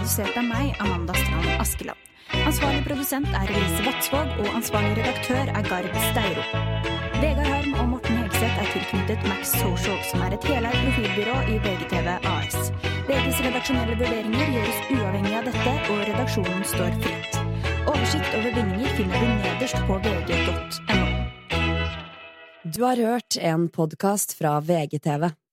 Produsert 0.09 0.37
av 0.41 0.45
meg, 0.49 0.71
Amanda 0.81 1.13
Strand 1.13 1.49
Askeland. 1.61 2.05
Ansvarlig 2.49 2.81
produsent 2.87 3.29
er 3.37 3.51
Elise 3.53 3.83
Vatsvåg, 3.85 4.31
og 4.41 4.55
ansvarlig 4.57 4.95
redaktør 4.97 5.51
er 5.53 5.67
Gard 5.69 5.89
Steiro. 6.07 6.45
Vegard 7.21 7.49
Harm 7.51 7.75
og 7.75 7.89
Morten 7.91 8.17
Hegseth 8.17 8.63
er 8.63 8.71
tilknyttet 8.73 9.27
Max 9.29 9.53
Social, 9.53 9.99
som 10.09 10.23
er 10.25 10.37
et 10.39 10.47
heleid 10.49 10.79
profilbyrå 10.81 11.35
i 11.53 11.59
VGTV 11.67 12.09
AS. 12.31 12.57
VGs 13.11 13.43
redaksjonelle 13.49 13.99
vurderinger 14.01 14.55
gjøres 14.55 14.79
uavhengig 14.95 15.35
av 15.43 15.51
dette, 15.51 15.75
og 15.93 16.01
redaksjonen 16.09 16.65
står 16.73 16.97
fritt. 17.03 17.37
Oversikt 17.85 18.39
over 18.39 18.57
vinninger 18.57 18.97
finner 18.97 19.27
du 19.27 19.35
nederst 19.43 19.83
på 19.91 19.99
vg.no. 20.07 21.05
Du 22.65 22.81
har 22.87 23.05
hørt 23.11 23.37
en 23.37 23.69
podkast 23.69 24.39
fra 24.41 24.57
VGTV. 24.65 25.29